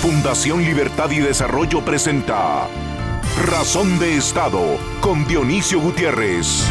Fundación 0.00 0.62
Libertad 0.62 1.10
y 1.10 1.18
Desarrollo 1.18 1.84
presenta 1.84 2.66
Razón 3.44 3.98
de 3.98 4.16
Estado 4.16 4.78
con 5.02 5.26
Dionisio 5.26 5.78
Gutiérrez. 5.78 6.64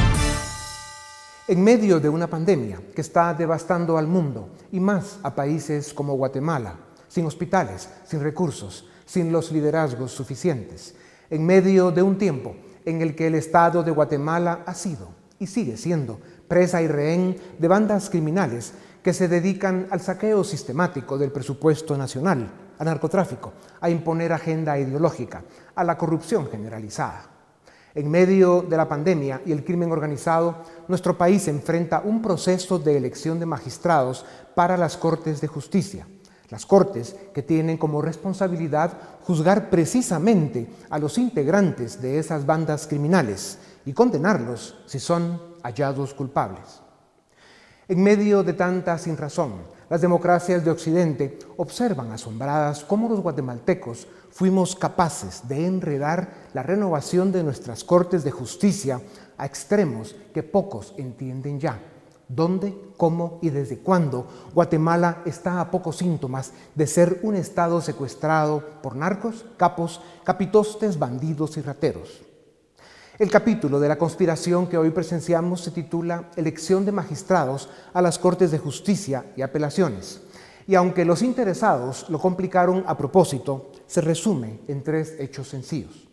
En 1.47 1.63
medio 1.63 2.00
de 2.00 2.10
una 2.10 2.26
pandemia 2.26 2.81
que 2.96 3.02
está 3.02 3.36
devastando 3.36 4.00
al 4.00 4.07
mundo 4.07 4.50
y 4.71 4.79
más 4.79 5.20
a 5.21 5.36
países 5.36 5.94
como 5.94 6.15
Guatemala, 6.15 6.73
sin 7.07 7.28
hospitales, 7.28 7.92
sin 8.03 8.23
recursos, 8.23 8.89
sin 9.05 9.31
los 9.31 9.51
liderazgos 9.51 10.11
suficientes, 10.11 10.96
en 11.29 11.46
medio 11.46 11.91
de 11.91 12.01
un 12.01 12.17
tiempo 12.17 12.55
en 12.83 13.03
el 13.03 13.15
que 13.15 13.27
el 13.27 13.35
Estado 13.35 13.83
de 13.83 13.91
Guatemala 13.91 14.63
ha 14.65 14.73
sido 14.73 15.09
y 15.37 15.46
sigue 15.46 15.77
siendo 15.77 16.20
presa 16.48 16.81
y 16.81 16.88
rehén 16.88 17.38
de 17.59 17.67
bandas 17.67 18.09
criminales 18.09 18.73
que 19.03 19.13
se 19.13 19.27
dedican 19.27 19.85
al 19.91 20.02
saqueo 20.02 20.43
sistemático 20.43 21.20
del 21.20 21.31
presupuesto 21.31 21.95
nacional 21.95 22.49
al 22.79 22.85
narcotráfico, 22.85 23.53
a 23.79 23.89
imponer 23.89 24.33
agenda 24.33 24.79
ideológica, 24.79 25.43
a 25.75 25.83
la 25.83 25.97
corrupción 25.97 26.49
generalizada. 26.49 27.25
En 27.93 28.09
medio 28.09 28.61
de 28.61 28.77
la 28.77 28.87
pandemia 28.87 29.41
y 29.45 29.51
el 29.51 29.65
crimen 29.65 29.91
organizado, 29.91 30.63
nuestro 30.87 31.17
país 31.17 31.47
enfrenta 31.47 32.01
un 32.03 32.21
proceso 32.21 32.79
de 32.79 32.95
elección 32.95 33.39
de 33.39 33.45
magistrados 33.45 34.25
para 34.55 34.77
las 34.77 34.95
Cortes 34.95 35.41
de 35.41 35.47
Justicia. 35.47 36.07
Las 36.49 36.65
Cortes 36.65 37.15
que 37.34 37.43
tienen 37.43 37.77
como 37.77 38.01
responsabilidad 38.01 38.93
juzgar 39.23 39.70
precisamente 39.70 40.67
a 40.89 40.98
los 40.98 41.17
integrantes 41.17 42.01
de 42.01 42.17
esas 42.17 42.45
bandas 42.45 42.87
criminales 42.87 43.59
y 43.85 43.93
condenarlos 43.93 44.77
si 44.85 44.99
son 44.99 45.41
hallados 45.63 46.13
culpables. 46.13 46.81
En 47.87 48.01
medio 48.01 48.43
de 48.43 48.53
tanta 48.53 48.98
sinrazón, 48.98 49.53
las 49.89 50.02
democracias 50.02 50.63
de 50.63 50.71
Occidente 50.71 51.39
observan 51.57 52.11
asombradas 52.11 52.84
cómo 52.84 53.09
los 53.09 53.21
guatemaltecos 53.21 54.07
fuimos 54.32 54.76
capaces 54.76 55.48
de 55.48 55.65
enredar 55.65 56.34
la 56.54 56.63
renovación 56.63 57.32
de 57.32 57.43
nuestras 57.43 57.84
cortes 57.84 58.23
de 58.23 58.32
justicia 58.32 59.01
a 59.37 59.45
extremos 59.45 60.15
que 60.34 60.43
pocos 60.43 60.93
entienden 60.98 61.60
ya. 61.60 61.79
¿Dónde, 62.27 62.77
cómo 62.95 63.40
y 63.41 63.49
desde 63.49 63.79
cuándo 63.79 64.28
Guatemala 64.54 65.23
está 65.26 65.60
a 65.60 65.72
pocos 65.72 65.98
síntomas 65.98 66.52
de 66.76 66.86
ser 66.86 67.20
un 67.23 67.36
Estado 67.36 67.82
secuestrado 67.82 68.64
por 68.84 68.95
narcos, 68.95 69.45
capos, 69.58 70.00
capitostes, 70.23 71.00
bandidos 71.00 71.58
y 71.58 71.62
rateros? 71.62 72.29
El 73.20 73.30
capítulo 73.30 73.81
de 73.81 73.89
la 73.89 73.98
conspiración 73.98 74.67
que 74.67 74.78
hoy 74.78 74.92
presenciamos 74.92 75.59
se 75.59 75.72
titula 75.72 76.30
Elección 76.38 76.86
de 76.86 76.94
magistrados 76.94 77.67
a 77.94 78.02
las 78.02 78.17
Cortes 78.17 78.50
de 78.50 78.59
Justicia 78.59 79.26
y 79.36 79.42
Apelaciones. 79.42 80.22
Y 80.67 80.76
aunque 80.76 81.03
los 81.03 81.22
interesados 81.22 82.06
lo 82.08 82.17
complicaron 82.17 82.81
a 82.88 82.98
propósito, 82.98 83.73
se 83.88 84.00
resume 84.00 84.61
en 84.70 84.84
tres 84.84 85.17
hechos 85.20 85.50
sencillos. 85.50 86.08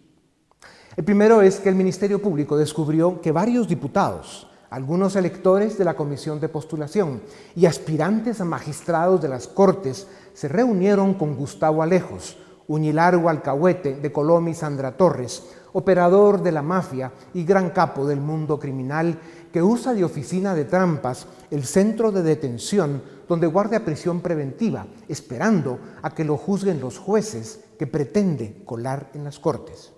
El 0.97 1.05
primero 1.05 1.43
es 1.43 1.61
que 1.61 1.69
el 1.69 1.77
Ministerio 1.77 2.21
Público 2.21 2.57
descubrió 2.57 3.21
que 3.21 3.31
varios 3.31 3.69
diputados, 3.69 4.49
algunos 4.69 5.15
electores 5.15 5.79
de 5.79 5.85
la 5.85 5.95
Comisión 5.95 6.41
de 6.41 6.49
Postulación 6.49 7.23
y 7.55 7.67
aspirantes 7.67 8.41
a 8.41 8.45
magistrados 8.45 9.23
de 9.23 9.29
las 9.29 9.47
Cortes 9.47 10.09
se 10.35 10.49
reunieron 10.49 11.15
con 11.15 11.37
Gustavo 11.37 11.85
Alejos, 11.85 12.37
Uñilargo 12.67 13.29
Alcahuete 13.29 13.95
de 13.95 14.11
Colom 14.11 14.49
y 14.49 14.55
Sandra 14.55 14.97
Torres, 14.97 15.45
operador 15.77 16.43
de 16.43 16.53
la 16.53 16.63
mafia 16.63 17.13
y 17.35 17.45
gran 17.45 17.69
capo 17.69 18.07
del 18.07 18.19
mundo 18.19 18.59
criminal 18.59 19.19
que 19.53 19.63
usa 19.63 19.93
de 19.93 20.05
oficina 20.05 20.55
de 20.55 20.65
trampas 20.65 21.27
el 21.51 21.65
centro 21.65 22.11
de 22.11 22.23
detención 22.23 23.03
donde 23.29 23.47
guarda 23.47 23.85
prisión 23.85 24.23
preventiva, 24.23 24.87
esperando 25.07 25.79
a 26.01 26.15
que 26.15 26.25
lo 26.25 26.39
juzguen 26.39 26.81
los 26.81 26.99
jueces 26.99 27.61
que 27.79 27.87
pretende 27.87 28.63
colar 28.65 29.11
en 29.13 29.25
las 29.25 29.39
cortes. 29.39 29.93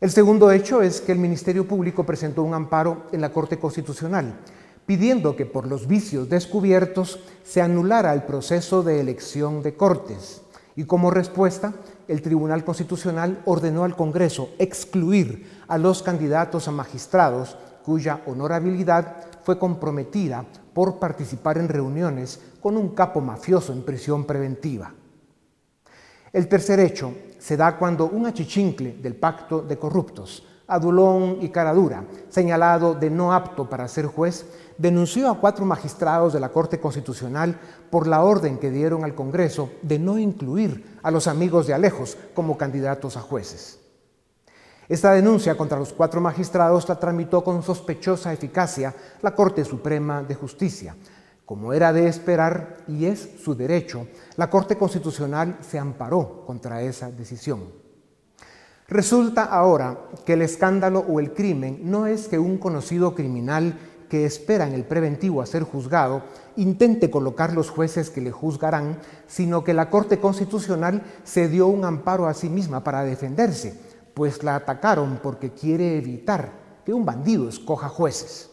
El 0.00 0.10
segundo 0.10 0.50
hecho 0.50 0.82
es 0.82 1.00
que 1.00 1.12
el 1.12 1.18
Ministerio 1.18 1.68
Público 1.68 2.04
presentó 2.04 2.42
un 2.42 2.54
amparo 2.54 3.04
en 3.12 3.20
la 3.20 3.32
Corte 3.32 3.60
Constitucional 3.60 4.40
pidiendo 4.86 5.36
que 5.36 5.46
por 5.46 5.68
los 5.68 5.86
vicios 5.86 6.28
descubiertos 6.28 7.20
se 7.44 7.62
anulara 7.62 8.12
el 8.12 8.24
proceso 8.24 8.82
de 8.82 8.98
elección 8.98 9.62
de 9.62 9.76
cortes 9.76 10.42
y 10.74 10.84
como 10.84 11.12
respuesta 11.12 11.72
el 12.12 12.20
Tribunal 12.20 12.62
Constitucional 12.62 13.40
ordenó 13.46 13.84
al 13.84 13.96
Congreso 13.96 14.50
excluir 14.58 15.62
a 15.66 15.78
los 15.78 16.02
candidatos 16.02 16.68
a 16.68 16.70
magistrados 16.70 17.56
cuya 17.82 18.20
honorabilidad 18.26 19.28
fue 19.42 19.58
comprometida 19.58 20.44
por 20.74 20.98
participar 20.98 21.56
en 21.56 21.70
reuniones 21.70 22.38
con 22.60 22.76
un 22.76 22.90
capo 22.90 23.22
mafioso 23.22 23.72
en 23.72 23.82
prisión 23.82 24.26
preventiva. 24.26 24.92
El 26.34 26.48
tercer 26.48 26.80
hecho 26.80 27.14
se 27.38 27.56
da 27.56 27.78
cuando 27.78 28.04
un 28.04 28.26
achichincle 28.26 28.98
del 29.00 29.16
pacto 29.16 29.62
de 29.62 29.78
corruptos, 29.78 30.46
Adulón 30.66 31.38
y 31.40 31.48
Caradura, 31.48 32.04
señalado 32.28 32.94
de 32.94 33.08
no 33.08 33.32
apto 33.32 33.70
para 33.70 33.88
ser 33.88 34.04
juez, 34.04 34.44
denunció 34.78 35.30
a 35.30 35.38
cuatro 35.38 35.64
magistrados 35.64 36.32
de 36.32 36.40
la 36.40 36.50
Corte 36.50 36.80
Constitucional 36.80 37.58
por 37.90 38.06
la 38.06 38.22
orden 38.22 38.58
que 38.58 38.70
dieron 38.70 39.04
al 39.04 39.14
Congreso 39.14 39.70
de 39.82 39.98
no 39.98 40.18
incluir 40.18 40.98
a 41.02 41.10
los 41.10 41.26
amigos 41.26 41.66
de 41.66 41.74
Alejos 41.74 42.16
como 42.34 42.56
candidatos 42.56 43.16
a 43.16 43.20
jueces. 43.20 43.78
Esta 44.88 45.12
denuncia 45.12 45.56
contra 45.56 45.78
los 45.78 45.92
cuatro 45.92 46.20
magistrados 46.20 46.88
la 46.88 46.98
tramitó 46.98 47.42
con 47.42 47.62
sospechosa 47.62 48.32
eficacia 48.32 48.94
la 49.22 49.34
Corte 49.34 49.64
Suprema 49.64 50.22
de 50.22 50.34
Justicia. 50.34 50.96
Como 51.46 51.72
era 51.72 51.92
de 51.92 52.08
esperar 52.08 52.78
y 52.88 53.06
es 53.06 53.36
su 53.42 53.54
derecho, 53.54 54.06
la 54.36 54.50
Corte 54.50 54.76
Constitucional 54.76 55.58
se 55.60 55.78
amparó 55.78 56.44
contra 56.46 56.82
esa 56.82 57.10
decisión. 57.10 57.82
Resulta 58.88 59.44
ahora 59.44 59.98
que 60.26 60.34
el 60.34 60.42
escándalo 60.42 61.00
o 61.08 61.20
el 61.20 61.32
crimen 61.32 61.80
no 61.84 62.06
es 62.06 62.28
que 62.28 62.38
un 62.38 62.58
conocido 62.58 63.14
criminal 63.14 63.78
que 64.12 64.26
espera 64.26 64.68
el 64.68 64.84
preventivo 64.84 65.40
a 65.40 65.46
ser 65.46 65.62
juzgado 65.62 66.24
intente 66.56 67.10
colocar 67.10 67.54
los 67.54 67.70
jueces 67.70 68.10
que 68.10 68.20
le 68.20 68.30
juzgarán, 68.30 68.98
sino 69.26 69.64
que 69.64 69.72
la 69.72 69.88
Corte 69.88 70.18
Constitucional 70.18 71.02
se 71.24 71.48
dio 71.48 71.66
un 71.68 71.86
amparo 71.86 72.26
a 72.26 72.34
sí 72.34 72.50
misma 72.50 72.84
para 72.84 73.04
defenderse, 73.04 73.74
pues 74.12 74.42
la 74.42 74.56
atacaron 74.56 75.18
porque 75.22 75.52
quiere 75.52 75.96
evitar 75.96 76.52
que 76.84 76.92
un 76.92 77.06
bandido 77.06 77.48
escoja 77.48 77.88
jueces. 77.88 78.50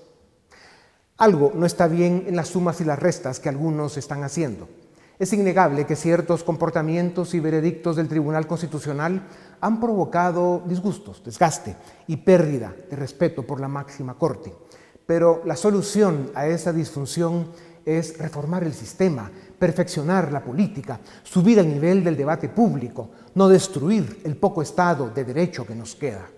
Algo 1.18 1.52
no 1.54 1.66
está 1.66 1.90
bien 1.90 2.24
en 2.28 2.38
las 2.38 2.48
sumas 2.48 2.80
y 2.80 2.86
las 2.86 2.98
restas 2.98 3.42
que 3.42 3.50
algunos 3.50 3.98
están 3.98 4.24
haciendo. 4.24 4.70
Es 5.20 5.34
innegable 5.34 5.86
que 5.86 5.98
ciertos 5.98 6.46
comportamientos 6.46 7.34
y 7.34 7.42
veredictos 7.42 7.98
del 7.98 8.08
Tribunal 8.08 8.48
Constitucional 8.48 9.28
han 9.60 9.82
provocado 9.82 10.64
disgustos, 10.66 11.22
desgaste 11.22 11.76
y 12.08 12.16
pérdida 12.16 12.74
de 12.90 12.96
respeto 12.96 13.46
por 13.46 13.60
la 13.60 13.68
máxima 13.68 14.14
Corte. 14.14 14.54
Pero 15.10 15.42
la 15.44 15.56
solución 15.56 16.30
a 16.36 16.46
esa 16.46 16.72
disfunción 16.72 17.48
es 17.84 18.20
reformar 18.20 18.64
el 18.64 18.76
sistema, 18.76 19.32
perfeccionar 19.58 20.32
la 20.32 20.44
política, 20.44 21.00
subir 21.24 21.60
al 21.60 21.68
nivel 21.68 22.04
del 22.04 22.16
debate 22.16 22.48
público, 22.48 23.10
no 23.34 23.50
destruir 23.50 24.22
el 24.24 24.38
poco 24.38 24.62
Estado 24.62 25.10
de 25.10 25.24
derecho 25.24 25.66
que 25.66 25.74
nos 25.74 25.96
queda. 25.96 26.30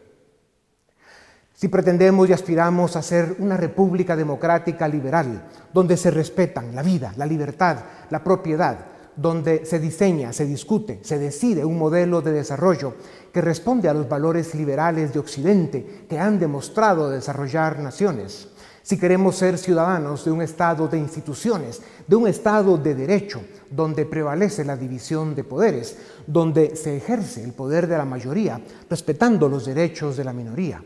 Si 1.54 1.68
pretendemos 1.68 2.30
y 2.30 2.32
aspiramos 2.32 2.96
a 2.96 3.02
ser 3.02 3.36
una 3.40 3.58
república 3.58 4.16
democrática 4.16 4.88
liberal, 4.88 5.50
donde 5.74 5.98
se 5.98 6.10
respetan 6.10 6.74
la 6.74 6.82
vida, 6.82 7.14
la 7.18 7.26
libertad, 7.26 7.76
la 8.10 8.24
propiedad, 8.24 8.86
donde 9.18 9.66
se 9.66 9.80
diseña, 9.80 10.32
se 10.32 10.46
discute, 10.46 11.02
se 11.04 11.20
decide 11.20 11.66
un 11.66 11.78
modelo 11.78 12.22
de 12.22 12.32
desarrollo 12.32 12.96
que 13.34 13.42
responde 13.42 13.90
a 13.90 13.94
los 13.94 14.08
valores 14.08 14.56
liberales 14.56 15.12
de 15.12 15.20
Occidente 15.20 16.06
que 16.08 16.18
han 16.18 16.40
demostrado 16.40 17.10
desarrollar 17.10 17.80
naciones, 17.80 18.48
si 18.84 18.98
queremos 18.98 19.36
ser 19.36 19.58
ciudadanos 19.58 20.26
de 20.26 20.32
un 20.32 20.42
Estado 20.42 20.88
de 20.88 20.98
instituciones, 20.98 21.82
de 22.08 22.16
un 22.16 22.28
Estado 22.28 22.78
de 22.78 22.96
derecho, 22.96 23.42
donde 23.70 24.06
prevalece 24.06 24.66
la 24.66 24.76
división 24.76 25.36
de 25.36 25.44
poderes, 25.44 25.98
donde 26.28 26.76
se 26.76 26.98
ejerce 26.98 27.44
el 27.44 27.54
poder 27.54 27.88
de 27.88 27.98
la 27.98 28.06
mayoría, 28.06 28.62
respetando 28.90 29.48
los 29.48 29.66
derechos 29.66 30.18
de 30.18 30.24
la 30.24 30.34
minoría. 30.34 30.84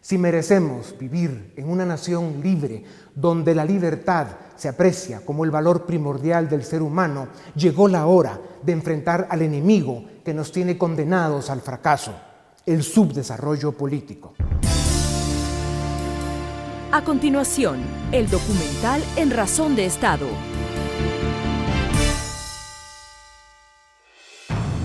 Si 0.00 0.18
merecemos 0.18 0.94
vivir 0.96 1.52
en 1.56 1.68
una 1.68 1.84
nación 1.84 2.40
libre, 2.40 2.84
donde 3.12 3.56
la 3.56 3.64
libertad 3.64 4.28
se 4.54 4.68
aprecia 4.68 5.20
como 5.26 5.44
el 5.44 5.50
valor 5.50 5.84
primordial 5.84 6.48
del 6.48 6.62
ser 6.62 6.80
humano, 6.80 7.26
llegó 7.56 7.88
la 7.88 8.06
hora 8.06 8.40
de 8.62 8.72
enfrentar 8.72 9.26
al 9.30 9.42
enemigo 9.42 10.04
que 10.24 10.32
nos 10.32 10.52
tiene 10.52 10.78
condenados 10.78 11.50
al 11.50 11.60
fracaso, 11.60 12.14
el 12.64 12.84
subdesarrollo 12.84 13.72
político. 13.72 14.34
A 16.92 17.02
continuación, 17.02 17.80
el 18.12 18.30
documental 18.30 19.02
En 19.16 19.32
Razón 19.32 19.74
de 19.74 19.86
Estado. 19.86 20.28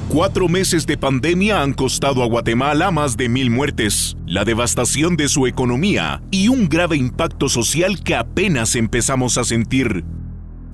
Cuatro 0.10 0.50
meses 0.50 0.88
de 0.88 0.98
pandemia 0.98 1.62
han 1.62 1.74
costado 1.74 2.24
a 2.24 2.26
Guatemala 2.26 2.90
más 2.90 3.18
de 3.18 3.30
mil 3.30 3.52
muertes, 3.52 4.18
la 4.26 4.44
devastación 4.44 5.16
de 5.16 5.30
su 5.30 5.46
economía 5.46 6.24
y 6.32 6.48
un 6.48 6.68
grave 6.68 6.98
impacto 6.98 7.48
social 7.48 8.04
que 8.04 8.16
apenas 8.16 8.76
empezamos 8.76 9.38
a 9.38 9.44
sentir. 9.44 10.04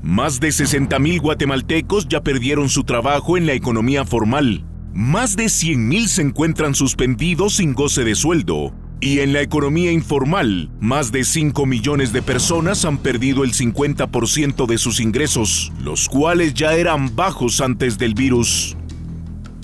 Más 0.01 0.39
de 0.39 0.47
60.000 0.47 1.19
guatemaltecos 1.21 2.07
ya 2.07 2.23
perdieron 2.23 2.69
su 2.69 2.85
trabajo 2.85 3.35
en 3.35 3.45
la 3.45 3.53
economía 3.53 4.05
formal. 4.05 4.65
Más 4.93 5.35
de 5.35 5.45
100.000 5.47 6.07
se 6.07 6.21
encuentran 6.21 6.73
suspendidos 6.73 7.57
sin 7.57 7.73
goce 7.73 8.05
de 8.05 8.15
sueldo. 8.15 8.73
Y 8.99 9.19
en 9.19 9.31
la 9.31 9.41
economía 9.41 9.91
informal, 9.91 10.71
más 10.79 11.11
de 11.11 11.23
5 11.23 11.67
millones 11.67 12.13
de 12.13 12.23
personas 12.23 12.83
han 12.83 12.97
perdido 12.97 13.43
el 13.43 13.53
50% 13.53 14.65
de 14.65 14.77
sus 14.79 14.99
ingresos, 14.99 15.71
los 15.83 16.09
cuales 16.09 16.55
ya 16.55 16.73
eran 16.73 17.15
bajos 17.15 17.61
antes 17.61 17.99
del 17.99 18.15
virus. 18.15 18.75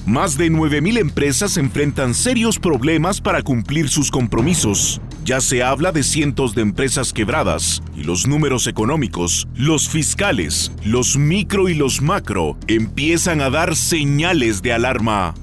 Más 0.06 0.38
de 0.38 0.52
9.000 0.52 1.00
empresas 1.00 1.58
enfrentan 1.58 2.14
serios 2.14 2.60
problemas 2.60 3.22
para 3.22 3.42
cumplir 3.42 3.90
sus 3.90 4.12
compromisos. 4.12 5.02
Ya 5.26 5.42
se 5.42 5.64
habla 5.64 5.92
de 5.92 6.04
cientos 6.04 6.54
de 6.54 6.62
empresas 6.62 7.14
quebradas 7.14 7.82
y 7.96 8.04
los 8.04 8.28
números 8.28 8.68
económicos, 8.68 9.48
los 9.56 9.90
fiscales, 9.90 10.72
los 10.84 11.18
micro 11.18 11.70
y 11.70 11.74
los 11.74 12.02
macro 12.02 12.58
empiezan 12.68 13.40
a 13.40 13.50
dar 13.50 13.76
señales 13.78 14.62
de 14.62 14.74
alarma. 14.74 15.34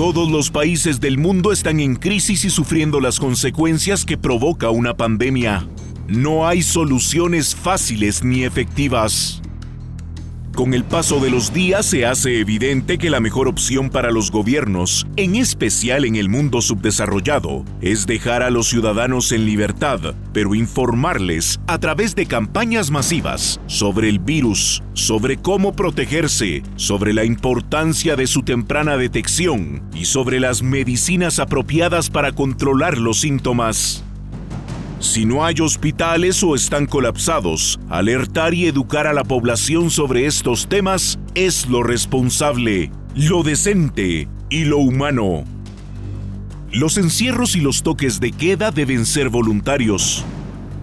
Todos 0.00 0.30
los 0.30 0.50
países 0.50 0.98
del 0.98 1.18
mundo 1.18 1.52
están 1.52 1.78
en 1.78 1.94
crisis 1.94 2.46
y 2.46 2.48
sufriendo 2.48 3.00
las 3.00 3.20
consecuencias 3.20 4.06
que 4.06 4.16
provoca 4.16 4.70
una 4.70 4.96
pandemia. 4.96 5.68
No 6.08 6.48
hay 6.48 6.62
soluciones 6.62 7.54
fáciles 7.54 8.24
ni 8.24 8.44
efectivas. 8.44 9.42
Con 10.60 10.74
el 10.74 10.84
paso 10.84 11.20
de 11.20 11.30
los 11.30 11.54
días 11.54 11.86
se 11.86 12.04
hace 12.04 12.38
evidente 12.38 12.98
que 12.98 13.08
la 13.08 13.18
mejor 13.18 13.48
opción 13.48 13.88
para 13.88 14.10
los 14.10 14.30
gobiernos, 14.30 15.06
en 15.16 15.36
especial 15.36 16.04
en 16.04 16.16
el 16.16 16.28
mundo 16.28 16.60
subdesarrollado, 16.60 17.64
es 17.80 18.06
dejar 18.06 18.42
a 18.42 18.50
los 18.50 18.68
ciudadanos 18.68 19.32
en 19.32 19.46
libertad, 19.46 20.14
pero 20.34 20.54
informarles 20.54 21.58
a 21.66 21.78
través 21.78 22.14
de 22.14 22.26
campañas 22.26 22.90
masivas 22.90 23.58
sobre 23.68 24.10
el 24.10 24.18
virus, 24.18 24.82
sobre 24.92 25.38
cómo 25.38 25.72
protegerse, 25.72 26.62
sobre 26.76 27.14
la 27.14 27.24
importancia 27.24 28.14
de 28.14 28.26
su 28.26 28.42
temprana 28.42 28.98
detección 28.98 29.82
y 29.94 30.04
sobre 30.04 30.40
las 30.40 30.62
medicinas 30.62 31.38
apropiadas 31.38 32.10
para 32.10 32.32
controlar 32.32 32.98
los 32.98 33.20
síntomas. 33.20 34.04
Si 35.00 35.24
no 35.24 35.46
hay 35.46 35.54
hospitales 35.62 36.42
o 36.42 36.54
están 36.54 36.84
colapsados, 36.84 37.80
alertar 37.88 38.52
y 38.52 38.66
educar 38.66 39.06
a 39.06 39.14
la 39.14 39.24
población 39.24 39.88
sobre 39.88 40.26
estos 40.26 40.68
temas 40.68 41.18
es 41.34 41.66
lo 41.70 41.82
responsable, 41.82 42.92
lo 43.14 43.42
decente 43.42 44.28
y 44.50 44.64
lo 44.66 44.76
humano. 44.76 45.44
Los 46.70 46.98
encierros 46.98 47.56
y 47.56 47.62
los 47.62 47.82
toques 47.82 48.20
de 48.20 48.32
queda 48.32 48.72
deben 48.72 49.06
ser 49.06 49.30
voluntarios. 49.30 50.22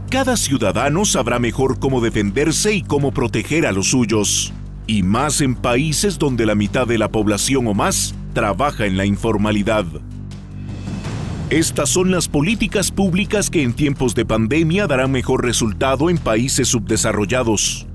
Cada 0.09 0.35
ciudadano 0.35 1.05
sabrá 1.05 1.37
mejor 1.37 1.77
cómo 1.77 2.01
defenderse 2.01 2.73
y 2.73 2.81
cómo 2.81 3.11
proteger 3.11 3.67
a 3.67 3.71
los 3.71 3.91
suyos. 3.91 4.51
Y 4.87 5.03
más 5.03 5.41
en 5.41 5.53
países 5.53 6.17
donde 6.17 6.47
la 6.47 6.55
mitad 6.55 6.87
de 6.87 6.97
la 6.97 7.11
población 7.11 7.67
o 7.67 7.75
más 7.75 8.15
trabaja 8.33 8.87
en 8.87 8.97
la 8.97 9.05
informalidad. 9.05 9.85
Estas 11.49 11.88
son 11.88 12.11
las 12.11 12.27
políticas 12.27 12.91
públicas 12.91 13.49
que 13.49 13.63
en 13.63 13.71
tiempos 13.71 14.13
de 14.13 14.25
pandemia 14.25 14.85
darán 14.85 15.13
mejor 15.13 15.45
resultado 15.45 16.09
en 16.09 16.17
países 16.17 16.67
subdesarrollados. 16.67 17.88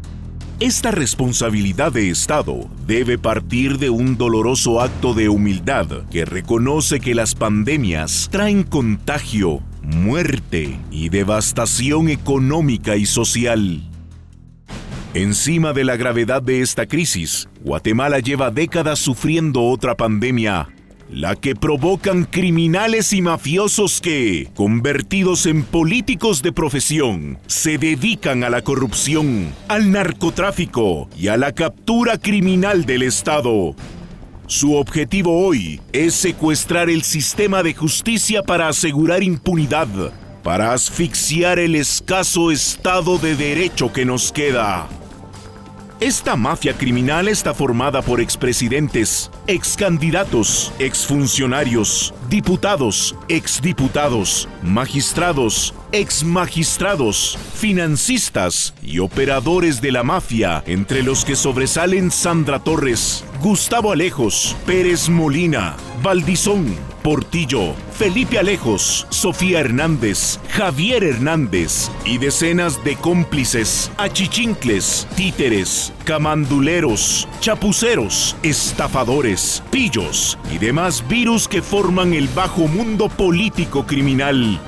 Esta 0.58 0.90
responsabilidad 0.90 1.92
de 1.92 2.08
Estado 2.08 2.70
debe 2.86 3.18
partir 3.18 3.76
de 3.76 3.90
un 3.90 4.16
doloroso 4.16 4.80
acto 4.80 5.12
de 5.12 5.28
humildad 5.28 5.86
que 6.10 6.24
reconoce 6.24 6.98
que 6.98 7.14
las 7.14 7.34
pandemias 7.34 8.30
traen 8.32 8.62
contagio, 8.62 9.60
muerte 9.82 10.78
y 10.90 11.10
devastación 11.10 12.08
económica 12.08 12.96
y 12.96 13.04
social. 13.04 13.82
Encima 15.12 15.74
de 15.74 15.84
la 15.84 15.96
gravedad 15.96 16.40
de 16.40 16.62
esta 16.62 16.86
crisis, 16.86 17.50
Guatemala 17.62 18.20
lleva 18.20 18.50
décadas 18.50 18.98
sufriendo 18.98 19.62
otra 19.64 19.94
pandemia 19.94 20.70
la 21.12 21.36
que 21.36 21.54
provocan 21.54 22.24
criminales 22.24 23.12
y 23.12 23.20
mafiosos 23.20 24.00
que, 24.00 24.48
convertidos 24.54 25.44
en 25.44 25.62
políticos 25.62 26.42
de 26.42 26.52
profesión, 26.52 27.38
se 27.46 27.76
dedican 27.76 28.44
a 28.44 28.50
la 28.50 28.62
corrupción, 28.62 29.52
al 29.68 29.92
narcotráfico 29.92 31.10
y 31.16 31.28
a 31.28 31.36
la 31.36 31.52
captura 31.52 32.16
criminal 32.16 32.86
del 32.86 33.02
Estado. 33.02 33.74
Su 34.46 34.74
objetivo 34.74 35.46
hoy 35.46 35.80
es 35.92 36.14
secuestrar 36.14 36.88
el 36.88 37.02
sistema 37.02 37.62
de 37.62 37.74
justicia 37.74 38.42
para 38.42 38.68
asegurar 38.68 39.22
impunidad, 39.22 39.88
para 40.42 40.72
asfixiar 40.72 41.58
el 41.58 41.74
escaso 41.74 42.50
Estado 42.50 43.18
de 43.18 43.36
Derecho 43.36 43.92
que 43.92 44.06
nos 44.06 44.32
queda. 44.32 44.88
Esta 46.02 46.34
mafia 46.34 46.76
criminal 46.76 47.28
está 47.28 47.54
formada 47.54 48.02
por 48.02 48.20
expresidentes, 48.20 49.30
excandidatos, 49.46 50.72
exfuncionarios, 50.78 52.14
diputados, 52.28 53.16
exdiputados, 53.28 54.48
magistrados, 54.62 55.74
exmagistrados, 55.92 57.38
financistas 57.54 58.74
y 58.82 58.98
operadores 58.98 59.80
de 59.80 59.92
la 59.92 60.02
mafia, 60.02 60.62
entre 60.66 61.02
los 61.02 61.24
que 61.24 61.36
sobresalen 61.36 62.10
Sandra 62.10 62.58
Torres, 62.60 63.24
Gustavo 63.40 63.92
Alejos, 63.92 64.56
Pérez 64.66 65.08
Molina, 65.08 65.76
Valdizón, 66.02 66.76
Portillo, 67.02 67.74
Felipe 67.98 68.38
Alejos, 68.38 69.06
Sofía 69.10 69.60
Hernández, 69.60 70.38
Javier 70.50 71.02
Hernández 71.02 71.90
y 72.04 72.18
decenas 72.18 72.82
de 72.84 72.96
cómplices, 72.96 73.90
achichincles, 73.98 75.06
títeres, 75.16 75.92
camanduleros, 76.04 77.28
chapuceros, 77.40 78.36
estafadores, 78.42 79.31
pillos 79.70 80.38
y 80.52 80.58
demás 80.58 81.06
virus 81.08 81.48
que 81.48 81.62
forman 81.62 82.12
el 82.12 82.28
bajo 82.28 82.68
mundo 82.68 83.08
político 83.08 83.86
criminal 83.86 84.60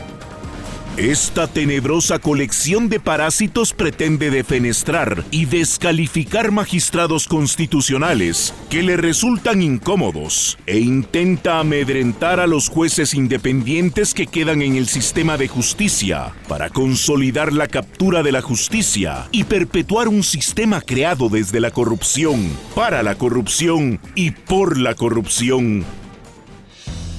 esta 0.97 1.49
tenebrosa 1.49 2.21
colección 2.21 2.89
de 2.89 3.01
parásitos 3.01 3.73
pretende 3.73 4.31
defenestrar 4.31 5.25
y 5.33 5.47
descalificar 5.47 6.53
magistrados 6.53 7.27
constitucionales 7.27 8.55
que 8.71 8.85
le 8.85 8.97
resultan 8.97 9.61
incómodos 9.61 10.57
e 10.67 10.79
intenta 10.79 11.59
amedrentar 11.59 12.39
a 12.39 12.47
los 12.47 12.69
jueces 12.69 13.13
independientes 13.13 14.15
que 14.15 14.29
quedan 14.29 14.63
en 14.63 14.77
el 14.77 14.87
sistema 14.87 15.37
de 15.37 15.49
justicia 15.49 16.33
para 16.47 16.71
consolidar 16.71 17.53
la 17.53 17.67
captura 17.67 18.23
de 18.23 18.31
la 18.31 18.41
justicia 18.41 19.27
y 19.33 19.43
perpetuar 19.45 20.07
un 20.07 20.23
sistema 20.23 20.81
creado 20.81 21.29
desde 21.29 21.59
la 21.59 21.73
corrupción, 21.73 22.57
para 22.77 23.03
la 23.03 23.17
corrupción 23.17 23.99
y 24.15 24.31
por 24.31 24.79
la 24.79 24.95
corrupción. 24.95 25.85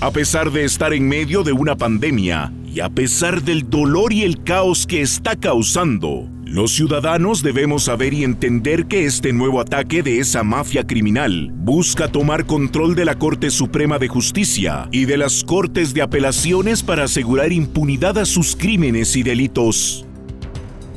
A 0.02 0.12
pesar 0.12 0.52
de 0.52 0.66
estar 0.66 0.94
en 0.94 1.08
medio 1.08 1.44
de 1.44 1.54
una 1.54 1.78
pandemia 1.78 2.52
y 2.68 2.82
a 2.82 2.90
pesar 2.90 3.42
del 3.42 3.70
dolor 3.70 4.12
y 4.12 4.24
el 4.24 4.44
caos 4.44 4.86
que 4.86 5.02
está 5.02 5.38
causando, 5.38 6.30
los 6.44 6.74
ciudadanos 6.74 7.42
debemos 7.42 7.84
saber 7.84 8.14
y 8.14 8.26
entender 8.26 8.88
que 8.88 9.06
este 9.06 9.32
nuevo 9.32 9.62
ataque 9.62 10.04
de 10.04 10.20
esa 10.20 10.44
mafia 10.44 10.86
criminal 10.86 11.50
busca 11.54 12.10
tomar 12.10 12.46
control 12.46 12.94
de 12.94 13.06
la 13.06 13.16
Corte 13.16 13.50
Suprema 13.50 13.98
de 13.98 14.10
Justicia 14.10 14.90
y 14.92 15.06
de 15.06 15.18
las 15.18 15.46
Cortes 15.46 15.94
de 15.94 16.02
Apelaciones 16.02 16.84
para 16.84 17.06
asegurar 17.06 17.54
impunidad 17.54 18.18
a 18.18 18.26
sus 18.26 18.58
crímenes 18.58 19.16
y 19.16 19.24
delitos. 19.24 20.06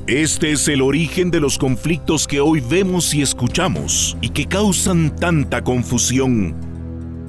Este 0.08 0.50
es 0.50 0.66
el 0.66 0.82
origen 0.82 1.30
de 1.30 1.38
los 1.38 1.56
conflictos 1.56 2.26
que 2.26 2.40
hoy 2.40 2.60
vemos 2.68 3.14
y 3.14 3.22
escuchamos 3.22 4.16
y 4.20 4.30
que 4.30 4.46
causan 4.46 5.14
tanta 5.14 5.62
confusión. 5.62 6.56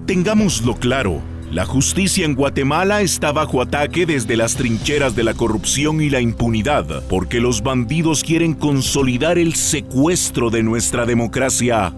Tengámoslo 0.07 0.75
claro, 0.75 1.21
la 1.51 1.65
justicia 1.65 2.25
en 2.25 2.35
Guatemala 2.35 3.01
está 3.01 3.31
bajo 3.31 3.61
ataque 3.61 4.05
desde 4.05 4.37
las 4.37 4.55
trincheras 4.55 5.15
de 5.15 5.23
la 5.23 5.33
corrupción 5.33 5.99
y 5.99 6.09
la 6.09 6.21
impunidad, 6.21 7.03
porque 7.09 7.39
los 7.39 7.63
bandidos 7.63 8.23
quieren 8.23 8.53
consolidar 8.53 9.39
el 9.39 9.55
secuestro 9.55 10.51
de 10.51 10.61
nuestra 10.61 11.07
democracia. 11.07 11.93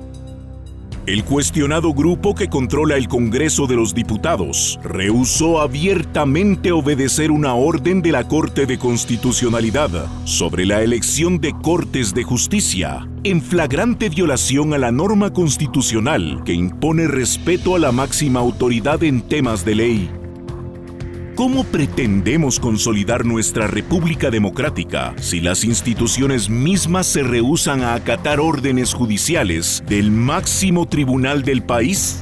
El 1.07 1.25
cuestionado 1.25 1.95
grupo 1.95 2.35
que 2.35 2.47
controla 2.47 2.95
el 2.95 3.07
Congreso 3.07 3.65
de 3.65 3.75
los 3.75 3.95
Diputados 3.95 4.79
rehusó 4.83 5.59
abiertamente 5.59 6.71
obedecer 6.71 7.31
una 7.31 7.55
orden 7.55 8.03
de 8.03 8.11
la 8.11 8.27
Corte 8.27 8.67
de 8.67 8.77
Constitucionalidad 8.77 9.89
sobre 10.25 10.67
la 10.67 10.83
elección 10.83 11.39
de 11.39 11.53
Cortes 11.53 12.13
de 12.13 12.21
Justicia, 12.21 13.09
en 13.23 13.41
flagrante 13.41 14.09
violación 14.09 14.75
a 14.75 14.77
la 14.77 14.91
norma 14.91 15.33
constitucional 15.33 16.43
que 16.45 16.53
impone 16.53 17.07
respeto 17.07 17.75
a 17.75 17.79
la 17.79 17.91
máxima 17.91 18.39
autoridad 18.39 19.03
en 19.03 19.23
temas 19.23 19.65
de 19.65 19.75
ley. 19.75 20.20
¿Cómo 21.41 21.63
pretendemos 21.63 22.59
consolidar 22.59 23.25
nuestra 23.25 23.65
República 23.65 24.29
Democrática 24.29 25.15
si 25.19 25.39
las 25.39 25.63
instituciones 25.63 26.51
mismas 26.51 27.07
se 27.07 27.23
rehusan 27.23 27.81
a 27.81 27.95
acatar 27.95 28.39
órdenes 28.39 28.93
judiciales 28.93 29.83
del 29.87 30.11
máximo 30.11 30.87
tribunal 30.87 31.41
del 31.41 31.63
país? 31.63 32.21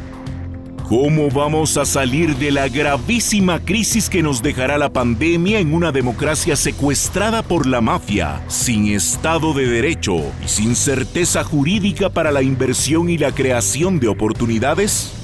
¿Cómo 0.88 1.30
vamos 1.30 1.76
a 1.76 1.84
salir 1.84 2.38
de 2.38 2.52
la 2.52 2.70
gravísima 2.70 3.60
crisis 3.60 4.10
que 4.10 4.24
nos 4.24 4.42
dejará 4.42 4.78
la 4.78 4.94
pandemia 4.94 5.60
en 5.60 5.74
una 5.74 5.92
democracia 5.92 6.56
secuestrada 6.56 7.44
por 7.44 7.68
la 7.68 7.82
mafia, 7.82 8.42
sin 8.48 8.88
Estado 8.88 9.54
de 9.54 9.68
Derecho 9.68 10.16
y 10.46 10.48
sin 10.48 10.78
certeza 10.78 11.44
jurídica 11.44 12.10
para 12.10 12.32
la 12.32 12.42
inversión 12.42 13.10
y 13.10 13.18
la 13.18 13.34
creación 13.34 14.00
de 14.00 14.08
oportunidades? 14.08 15.19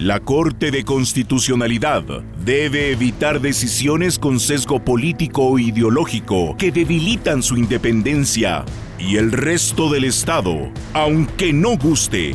La 0.00 0.18
Corte 0.18 0.70
de 0.70 0.82
Constitucionalidad 0.82 2.02
debe 2.42 2.90
evitar 2.90 3.38
decisiones 3.38 4.18
con 4.18 4.40
sesgo 4.40 4.82
político 4.82 5.42
o 5.42 5.58
ideológico 5.58 6.56
que 6.56 6.72
debilitan 6.72 7.42
su 7.42 7.58
independencia 7.58 8.64
y 8.98 9.16
el 9.16 9.30
resto 9.30 9.90
del 9.90 10.04
Estado, 10.04 10.72
aunque 10.94 11.52
no 11.52 11.76
guste, 11.76 12.34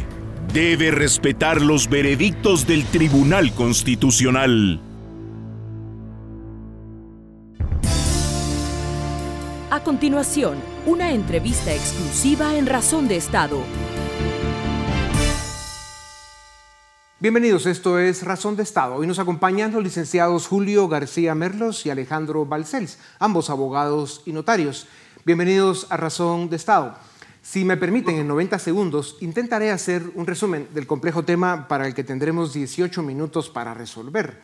debe 0.53 0.91
respetar 0.91 1.59
los 1.59 1.89
veredictos 1.89 2.67
del 2.67 2.85
Tribunal 2.85 3.51
Constitucional. 3.55 4.79
A 9.71 9.79
continuación, 9.83 10.59
una 10.85 11.13
entrevista 11.13 11.73
exclusiva 11.73 12.55
en 12.55 12.67
Razón 12.67 13.07
de 13.07 13.15
Estado 13.15 13.63
Bienvenidos, 17.25 17.65
esto 17.65 17.97
es 17.97 18.21
Razón 18.21 18.55
de 18.55 18.61
Estado. 18.61 18.93
Hoy 18.93 19.07
nos 19.07 19.17
acompañan 19.17 19.73
los 19.73 19.83
licenciados 19.83 20.45
Julio 20.45 20.87
García 20.87 21.33
Merlos 21.33 21.83
y 21.83 21.89
Alejandro 21.89 22.45
Balcells, 22.45 22.99
ambos 23.17 23.49
abogados 23.49 24.21
y 24.27 24.31
notarios. 24.31 24.85
Bienvenidos 25.25 25.87
a 25.89 25.97
Razón 25.97 26.51
de 26.51 26.57
Estado. 26.57 26.95
Si 27.41 27.65
me 27.65 27.77
permiten, 27.77 28.17
en 28.17 28.27
90 28.27 28.59
segundos 28.59 29.17
intentaré 29.21 29.71
hacer 29.71 30.03
un 30.13 30.27
resumen 30.27 30.67
del 30.75 30.85
complejo 30.85 31.25
tema 31.25 31.67
para 31.67 31.87
el 31.87 31.95
que 31.95 32.03
tendremos 32.03 32.53
18 32.53 33.01
minutos 33.01 33.49
para 33.49 33.73
resolver. 33.73 34.39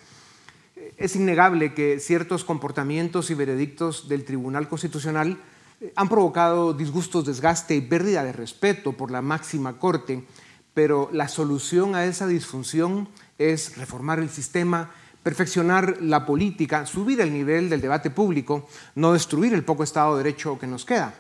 Es 0.98 1.16
innegable 1.16 1.76
que 1.76 2.00
ciertos 2.00 2.44
comportamientos 2.44 3.30
y 3.30 3.36
veredictos 3.36 4.10
del 4.10 4.26
Tribunal 4.26 4.68
Constitucional 4.68 5.38
eh, 5.82 5.94
han 5.96 6.10
provocado 6.10 6.74
disgustos, 6.74 7.28
desgaste 7.28 7.76
y 7.76 7.82
pérdida 7.82 8.24
de 8.24 8.34
respeto 8.34 8.94
por 8.94 9.12
la 9.12 9.22
máxima 9.22 9.78
corte 9.78 10.26
pero 10.74 11.10
la 11.12 11.28
solución 11.28 11.96
a 11.96 12.06
esa 12.06 12.28
disfunción 12.28 13.10
es 13.38 13.78
reformar 13.78 14.20
el 14.20 14.30
sistema, 14.30 14.92
perfeccionar 15.24 16.02
la 16.02 16.26
política, 16.26 16.86
subir 16.86 17.22
el 17.22 17.34
nivel 17.34 17.70
del 17.70 17.82
debate 17.82 18.10
público, 18.10 18.68
no 18.96 19.14
destruir 19.14 19.54
el 19.54 19.64
poco 19.64 19.84
Estado 19.84 20.16
de 20.18 20.24
Derecho 20.24 20.58
que 20.58 20.68
nos 20.68 20.86
queda. 20.86 21.14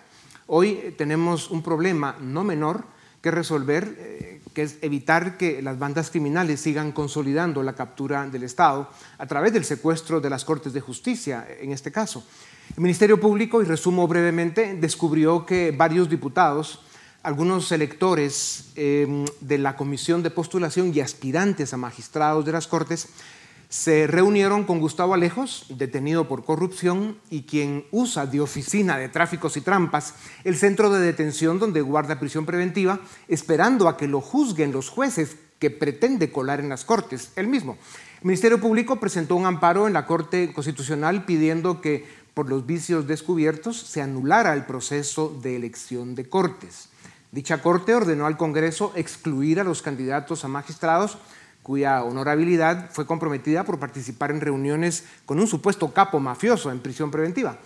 Hoy 0.47 0.69
eh, 0.69 0.95
tenemos 0.97 1.49
un 1.49 1.61
problema 1.61 2.15
no 2.19 2.43
menor 2.43 2.83
que 3.21 3.31
resolver, 3.31 3.95
eh, 3.99 4.41
que 4.53 4.63
es 4.63 4.77
evitar 4.81 5.37
que 5.37 5.61
las 5.61 5.77
bandas 5.77 6.09
criminales 6.09 6.59
sigan 6.59 6.91
consolidando 6.91 7.61
la 7.61 7.73
captura 7.73 8.27
del 8.27 8.43
Estado 8.43 8.89
a 9.17 9.27
través 9.27 9.53
del 9.53 9.63
secuestro 9.63 10.19
de 10.19 10.29
las 10.29 10.43
Cortes 10.43 10.73
de 10.73 10.81
Justicia, 10.81 11.47
en 11.59 11.71
este 11.71 11.91
caso. 11.91 12.25
El 12.75 12.81
Ministerio 12.81 13.19
Público, 13.19 13.61
y 13.61 13.65
resumo 13.65 14.07
brevemente, 14.07 14.75
descubrió 14.79 15.45
que 15.45 15.71
varios 15.71 16.09
diputados 16.09 16.79
algunos 17.23 17.71
electores 17.71 18.71
em, 18.75 19.25
de 19.41 19.57
la 19.57 19.75
comisión 19.75 20.23
de 20.23 20.31
postulación 20.31 20.91
y 20.93 20.99
aspirantes 20.99 21.73
a 21.73 21.77
magistrados 21.77 22.45
de 22.45 22.51
las 22.51 22.67
Cortes 22.67 23.09
se 23.69 24.05
reunieron 24.05 24.65
con 24.65 24.81
Gustavo 24.81 25.13
Alejos, 25.13 25.65
detenido 25.69 26.27
por 26.27 26.43
corrupción 26.43 27.17
y 27.29 27.43
quien 27.43 27.85
usa 27.91 28.25
de 28.25 28.41
oficina 28.41 28.97
de 28.97 29.07
tráficos 29.07 29.55
y 29.55 29.61
trampas 29.61 30.13
el 30.43 30.57
centro 30.57 30.89
de 30.89 30.99
detención 30.99 31.57
donde 31.57 31.79
guarda 31.79 32.19
prisión 32.19 32.45
preventiva, 32.45 32.99
esperando 33.29 33.87
a 33.87 33.95
que 33.95 34.09
lo 34.09 34.19
juzguen 34.19 34.73
los 34.73 34.89
jueces 34.89 35.37
que 35.57 35.69
pretende 35.69 36.33
colar 36.33 36.59
en 36.59 36.67
las 36.67 36.83
Cortes, 36.83 37.31
él 37.37 37.47
mismo. 37.47 37.77
El 38.19 38.27
Ministerio 38.27 38.59
Público 38.59 38.99
presentó 38.99 39.37
un 39.37 39.45
amparo 39.45 39.87
en 39.87 39.93
la 39.93 40.05
Corte 40.05 40.51
Constitucional 40.51 41.23
pidiendo 41.23 41.79
que 41.79 42.05
por 42.33 42.49
los 42.49 42.65
vicios 42.65 43.07
descubiertos 43.07 43.77
se 43.77 44.01
anulara 44.01 44.53
el 44.53 44.65
proceso 44.65 45.39
de 45.41 45.55
elección 45.55 46.15
de 46.15 46.27
Cortes. 46.27 46.90
Dicha 47.31 47.61
Corte 47.61 47.95
ordenó 47.95 48.25
al 48.25 48.37
Congreso 48.37 48.91
excluir 48.95 49.59
a 49.59 49.63
los 49.63 49.81
candidatos 49.81 50.43
a 50.43 50.49
magistrados 50.49 51.17
cuya 51.63 52.03
honorabilidad 52.03 52.89
fue 52.91 53.05
comprometida 53.05 53.63
por 53.63 53.79
participar 53.79 54.31
en 54.31 54.41
reuniones 54.41 55.05
con 55.25 55.39
un 55.39 55.47
supuesto 55.47 55.93
capo 55.93 56.19
mafioso 56.19 56.71
en 56.71 56.79
prisión 56.79 57.11
preventiva. 57.11 57.57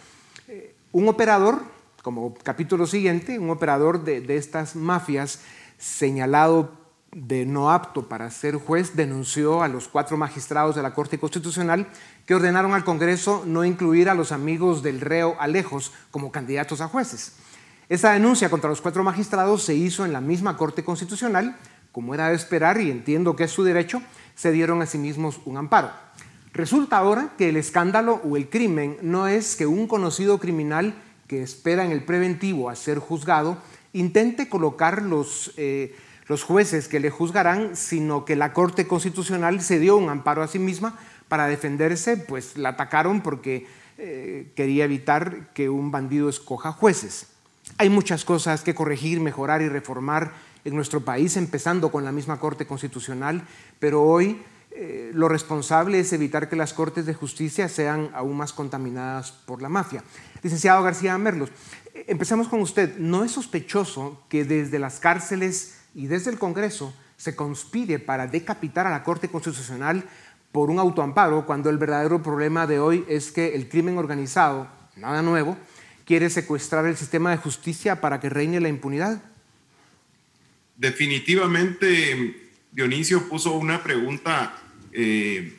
Eh, 0.47 0.75
un 0.91 1.07
operador, 1.07 1.61
como 2.03 2.33
capítulo 2.35 2.85
siguiente, 2.85 3.39
un 3.39 3.49
operador 3.49 4.03
de, 4.03 4.21
de 4.21 4.37
estas 4.37 4.75
mafias 4.75 5.39
señalado 5.77 6.71
de 7.15 7.45
no 7.45 7.71
apto 7.71 8.09
para 8.09 8.29
ser 8.29 8.55
juez, 8.55 8.95
denunció 8.95 9.63
a 9.63 9.69
los 9.69 9.87
cuatro 9.87 10.17
magistrados 10.17 10.75
de 10.75 10.81
la 10.81 10.93
Corte 10.93 11.17
Constitucional 11.17 11.87
que 12.25 12.35
ordenaron 12.35 12.73
al 12.73 12.83
Congreso 12.83 13.43
no 13.45 13.63
incluir 13.63 14.09
a 14.09 14.15
los 14.15 14.33
amigos 14.33 14.83
del 14.83 14.99
reo 14.99 15.37
Alejos 15.39 15.93
como 16.11 16.31
candidatos 16.31 16.81
a 16.81 16.89
jueces. 16.89 17.33
Esa 17.87 18.13
denuncia 18.13 18.49
contra 18.49 18.69
los 18.69 18.81
cuatro 18.81 19.03
magistrados 19.03 19.61
se 19.63 19.75
hizo 19.75 20.05
en 20.05 20.13
la 20.13 20.21
misma 20.21 20.57
Corte 20.57 20.83
Constitucional, 20.83 21.55
como 21.91 22.13
era 22.15 22.29
de 22.29 22.35
esperar 22.35 22.81
y 22.81 22.89
entiendo 22.89 23.35
que 23.35 23.43
es 23.43 23.51
su 23.51 23.63
derecho, 23.63 24.01
se 24.33 24.51
dieron 24.51 24.81
a 24.81 24.85
sí 24.85 24.97
mismos 24.97 25.39
un 25.45 25.57
amparo. 25.57 25.91
Resulta 26.51 26.97
ahora 26.97 27.33
que 27.37 27.49
el 27.49 27.57
escándalo 27.57 28.21
o 28.23 28.37
el 28.37 28.49
crimen 28.49 28.97
no 29.01 29.27
es 29.27 29.55
que 29.55 29.67
un 29.67 29.87
conocido 29.87 30.39
criminal 30.39 30.95
que 31.27 31.43
espera 31.43 31.85
en 31.85 31.91
el 31.91 32.03
preventivo 32.03 32.69
a 32.69 32.75
ser 32.75 32.97
juzgado 32.97 33.57
intente 33.93 34.49
colocar 34.49 35.03
los, 35.03 35.53
eh, 35.57 35.95
los 36.27 36.43
jueces 36.43 36.87
que 36.87 36.99
le 36.99 37.11
juzgarán, 37.11 37.75
sino 37.75 38.25
que 38.25 38.35
la 38.35 38.51
Corte 38.51 38.87
Constitucional 38.87 39.61
se 39.61 39.79
dio 39.79 39.95
un 39.95 40.09
amparo 40.09 40.41
a 40.41 40.47
sí 40.47 40.59
misma 40.59 40.97
para 41.27 41.47
defenderse, 41.47 42.17
pues 42.17 42.57
la 42.57 42.69
atacaron 42.69 43.21
porque 43.21 43.67
eh, 43.97 44.51
quería 44.55 44.85
evitar 44.85 45.53
que 45.53 45.69
un 45.69 45.91
bandido 45.91 46.29
escoja 46.29 46.71
jueces. 46.71 47.34
Hay 47.77 47.89
muchas 47.89 48.23
cosas 48.23 48.61
que 48.61 48.73
corregir, 48.73 49.19
mejorar 49.19 49.61
y 49.61 49.67
reformar 49.67 50.31
en 50.63 50.75
nuestro 50.75 51.01
país, 51.01 51.35
empezando 51.35 51.91
con 51.91 52.05
la 52.05 52.13
misma 52.13 52.39
Corte 52.39 52.65
Constitucional, 52.65 53.45
pero 53.79 54.01
hoy 54.01 54.41
eh, 54.71 55.11
lo 55.13 55.27
responsable 55.27 55.99
es 55.99 56.13
evitar 56.13 56.47
que 56.47 56.55
las 56.55 56.73
Cortes 56.73 57.05
de 57.05 57.13
Justicia 57.13 57.67
sean 57.67 58.11
aún 58.13 58.37
más 58.37 58.53
contaminadas 58.53 59.33
por 59.33 59.61
la 59.61 59.67
mafia. 59.67 60.05
Licenciado 60.41 60.81
García 60.83 61.17
Merlos, 61.17 61.49
eh, 61.93 62.05
empezamos 62.07 62.47
con 62.47 62.61
usted. 62.61 62.97
¿No 62.97 63.25
es 63.25 63.31
sospechoso 63.31 64.23
que 64.29 64.45
desde 64.45 64.79
las 64.79 65.01
cárceles 65.01 65.81
y 65.93 66.07
desde 66.07 66.31
el 66.31 66.39
Congreso 66.39 66.93
se 67.17 67.35
conspire 67.35 67.99
para 67.99 68.27
decapitar 68.27 68.87
a 68.87 68.91
la 68.91 69.03
Corte 69.03 69.27
Constitucional 69.27 70.05
por 70.53 70.69
un 70.69 70.79
autoamparo 70.79 71.45
cuando 71.45 71.69
el 71.69 71.77
verdadero 71.77 72.23
problema 72.23 72.67
de 72.67 72.79
hoy 72.79 73.03
es 73.09 73.33
que 73.33 73.53
el 73.53 73.67
crimen 73.67 73.97
organizado, 73.97 74.67
nada 74.95 75.21
nuevo, 75.21 75.57
quiere 76.05 76.29
secuestrar 76.29 76.85
el 76.85 76.95
sistema 76.95 77.31
de 77.31 77.37
justicia 77.37 77.99
para 78.01 78.19
que 78.19 78.29
reine 78.29 78.59
la 78.59 78.69
impunidad? 78.69 79.21
Definitivamente, 80.77 82.49
Dionisio 82.71 83.27
puso 83.27 83.53
una 83.53 83.83
pregunta, 83.83 84.61
eh, 84.93 85.57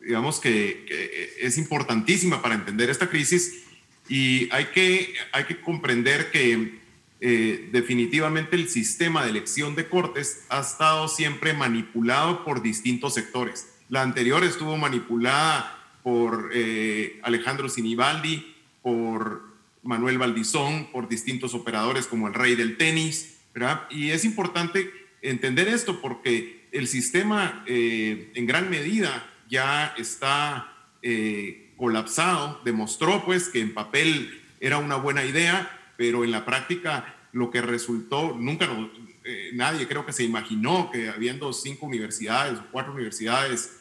digamos, 0.00 0.40
que, 0.40 1.34
es 1.40 1.58
importantísima 1.58 2.42
para 2.42 2.54
entender 2.54 2.90
esta 2.90 3.08
crisis 3.08 3.64
y 4.08 4.48
hay 4.52 4.66
que, 4.66 5.14
hay 5.32 5.44
que 5.44 5.60
comprender 5.60 6.30
que 6.30 6.78
eh, 7.20 7.70
definitivamente 7.72 8.56
el 8.56 8.68
sistema 8.68 9.24
de 9.24 9.30
elección 9.30 9.74
de 9.74 9.88
cortes 9.88 10.44
ha 10.50 10.60
estado 10.60 11.08
siempre 11.08 11.54
manipulado 11.54 12.44
por 12.44 12.62
distintos 12.62 13.14
sectores. 13.14 13.68
La 13.88 14.02
anterior 14.02 14.44
estuvo 14.44 14.76
manipulada 14.76 15.72
por 16.02 16.50
eh, 16.52 17.18
Alejandro 17.22 17.68
Sinibaldi, 17.68 18.54
por 18.82 19.45
Manuel 19.86 20.18
Valdizón, 20.18 20.90
por 20.92 21.08
distintos 21.08 21.54
operadores 21.54 22.06
como 22.06 22.28
el 22.28 22.34
rey 22.34 22.54
del 22.54 22.76
tenis, 22.76 23.38
¿verdad? 23.54 23.86
Y 23.90 24.10
es 24.10 24.24
importante 24.24 24.90
entender 25.22 25.68
esto 25.68 26.00
porque 26.00 26.68
el 26.72 26.86
sistema 26.86 27.64
eh, 27.66 28.30
en 28.34 28.46
gran 28.46 28.70
medida 28.70 29.30
ya 29.48 29.94
está 29.96 30.72
eh, 31.02 31.72
colapsado, 31.76 32.60
demostró 32.64 33.24
pues 33.24 33.48
que 33.48 33.60
en 33.60 33.74
papel 33.74 34.42
era 34.60 34.78
una 34.78 34.96
buena 34.96 35.24
idea, 35.24 35.70
pero 35.96 36.24
en 36.24 36.30
la 36.30 36.44
práctica 36.44 37.14
lo 37.32 37.50
que 37.50 37.60
resultó, 37.60 38.36
nunca 38.38 38.68
eh, 39.24 39.50
nadie 39.54 39.86
creo 39.86 40.06
que 40.06 40.12
se 40.12 40.24
imaginó 40.24 40.90
que 40.90 41.08
habiendo 41.08 41.52
cinco 41.52 41.86
universidades 41.86 42.58
o 42.58 42.66
cuatro 42.70 42.92
universidades 42.92 43.80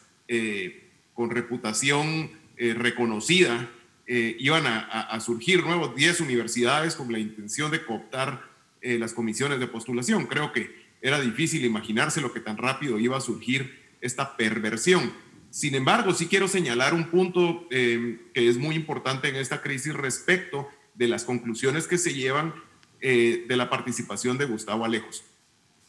con 1.13 1.29
reputación 1.29 2.31
reconocida, 2.57 3.69
eh, 4.07 4.35
iban 4.39 4.67
a, 4.67 5.19
surgir 5.19 5.63
nuevos 5.63 5.95
10 5.95 6.21
universidades 6.21 6.95
con 6.95 7.11
la 7.11 7.17
intención 7.17 7.71
de 7.71 7.83
cooptar 7.83 8.43
eh, 8.81 8.99
las 8.99 9.13
comisiones 9.13 9.59
de 9.59 9.65
postulación. 9.65 10.27
Creo 10.27 10.51
que 10.51 10.85
era 11.01 11.19
difícil 11.19 11.65
imaginarse 11.65 12.21
lo 12.21 12.31
que 12.31 12.39
tan 12.39 12.57
rápido 12.57 12.99
iba 12.99 13.17
a 13.17 13.21
surgir 13.21 13.83
esta 14.01 14.37
perversión. 14.37 15.11
Sin 15.49 15.73
embargo, 15.73 16.13
sí 16.13 16.27
quiero 16.27 16.47
señalar 16.47 16.93
un 16.93 17.09
punto 17.09 17.67
eh, 17.71 18.19
que 18.33 18.47
es 18.47 18.57
muy 18.57 18.75
importante 18.75 19.27
en 19.29 19.37
esta 19.37 19.61
crisis 19.63 19.93
respecto 19.93 20.67
de 20.93 21.07
las 21.07 21.23
conclusiones 21.23 21.87
que 21.87 21.97
se 21.97 22.13
llevan 22.13 22.53
de 23.01 23.45
la 23.49 23.69
participación 23.69 24.39
de 24.39 24.45
Gustavo 24.45 24.83
Alejos. 24.83 25.23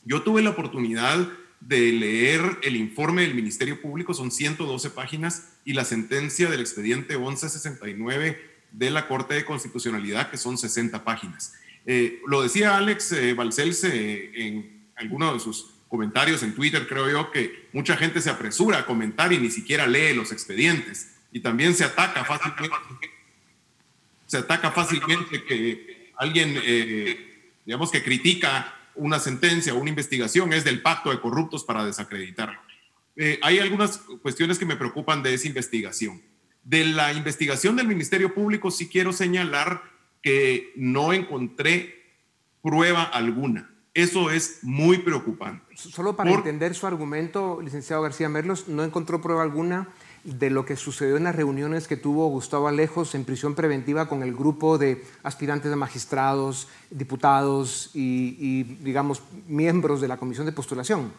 Yo 0.05 0.21
tuve 0.21 0.43
la 0.43 0.51
oportunidad 0.51 1.27
de 1.61 1.93
leer 1.93 2.59
el 2.63 2.77
informe 2.77 3.23
del 3.23 3.35
Ministerio 3.35 3.81
Público, 3.81 4.15
son 4.15 4.31
112 4.31 4.91
páginas, 4.91 5.55
y 5.65 5.73
la 5.73 5.85
sentencia 5.85 6.49
del 6.49 6.61
expediente 6.61 7.17
1169 7.17 8.57
de 8.73 8.91
la 8.91 9.09
Corte 9.09 9.35
de 9.35 9.45
Constitucionalidad, 9.45 10.31
que 10.31 10.37
son 10.37 10.59
60 10.59 11.05
páginas. 11.05 11.55
Eh, 11.87 12.21
lo 12.27 12.43
decía 12.43 12.77
Alex 12.77 13.13
eh, 13.13 13.35
Balcells 13.35 13.85
en 13.85 14.91
alguno 14.97 15.33
de 15.33 15.41
sus 15.41 15.77
comentarios 15.89 16.43
en 16.43 16.55
Twitter, 16.55 16.87
creo 16.89 17.09
yo, 17.11 17.31
que 17.31 17.69
mucha 17.73 17.97
gente 17.97 18.21
se 18.21 18.31
apresura 18.31 18.79
a 18.79 18.87
comentar 18.87 19.33
y 19.33 19.39
ni 19.39 19.51
siquiera 19.51 19.87
lee 19.87 20.15
los 20.15 20.33
expedientes. 20.33 21.15
Y 21.33 21.41
también 21.41 21.75
se 21.75 21.85
ataca 21.85 22.25
fácilmente, 22.25 23.11
se 24.27 24.39
ataca 24.39 24.71
fácilmente 24.71 25.45
que 25.45 26.13
alguien, 26.17 26.59
eh, 26.63 27.53
digamos, 27.65 27.91
que 27.91 28.03
critica 28.03 28.75
una 28.97 29.19
sentencia 29.19 29.75
o 29.75 29.79
una 29.79 29.91
investigación 29.91 30.53
es 30.53 30.65
del 30.65 30.83
pacto 30.83 31.11
de 31.11 31.21
corruptos 31.21 31.65
para 31.65 31.85
desacreditarlo. 31.85 32.59
Eh, 33.17 33.39
hay 33.43 33.59
algunas 33.59 33.99
cuestiones 34.23 34.59
que 34.59 34.67
me 34.67 34.77
preocupan 34.77 35.23
de 35.23 35.35
esa 35.35 35.49
investigación. 35.49 36.23
De 36.63 36.85
la 36.85 37.13
investigación 37.13 37.77
del 37.77 37.87
Ministerio 37.87 38.35
Público 38.35 38.71
sí 38.71 38.89
quiero 38.89 39.13
señalar 39.13 39.83
que 40.23 40.73
no 40.77 41.13
encontré 41.13 41.95
prueba 42.63 43.05
alguna. 43.05 43.71
Eso 43.95 44.31
es 44.31 44.59
muy 44.63 44.99
preocupante. 44.99 45.75
Solo 45.77 46.17
para 46.17 46.31
entender 46.31 46.75
su 46.75 46.87
argumento, 46.87 47.61
licenciado 47.63 48.03
García 48.03 48.29
Merlos, 48.29 48.69
no 48.69 48.85
encontró 48.85 49.23
prueba 49.23 49.43
alguna 49.43 49.89
de 50.27 50.51
lo 50.51 50.67
que 50.67 50.77
sucedió 50.77 51.17
en 51.17 51.25
las 51.25 51.37
reuniones 51.37 51.87
que 51.87 51.97
tuvo 51.97 52.27
Gustavo 52.29 52.67
Alejos 52.67 53.15
en 53.15 53.25
prisión 53.25 53.55
preventiva 53.55 54.09
con 54.09 54.25
el 54.25 54.35
grupo 54.35 54.77
de 54.77 55.05
aspirantes 55.23 55.71
de 55.71 55.77
magistrados, 55.77 56.67
diputados 56.91 57.91
y, 57.95 58.65
digamos, 58.83 59.23
miembros 59.47 60.01
de 60.01 60.09
la 60.09 60.17
comisión 60.17 60.45
de 60.45 60.53
postulación. 60.53 61.13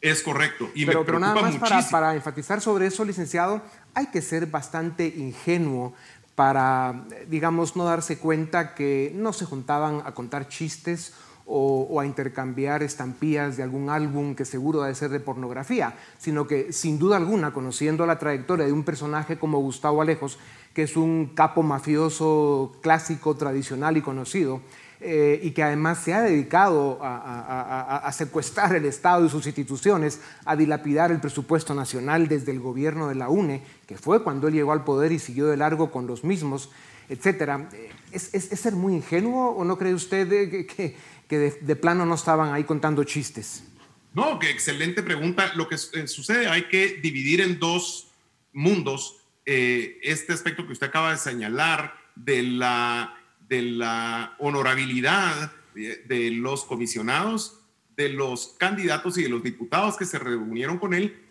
Es 0.00 0.20
correcto. 0.20 0.68
Y 0.74 0.84
pero, 0.84 1.04
pero 1.06 1.20
nada 1.20 1.40
más 1.40 1.56
para, 1.56 1.88
para, 1.88 2.14
enfatizar 2.14 2.60
sobre 2.60 2.86
eso, 2.86 3.04
licenciado, 3.04 3.62
hay 3.94 4.06
que 4.08 4.20
ser 4.20 4.46
bastante 4.46 5.06
ingenuo 5.06 5.94
para, 6.34 7.04
digamos, 7.28 7.76
no 7.76 7.84
darse 7.84 8.18
cuenta 8.18 8.74
que 8.74 9.12
no 9.14 9.32
se 9.32 9.44
juntaban 9.44 10.02
a 10.04 10.12
contar 10.12 10.48
chistes 10.48 11.14
o, 11.46 12.00
a 12.00 12.06
intercambiar 12.06 12.82
estampillas 12.82 13.56
de 13.56 13.62
algún 13.62 13.90
álbum 13.90 14.34
que 14.34 14.44
seguro 14.44 14.82
debe 14.82 14.94
ser 14.94 15.10
de 15.10 15.20
pornografía, 15.20 15.94
sino 16.18 16.46
que 16.46 16.72
sin 16.72 16.98
duda 16.98 17.16
alguna, 17.16 17.52
conociendo 17.52 18.06
la 18.06 18.18
trayectoria 18.18 18.66
de 18.66 18.72
un 18.72 18.84
personaje 18.84 19.38
como 19.38 19.58
Gustavo 19.58 20.00
Alejos, 20.00 20.38
que 20.72 20.82
es 20.82 20.96
un 20.96 21.32
capo 21.34 21.62
mafioso 21.62 22.76
clásico, 22.80 23.36
tradicional 23.36 23.96
y 23.96 24.02
conocido, 24.02 24.60
eh, 25.00 25.38
y 25.42 25.50
que 25.50 25.62
además 25.62 25.98
se 25.98 26.14
ha 26.14 26.22
dedicado 26.22 26.98
a, 27.02 28.10
secuestrar 28.12 28.74
el 28.74 28.86
Estado 28.86 29.26
y 29.26 29.28
sus 29.28 29.46
instituciones, 29.46 30.20
a 30.46 30.56
dilapidar 30.56 31.10
el 31.10 31.20
presupuesto 31.20 31.74
nacional 31.74 32.26
desde 32.26 32.52
el 32.52 32.60
gobierno 32.60 33.08
de 33.08 33.14
la 33.16 33.28
UNE, 33.28 33.62
que 33.86 33.98
fue 33.98 34.22
cuando 34.22 34.48
él 34.48 34.54
llegó 34.54 34.72
al 34.72 34.84
poder 34.84 35.12
y 35.12 35.18
siguió 35.18 35.46
de 35.46 35.58
largo 35.58 35.90
con 35.90 36.06
los 36.06 36.24
mismos, 36.24 36.70
etc. 37.10 37.66
¿Es, 38.12 38.30
ser 38.30 38.74
muy 38.74 38.94
ingenuo 38.94 39.50
o 39.50 39.64
no 39.64 39.76
cree 39.76 39.92
usted 39.92 40.26
que 40.50 40.64
que 40.64 40.96
de, 41.28 41.76
plano 41.76 42.06
no 42.06 42.14
estaban 42.14 42.52
ahí 42.52 42.64
contando 42.64 43.04
chistes? 43.04 43.64
No, 44.12 44.38
qué 44.38 44.50
excelente 44.50 45.02
pregunta. 45.02 45.52
Lo 45.56 45.68
que 45.68 45.74
eh, 45.74 46.06
sucede, 46.06 46.48
hay 46.48 46.64
que 46.64 47.00
dividir 47.02 47.40
en 47.40 47.58
dos 47.58 48.08
mundos 48.52 49.16
eh, 49.46 49.98
este 50.02 50.32
aspecto 50.32 50.66
que 50.66 50.72
usted 50.72 50.86
acaba 50.86 51.10
de 51.10 51.18
señalar 51.18 51.94
de 52.14 52.42
la, 52.42 53.16
de 53.48 53.62
la 53.62 54.36
honorabilidad 54.38 55.52
de, 55.74 56.30
los 56.30 56.64
comisionados, 56.64 57.60
de 57.96 58.08
los 58.08 58.54
candidatos 58.58 59.18
y 59.18 59.24
de 59.24 59.28
los 59.28 59.42
diputados 59.42 59.96
que 59.96 60.04
se 60.04 60.18
reunieron 60.18 60.78
con 60.78 60.94
él 60.94 61.23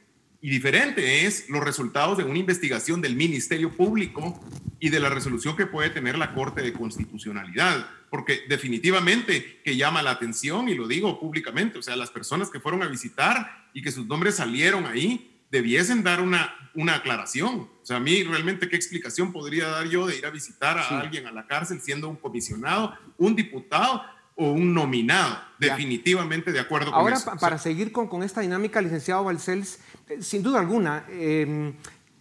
y 0.43 0.49
diferente 0.49 1.25
es 1.25 1.49
los 1.49 1.63
resultados 1.63 2.17
de 2.17 2.25
una 2.25 2.37
investigación 2.37 3.01
del 3.01 3.15
Ministerio 3.15 3.71
Público 3.71 4.37
y 4.77 4.89
de 4.89 4.99
la 4.99 5.07
resolución 5.07 5.55
que 5.55 5.67
puede 5.67 5.89
tener 5.89 6.17
la 6.17 6.33
Corte 6.33 6.61
de 6.61 6.73
Constitucionalidad, 6.73 7.87
porque 8.09 8.41
definitivamente 8.49 9.61
que 9.63 9.77
llama 9.77 10.03
la 10.03 10.11
atención, 10.11 10.67
y 10.67 10.75
lo 10.75 10.85
digo 10.85 11.17
públicamente, 11.17 11.79
o 11.79 11.81
sea, 11.81 11.95
las 11.95 12.11
personas 12.11 12.49
que 12.49 12.59
fueron 12.59 12.83
a 12.83 12.87
visitar 12.87 13.69
y 13.73 13.81
que 13.81 13.93
sus 13.93 14.05
nombres 14.05 14.35
salieron 14.35 14.85
ahí, 14.85 15.33
debiesen 15.49 16.03
dar 16.03 16.19
una, 16.19 16.53
una 16.73 16.95
aclaración. 16.95 17.69
O 17.81 17.85
sea, 17.85 17.95
a 17.95 18.01
mí 18.01 18.23
realmente 18.23 18.67
qué 18.67 18.75
explicación 18.75 19.31
podría 19.31 19.69
dar 19.69 19.87
yo 19.87 20.05
de 20.05 20.17
ir 20.17 20.25
a 20.25 20.29
visitar 20.29 20.77
a 20.77 20.99
alguien 20.99 21.25
a 21.25 21.31
la 21.31 21.47
cárcel 21.47 21.79
siendo 21.79 22.09
un 22.09 22.17
comisionado, 22.17 22.93
un 23.17 23.33
diputado 23.33 24.03
o 24.35 24.51
un 24.51 24.73
nominado. 24.73 25.37
Definitivamente 25.59 26.51
de 26.51 26.59
acuerdo 26.59 26.91
con 26.91 27.11
eso. 27.11 27.29
Ahora, 27.29 27.39
para 27.39 27.57
seguir 27.57 27.91
con, 27.91 28.07
con, 28.07 28.23
esta 28.23 28.41
dinámica, 28.41 28.81
licenciado 28.81 29.23
Balcells, 29.23 29.79
eh, 30.09 30.21
sin 30.21 30.43
duda 30.43 30.59
alguna, 30.59 31.05
em, 31.09 31.73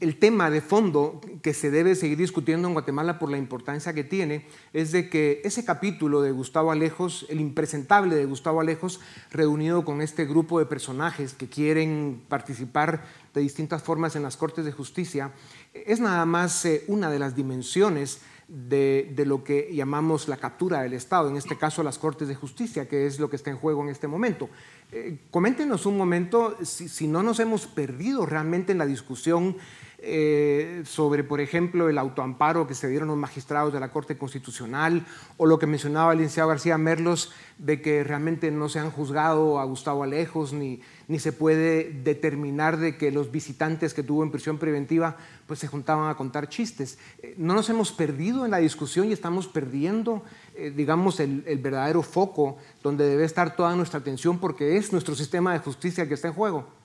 el 0.03 0.19
tema 0.19 0.51
de 0.51 0.61
fondo 0.61 1.21
que 1.43 1.55
se 1.55 1.71
debe 1.71 1.95
seguir 1.95 2.19
discutiendo 2.19 2.67
en 2.67 2.75
Guatemala 2.75 3.21
por 3.21 3.31
la 3.31 3.39
importancia 3.39 3.93
que 3.95 4.03
tiene 4.03 4.47
es 4.73 4.91
de 4.91 5.09
que 5.09 5.41
ese 5.45 5.65
capítulo 5.65 6.23
de 6.23 6.33
Gustavo 6.33 6.73
Alejos, 6.73 7.25
el 7.29 7.41
impresentable 7.41 8.17
de 8.17 8.25
Gustavo 8.25 8.61
Alejos, 8.61 9.01
reunido 9.31 9.85
con 9.85 10.03
este 10.03 10.25
grupo 10.25 10.59
de 10.59 10.67
personajes 10.67 11.35
que 11.35 11.49
quieren 11.49 12.21
participar 12.29 13.05
de 13.33 13.43
distintas 13.43 13.85
formas 13.85 14.17
en 14.17 14.25
las 14.25 14.37
Cortes 14.37 14.65
de 14.65 14.73
Justicia, 14.73 15.31
es 15.73 16.01
nada 16.01 16.27
más 16.27 16.65
eh, 16.65 16.83
una 16.89 17.09
de 17.09 17.21
las 17.21 17.37
dimensiones 17.37 18.21
de, 18.49 19.15
lo 19.27 19.45
que 19.45 19.71
llamamos 19.73 20.29
la 20.29 20.37
captura 20.37 20.83
del 20.83 20.93
Estado, 20.93 21.29
en 21.29 21.37
este 21.37 21.57
caso 21.57 21.83
las 21.83 21.99
Cortes 21.99 22.29
de 22.29 22.35
Justicia, 22.35 22.89
que 22.89 23.07
es 23.07 23.19
lo 23.19 23.31
que 23.31 23.37
está 23.37 23.51
en 23.51 23.57
juego 23.57 23.83
en 23.83 23.89
este 23.89 24.09
momento. 24.09 24.49
Eh, 24.91 25.19
coméntenos 25.31 25.87
un 25.87 25.97
momento 25.97 26.57
si, 26.63 27.07
no 27.07 27.23
nos 27.23 27.41
hemos 27.41 27.67
perdido 27.67 28.27
realmente 28.27 28.73
en 28.73 28.79
la 28.79 28.87
discusión 28.87 29.57
eh, 30.05 30.83
sobre, 30.85 31.23
por 31.23 31.41
ejemplo, 31.41 31.89
el 31.89 31.97
autoamparo 31.97 32.67
que 32.67 32.75
se 32.75 32.89
dieron 32.89 33.07
los 33.07 33.17
magistrados 33.17 33.73
de 33.73 33.79
la 33.79 33.93
Corte 33.93 34.19
Constitucional 34.19 35.07
o 35.37 35.47
lo 35.47 35.61
que 35.61 35.69
mencionaba 35.69 36.13
el 36.13 36.29
García 36.29 36.77
Merlos 36.77 37.33
de 37.59 37.81
que 37.81 38.03
realmente 38.03 38.51
no 38.51 38.69
se 38.69 38.81
han 38.81 38.91
juzgado 38.91 39.61
a 39.61 39.65
Gustavo 39.65 40.03
Alejos 40.03 40.53
ni, 40.53 40.81
ni 41.07 41.21
se 41.21 41.33
puede 41.33 41.93
determinar 42.03 42.79
de 42.79 42.97
que 42.97 43.13
los 43.13 43.31
visitantes 43.31 43.95
que 43.95 44.03
tuvo 44.03 44.25
en 44.25 44.33
prisión 44.33 44.59
preventiva 44.59 45.17
pues 45.47 45.61
se 45.61 45.69
juntaban 45.69 46.11
a 46.11 46.17
contar 46.17 46.49
chistes. 46.49 46.99
Eh, 47.23 47.37
no 47.39 47.55
nos 47.55 47.71
hemos 47.71 47.93
perdido 47.93 48.45
en 48.45 48.51
la 48.51 48.59
discusión 48.59 49.09
y 49.09 49.13
estamos 49.13 49.47
perdiendo, 49.47 50.25
eh, 50.57 50.73
digamos, 50.75 51.21
el, 51.21 51.45
el 51.47 51.59
verdadero 51.59 52.03
foco 52.03 52.57
donde 52.83 53.07
debe 53.07 53.25
estar 53.25 53.55
toda 53.55 53.77
nuestra 53.77 54.01
atención 54.01 54.41
porque 54.41 54.77
es 54.77 54.93
nuestro 54.93 55.15
sistema 55.15 55.53
de 55.53 55.61
justicia 55.61 56.03
el 56.03 56.09
que 56.09 56.15
está 56.15 56.27
en 56.27 56.35
juego. 56.35 56.82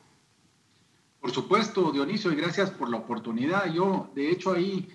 Por 1.28 1.36
supuesto, 1.36 1.92
Dionisio, 1.92 2.32
y 2.32 2.38
gracias 2.38 2.72
por 2.72 2.90
la 2.90 2.96
oportunidad. 2.96 3.74
Yo, 3.74 4.10
de 4.16 4.32
hecho, 4.32 4.54
ahí 4.54 4.88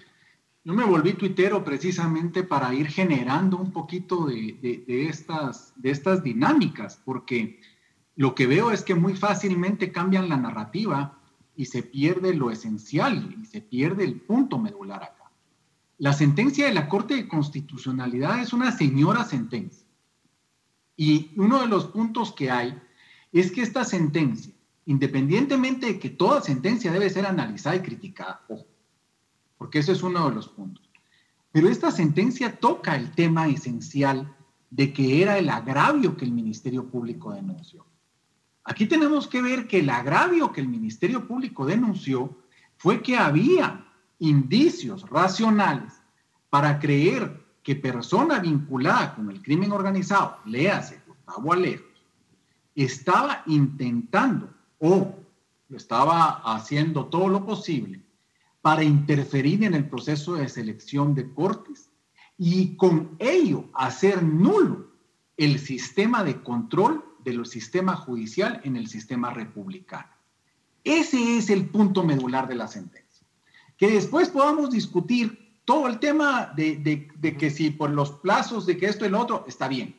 yo 0.65 0.73
me 0.73 0.83
volví 0.83 1.13
tuitero 1.13 1.63
precisamente 1.63 2.43
para 2.43 2.73
ir 2.73 2.87
generando 2.87 3.59
un 3.59 3.71
poquito 3.71 4.25
de, 4.25 4.83
estas, 4.87 5.75
de 5.77 5.91
estas 5.91 6.23
dinámicas, 6.23 6.99
porque 7.05 7.61
lo 8.17 8.35
que 8.35 8.47
veo 8.47 8.71
es 8.71 8.83
que 8.83 8.95
muy 8.95 9.15
fácilmente 9.15 9.93
cambian 9.93 10.31
la 10.31 10.39
narrativa 10.39 11.21
y 11.55 11.67
se 11.67 11.83
pierde 11.83 12.33
lo 12.33 12.51
esencial 12.51 13.37
y 13.39 13.45
se 13.45 13.61
pierde 13.61 14.05
el 14.05 14.19
punto 14.19 14.59
medular 14.59 15.03
acá. 15.03 15.31
La 15.99 16.15
sentencia 16.15 16.65
de 16.65 16.73
la 16.73 16.89
Corte 16.89 17.15
de 17.15 17.29
Constitucionalidad 17.29 18.41
es 18.41 18.55
una 18.55 18.73
señora 18.73 19.25
sentencia. 19.25 19.87
Y 20.97 21.33
uno 21.37 21.61
de 21.61 21.69
los 21.69 21.89
puntos 21.89 22.33
que 22.33 22.51
hay 22.51 22.81
es 23.33 23.53
que 23.53 23.61
esta 23.61 23.85
sentencia, 23.85 24.55
independientemente 24.87 25.87
de 25.87 25.99
que 25.99 26.11
toda 26.11 26.41
sentencia 26.41 26.93
debe 26.93 27.11
ser 27.11 27.27
analizada 27.27 27.77
y 27.77 27.81
criticada, 27.81 28.43
porque 29.59 29.79
ese 29.79 29.93
es 29.93 30.03
uno 30.03 30.29
de 30.29 30.35
los 30.35 30.49
puntos. 30.49 30.89
Pero 31.53 31.69
esta 31.69 31.91
sentencia 31.91 32.57
toca 32.57 32.97
el 32.97 33.13
tema 33.13 33.49
esencial 33.49 34.35
de 34.71 34.93
que 34.93 35.23
era 35.23 35.39
el 35.39 35.51
agravio 35.51 36.17
que 36.17 36.25
el 36.25 36.33
Ministerio 36.33 36.89
Público 36.89 37.33
denunció. 37.33 37.85
Aquí 38.65 38.87
tenemos 38.87 39.27
que 39.29 39.43
ver 39.43 39.67
que 39.67 39.81
el 39.81 39.91
agravio 39.91 40.53
que 40.53 40.61
el 40.61 40.69
Ministerio 40.69 41.27
Público 41.27 41.67
denunció 41.67 42.39
fue 42.77 43.03
que 43.03 43.17
había 43.17 43.85
indicios 44.19 45.09
racionales 45.11 45.93
para 46.49 46.79
creer 46.79 47.43
que 47.63 47.77
persona 47.77 48.39
vinculada 48.39 49.15
con 49.15 49.31
el 49.31 49.43
crimen 49.43 49.73
organizado, 49.73 50.39
léase 50.47 51.01
Gustavo 51.07 51.53
Alejos, 51.53 51.87
estaba 52.75 53.43
intentando 53.47 54.53
o 54.85 55.15
estaba 55.71 56.43
haciendo 56.45 57.07
todo 57.07 57.29
lo 57.29 57.47
posible 57.47 58.03
para 58.61 58.83
interferir 58.83 59.63
en 59.63 59.75
el 59.75 59.89
proceso 59.89 60.35
de 60.35 60.49
selección 60.49 61.15
de 61.15 61.33
cortes 61.33 61.89
y 62.37 62.75
con 62.77 63.15
ello 63.21 63.67
hacer 63.75 64.25
nulo 64.25 64.91
el 65.37 65.61
sistema 65.61 66.25
de 66.25 66.43
control 66.43 67.05
del 67.25 67.47
sistema 67.47 67.95
judicial 67.95 68.61
en 68.65 68.77
el 68.77 68.89
sistema 68.89 69.33
republicano. 69.33 70.11
Ese 70.83 71.39
es 71.39 71.49
el 71.49 71.69
punto 71.69 72.03
medular 72.03 72.49
de 72.49 72.57
la 72.57 72.67
sentencia. 72.67 73.27
Que 73.77 73.89
después 73.89 74.31
podamos 74.31 74.71
discutir 74.71 75.61
todo 75.65 75.87
el 75.87 76.01
tema 76.01 76.53
de, 76.57 77.09
que 77.39 77.51
si 77.51 77.71
por 77.71 77.91
los 77.91 78.11
plazos 78.11 78.67
de 78.67 78.77
que 78.77 78.87
esto 78.87 79.07
y 79.07 79.11
lo 79.11 79.21
otro, 79.21 79.45
está 79.47 79.69
bien. 79.69 79.95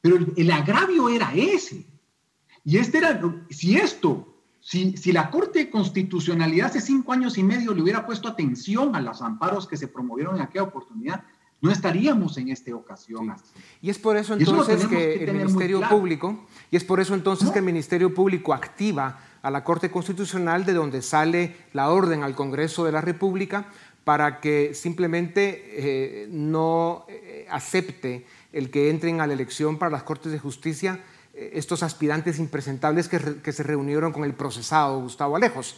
Pero 0.00 0.18
el 0.36 0.50
agravio 0.50 1.08
era 1.08 1.32
ese. 1.32 1.86
Y 2.66 2.78
este 2.78 2.98
era, 2.98 3.20
si 3.48 3.76
esto, 3.76 4.26
si, 4.60 4.96
si 4.96 5.12
la 5.12 5.30
Corte 5.30 5.60
de 5.60 5.70
Constitucionalidad 5.70 6.66
hace 6.66 6.80
cinco 6.80 7.12
años 7.12 7.38
y 7.38 7.44
medio 7.44 7.72
le 7.72 7.80
hubiera 7.80 8.04
puesto 8.04 8.26
atención 8.26 8.96
a 8.96 9.00
los 9.00 9.22
amparos 9.22 9.68
que 9.68 9.76
se 9.76 9.86
promovieron 9.86 10.34
en 10.34 10.42
aquella 10.42 10.64
oportunidad, 10.64 11.22
no 11.60 11.70
estaríamos 11.70 12.36
en 12.38 12.48
esta 12.48 12.74
ocasión. 12.74 13.36
Y 13.80 13.88
es 13.88 14.00
por 14.00 14.16
eso 14.16 14.34
entonces 14.34 14.84
que, 14.88 15.22
el 15.22 15.32
Ministerio 15.32 15.80
Público, 15.88 16.44
y 16.72 16.76
es 16.76 16.82
por 16.82 16.98
eso 16.98 17.14
entonces 17.14 17.50
que 17.50 17.60
el 17.60 17.64
Ministerio 17.64 18.12
Público 18.12 18.52
activa 18.52 19.20
a 19.42 19.50
la 19.52 19.62
Corte 19.62 19.88
Constitucional 19.88 20.64
de 20.64 20.74
donde 20.74 21.02
sale 21.02 21.54
la 21.72 21.90
orden 21.90 22.24
al 22.24 22.34
Congreso 22.34 22.84
de 22.84 22.90
la 22.90 23.00
República 23.00 23.68
para 24.02 24.40
que 24.40 24.74
simplemente 24.74 26.24
eh, 26.24 26.28
no 26.32 27.06
eh, 27.08 27.46
acepte 27.48 28.26
el 28.52 28.70
que 28.70 28.90
entren 28.90 29.20
a 29.20 29.26
la 29.28 29.34
elección 29.34 29.78
para 29.78 29.92
las 29.92 30.02
Cortes 30.02 30.32
de 30.32 30.40
Justicia 30.40 31.00
estos 31.36 31.82
aspirantes 31.82 32.38
impresentables 32.38 33.08
que, 33.08 33.40
que 33.42 33.52
se 33.52 33.62
reunieron 33.62 34.12
con 34.12 34.24
el 34.24 34.34
procesado 34.34 35.00
Gustavo 35.00 35.36
Alejos. 35.36 35.76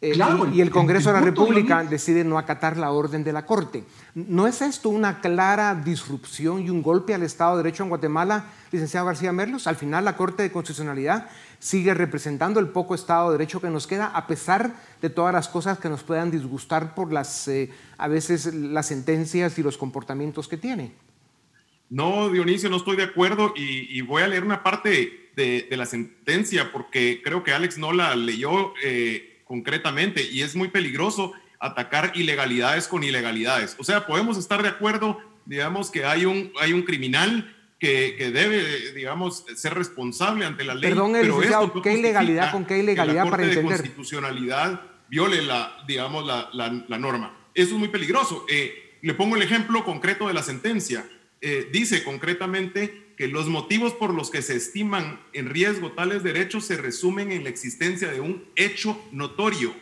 Eh, 0.00 0.18
y, 0.52 0.60
el 0.60 0.70
Congreso 0.70 1.08
de 1.08 1.14
la 1.14 1.24
República 1.24 1.82
decide 1.82 2.24
no 2.24 2.36
acatar 2.36 2.76
la 2.76 2.90
orden 2.90 3.24
de 3.24 3.32
la 3.32 3.46
Corte. 3.46 3.84
¿No 4.14 4.46
es 4.46 4.60
esto 4.60 4.90
una 4.90 5.20
clara 5.22 5.74
disrupción 5.74 6.60
y 6.60 6.68
un 6.68 6.82
golpe 6.82 7.14
al 7.14 7.22
Estado 7.22 7.56
de 7.56 7.62
Derecho 7.62 7.84
en 7.84 7.88
Guatemala, 7.88 8.46
licenciado 8.70 9.06
García 9.06 9.32
Merlos? 9.32 9.66
Al 9.66 9.76
final 9.76 10.04
la 10.04 10.16
Corte 10.16 10.42
de 10.42 10.52
Constitucionalidad 10.52 11.30
sigue 11.58 11.94
representando 11.94 12.60
el 12.60 12.68
poco 12.68 12.94
Estado 12.94 13.30
de 13.30 13.38
Derecho 13.38 13.62
que 13.62 13.70
nos 13.70 13.86
queda, 13.86 14.08
a 14.08 14.26
pesar 14.26 14.74
de 15.00 15.08
todas 15.08 15.32
las 15.32 15.48
cosas 15.48 15.78
que 15.78 15.88
nos 15.88 16.02
puedan 16.02 16.30
disgustar 16.30 16.94
por 16.94 17.10
las, 17.10 17.48
eh, 17.48 17.70
a 17.96 18.06
veces, 18.06 18.52
las 18.52 18.86
sentencias 18.86 19.58
y 19.58 19.62
los 19.62 19.78
comportamientos 19.78 20.48
que 20.48 20.58
tiene. 20.58 20.92
No, 21.94 22.28
Dionisio, 22.28 22.70
no 22.70 22.76
estoy 22.76 22.96
de 22.96 23.04
acuerdo 23.04 23.54
y, 23.56 24.00
voy 24.02 24.22
a 24.22 24.26
leer 24.26 24.44
una 24.44 24.62
parte 24.62 25.30
de, 25.36 25.66
la 25.70 25.86
sentencia 25.86 26.72
porque 26.72 27.20
creo 27.22 27.44
que 27.44 27.52
Alex 27.52 27.78
no 27.78 27.92
la 27.92 28.14
leyó. 28.16 28.74
Eh, 28.82 29.30
concretamente 29.44 30.26
y 30.30 30.42
es 30.42 30.56
muy 30.56 30.68
peligroso 30.68 31.32
atacar 31.60 32.12
ilegalidades 32.14 32.88
con 32.88 33.04
ilegalidades. 33.04 33.76
O 33.78 33.84
sea, 33.84 34.06
podemos 34.06 34.36
estar 34.36 34.62
de 34.62 34.68
acuerdo, 34.68 35.18
digamos, 35.46 35.90
que 35.90 36.04
hay 36.04 36.24
un, 36.24 36.52
hay 36.60 36.72
un 36.72 36.82
criminal 36.82 37.54
que, 37.78 38.16
que 38.18 38.30
debe, 38.30 38.92
digamos, 38.92 39.44
ser 39.56 39.74
responsable 39.74 40.44
ante 40.44 40.64
la 40.64 40.74
ley. 40.74 40.90
Perdón, 40.90 41.12
pero 41.12 41.42
esto 41.42 41.82
¿qué 41.82 41.94
ilegalidad 41.94 42.52
con 42.52 42.64
qué 42.64 42.78
ilegalidad 42.78 43.30
para 43.30 43.44
entender? 43.44 43.64
De 43.64 43.76
constitucionalidad 43.76 44.80
viole 45.08 45.42
la, 45.42 45.84
digamos, 45.86 46.26
la, 46.26 46.50
la, 46.52 46.98
norma. 46.98 47.36
Eso 47.54 47.74
es 47.74 47.78
muy 47.78 47.88
peligroso. 47.88 48.44
Eh, 48.48 48.98
le 49.02 49.14
pongo 49.14 49.36
el 49.36 49.42
ejemplo 49.42 49.84
concreto 49.84 50.28
de 50.28 50.34
la 50.34 50.42
sentencia. 50.42 51.06
Eh, 51.46 51.68
dice 51.70 52.02
concretamente 52.02 53.12
que 53.18 53.28
los 53.28 53.48
motivos 53.48 53.92
por 53.92 54.14
los 54.14 54.30
que 54.30 54.40
se 54.40 54.56
estiman 54.56 55.20
en 55.34 55.50
riesgo 55.50 55.92
tales 55.92 56.22
derechos 56.22 56.64
se 56.64 56.78
resumen 56.78 57.32
en 57.32 57.44
la 57.44 57.50
existencia 57.50 58.10
de 58.10 58.18
un 58.18 58.46
hecho 58.56 58.98
notorio 59.12 59.74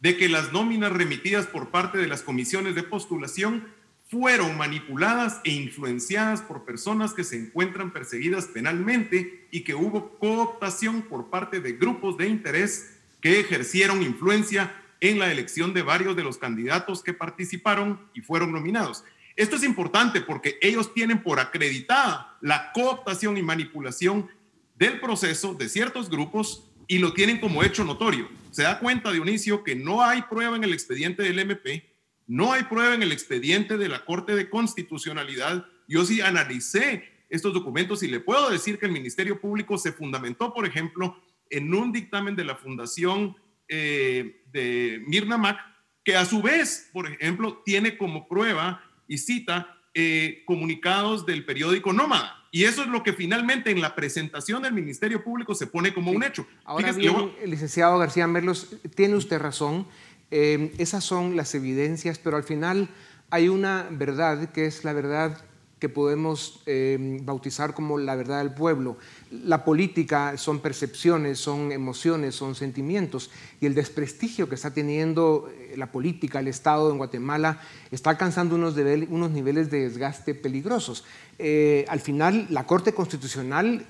de 0.00 0.16
que 0.16 0.30
las 0.30 0.54
nóminas 0.54 0.90
remitidas 0.90 1.46
por 1.46 1.68
parte 1.68 1.98
de 1.98 2.06
las 2.06 2.22
comisiones 2.22 2.74
de 2.74 2.82
postulación 2.82 3.68
fueron 4.08 4.56
manipuladas 4.56 5.42
e 5.44 5.50
influenciadas 5.50 6.40
por 6.40 6.64
personas 6.64 7.12
que 7.12 7.24
se 7.24 7.36
encuentran 7.36 7.92
perseguidas 7.92 8.46
penalmente 8.46 9.46
y 9.50 9.64
que 9.64 9.74
hubo 9.74 10.18
cooptación 10.18 11.02
por 11.02 11.28
parte 11.28 11.60
de 11.60 11.74
grupos 11.74 12.16
de 12.16 12.28
interés 12.28 12.96
que 13.20 13.38
ejercieron 13.38 14.02
influencia 14.02 14.74
en 15.02 15.18
la 15.18 15.30
elección 15.30 15.74
de 15.74 15.82
varios 15.82 16.16
de 16.16 16.24
los 16.24 16.38
candidatos 16.38 17.02
que 17.02 17.12
participaron 17.12 18.00
y 18.14 18.22
fueron 18.22 18.50
nominados. 18.52 19.04
Esto 19.36 19.56
es 19.56 19.64
importante 19.64 20.20
porque 20.20 20.58
ellos 20.60 20.92
tienen 20.92 21.22
por 21.22 21.40
acreditada 21.40 22.36
la 22.40 22.72
cooptación 22.72 23.36
y 23.36 23.42
manipulación 23.42 24.28
del 24.76 25.00
proceso 25.00 25.54
de 25.54 25.68
ciertos 25.68 26.10
grupos 26.10 26.70
y 26.88 26.98
lo 26.98 27.12
tienen 27.12 27.40
como 27.40 27.62
hecho 27.62 27.84
notorio. 27.84 28.28
Se 28.50 28.62
da 28.62 28.78
cuenta, 28.78 29.12
Dionisio, 29.12 29.64
que 29.64 29.74
no 29.74 30.02
hay 30.02 30.22
prueba 30.22 30.56
en 30.56 30.64
el 30.64 30.72
expediente 30.72 31.22
del 31.22 31.38
MP, 31.38 31.88
no 32.26 32.52
hay 32.52 32.64
prueba 32.64 32.94
en 32.94 33.02
el 33.02 33.12
expediente 33.12 33.78
de 33.78 33.88
la 33.88 34.04
Corte 34.04 34.34
de 34.34 34.50
Constitucionalidad. 34.50 35.66
Yo 35.88 36.04
sí 36.04 36.20
analicé 36.20 37.08
estos 37.30 37.54
documentos 37.54 38.02
y 38.02 38.08
le 38.08 38.20
puedo 38.20 38.50
decir 38.50 38.78
que 38.78 38.86
el 38.86 38.92
Ministerio 38.92 39.40
Público 39.40 39.78
se 39.78 39.92
fundamentó, 39.92 40.52
por 40.52 40.66
ejemplo, 40.66 41.16
en 41.48 41.72
un 41.72 41.92
dictamen 41.92 42.36
de 42.36 42.44
la 42.44 42.56
Fundación 42.56 43.36
eh, 43.68 44.42
de 44.52 45.02
Mirna 45.06 45.38
Mac, 45.38 45.58
que 46.04 46.16
a 46.16 46.26
su 46.26 46.42
vez, 46.42 46.90
por 46.92 47.10
ejemplo, 47.10 47.62
tiene 47.64 47.96
como 47.96 48.28
prueba 48.28 48.82
y 49.08 49.18
cita 49.18 49.76
eh, 49.94 50.42
comunicados 50.46 51.26
del 51.26 51.44
periódico 51.44 51.92
Nómada. 51.92 52.36
Y 52.50 52.64
eso 52.64 52.82
es 52.82 52.88
lo 52.88 53.02
que 53.02 53.12
finalmente 53.12 53.70
en 53.70 53.80
la 53.80 53.94
presentación 53.94 54.62
del 54.62 54.72
Ministerio 54.74 55.24
Público 55.24 55.54
se 55.54 55.66
pone 55.66 55.94
como 55.94 56.10
un 56.10 56.22
hecho. 56.22 56.46
Ahora 56.64 56.92
bien, 56.92 57.32
licenciado 57.46 57.98
García 57.98 58.26
Merlos, 58.26 58.76
tiene 58.94 59.16
usted 59.16 59.38
razón. 59.38 59.86
Eh, 60.30 60.72
esas 60.78 61.04
son 61.04 61.36
las 61.36 61.54
evidencias, 61.54 62.18
pero 62.18 62.36
al 62.36 62.44
final 62.44 62.88
hay 63.30 63.48
una 63.48 63.86
verdad 63.90 64.50
que 64.52 64.66
es 64.66 64.84
la 64.84 64.92
verdad 64.92 65.42
que 65.82 65.88
podemos 65.88 66.60
eh, 66.66 67.18
bautizar 67.24 67.74
como 67.74 67.98
la 67.98 68.14
verdad 68.14 68.38
del 68.38 68.54
pueblo. 68.54 68.98
La 69.32 69.64
política 69.64 70.38
son 70.38 70.60
percepciones, 70.60 71.40
son 71.40 71.72
emociones, 71.72 72.36
son 72.36 72.54
sentimientos 72.54 73.32
y 73.60 73.66
el 73.66 73.74
desprestigio 73.74 74.48
que 74.48 74.54
está 74.54 74.72
teniendo 74.72 75.50
eh, 75.50 75.74
la 75.76 75.90
política, 75.90 76.38
el 76.38 76.46
Estado 76.46 76.88
en 76.92 76.98
Guatemala, 76.98 77.60
está 77.90 78.10
alcanzando 78.10 78.54
unos, 78.54 78.76
niveles 78.76 79.72
de 79.72 79.88
desgaste 79.88 80.36
peligrosos. 80.36 81.04
Eh, 81.40 81.84
al 81.88 81.98
final, 81.98 82.46
la 82.48 82.64
Corte 82.64 82.94
Constitucional 82.94 83.84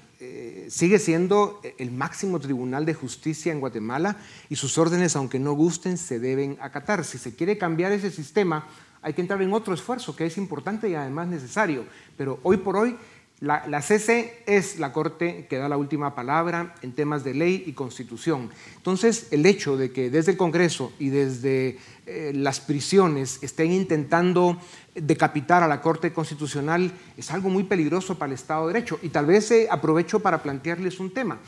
sigue 0.68 1.00
siendo 1.00 1.60
el 1.78 1.90
máximo 1.90 2.38
tribunal 2.38 2.86
de 2.86 2.94
justicia 2.94 3.50
en 3.50 3.58
Guatemala 3.58 4.18
y 4.48 4.54
sus 4.54 4.78
órdenes, 4.78 5.16
aunque 5.16 5.40
no 5.40 5.54
gusten, 5.54 5.98
se 5.98 6.20
deben 6.20 6.56
acatar. 6.60 7.04
Si 7.04 7.18
se 7.18 7.34
quiere 7.34 7.58
cambiar 7.58 7.90
ese 7.90 8.08
sistema, 8.12 8.68
hay 9.02 9.12
que 9.12 9.20
entrar 9.20 9.42
en 9.42 9.52
otro 9.52 9.74
esfuerzo 9.74 10.14
que 10.16 10.26
es 10.26 10.38
importante 10.38 10.88
y 10.88 10.94
además 10.94 11.28
necesario. 11.28 11.84
Pero 12.16 12.38
hoy 12.42 12.56
por 12.58 12.76
hoy 12.76 12.96
la, 13.42 13.82
CC 13.82 14.44
es 14.46 14.78
la 14.78 14.92
Corte 14.92 15.48
que 15.50 15.56
da 15.56 15.68
la 15.68 15.76
última 15.76 16.14
palabra 16.14 16.76
en 16.80 16.92
temas 16.92 17.24
de 17.24 17.34
ley 17.34 17.64
y 17.66 17.72
constitución. 17.72 18.50
Entonces, 18.76 19.26
el 19.32 19.44
hecho 19.46 19.76
de 19.76 19.90
que 19.90 20.10
desde 20.10 20.30
el 20.30 20.38
Congreso 20.38 20.92
y 21.00 21.08
desde 21.08 21.76
eh, 22.06 22.30
las 22.36 22.60
prisiones 22.60 23.42
estén 23.42 23.72
intentando 23.72 24.58
decapitar 24.94 25.64
a 25.64 25.68
la 25.68 25.80
Corte 25.80 26.12
Constitucional 26.12 26.92
es 27.16 27.32
algo 27.32 27.48
muy 27.48 27.64
peligroso 27.64 28.16
para 28.16 28.28
el 28.28 28.34
Estado 28.34 28.68
de 28.68 28.74
Derecho. 28.74 29.00
Y 29.02 29.08
tal 29.08 29.26
vez 29.26 29.50
eh, 29.50 29.66
aprovecho 29.68 30.20
para 30.20 30.40
plantearles 30.40 31.00
un 31.00 31.12
tema. 31.12 31.40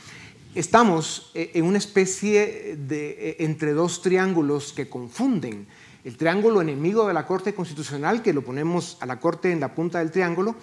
Estamos 0.53 1.31
eh, 1.33 1.51
en 1.53 1.63
una 1.63 1.77
especie 1.77 2.75
de 2.75 3.37
entre 3.39 3.71
dos 3.71 4.01
triángulos 4.01 4.73
que 4.73 4.89
confunden 4.89 5.65
el 6.05 6.17
triángulo 6.17 6.61
enemigo 6.61 7.07
de 7.07 7.13
la 7.15 7.25
Corte 7.25 7.55
Constitucional, 7.55 8.21
que 8.21 8.31
lo 8.31 8.43
ponemos 8.43 8.97
a 9.01 9.07
la 9.07 9.19
Corte 9.19 9.51
en 9.51 9.59
la 9.59 9.73
punta 9.73 9.99
del 9.99 10.11
triángulo, 10.11 10.55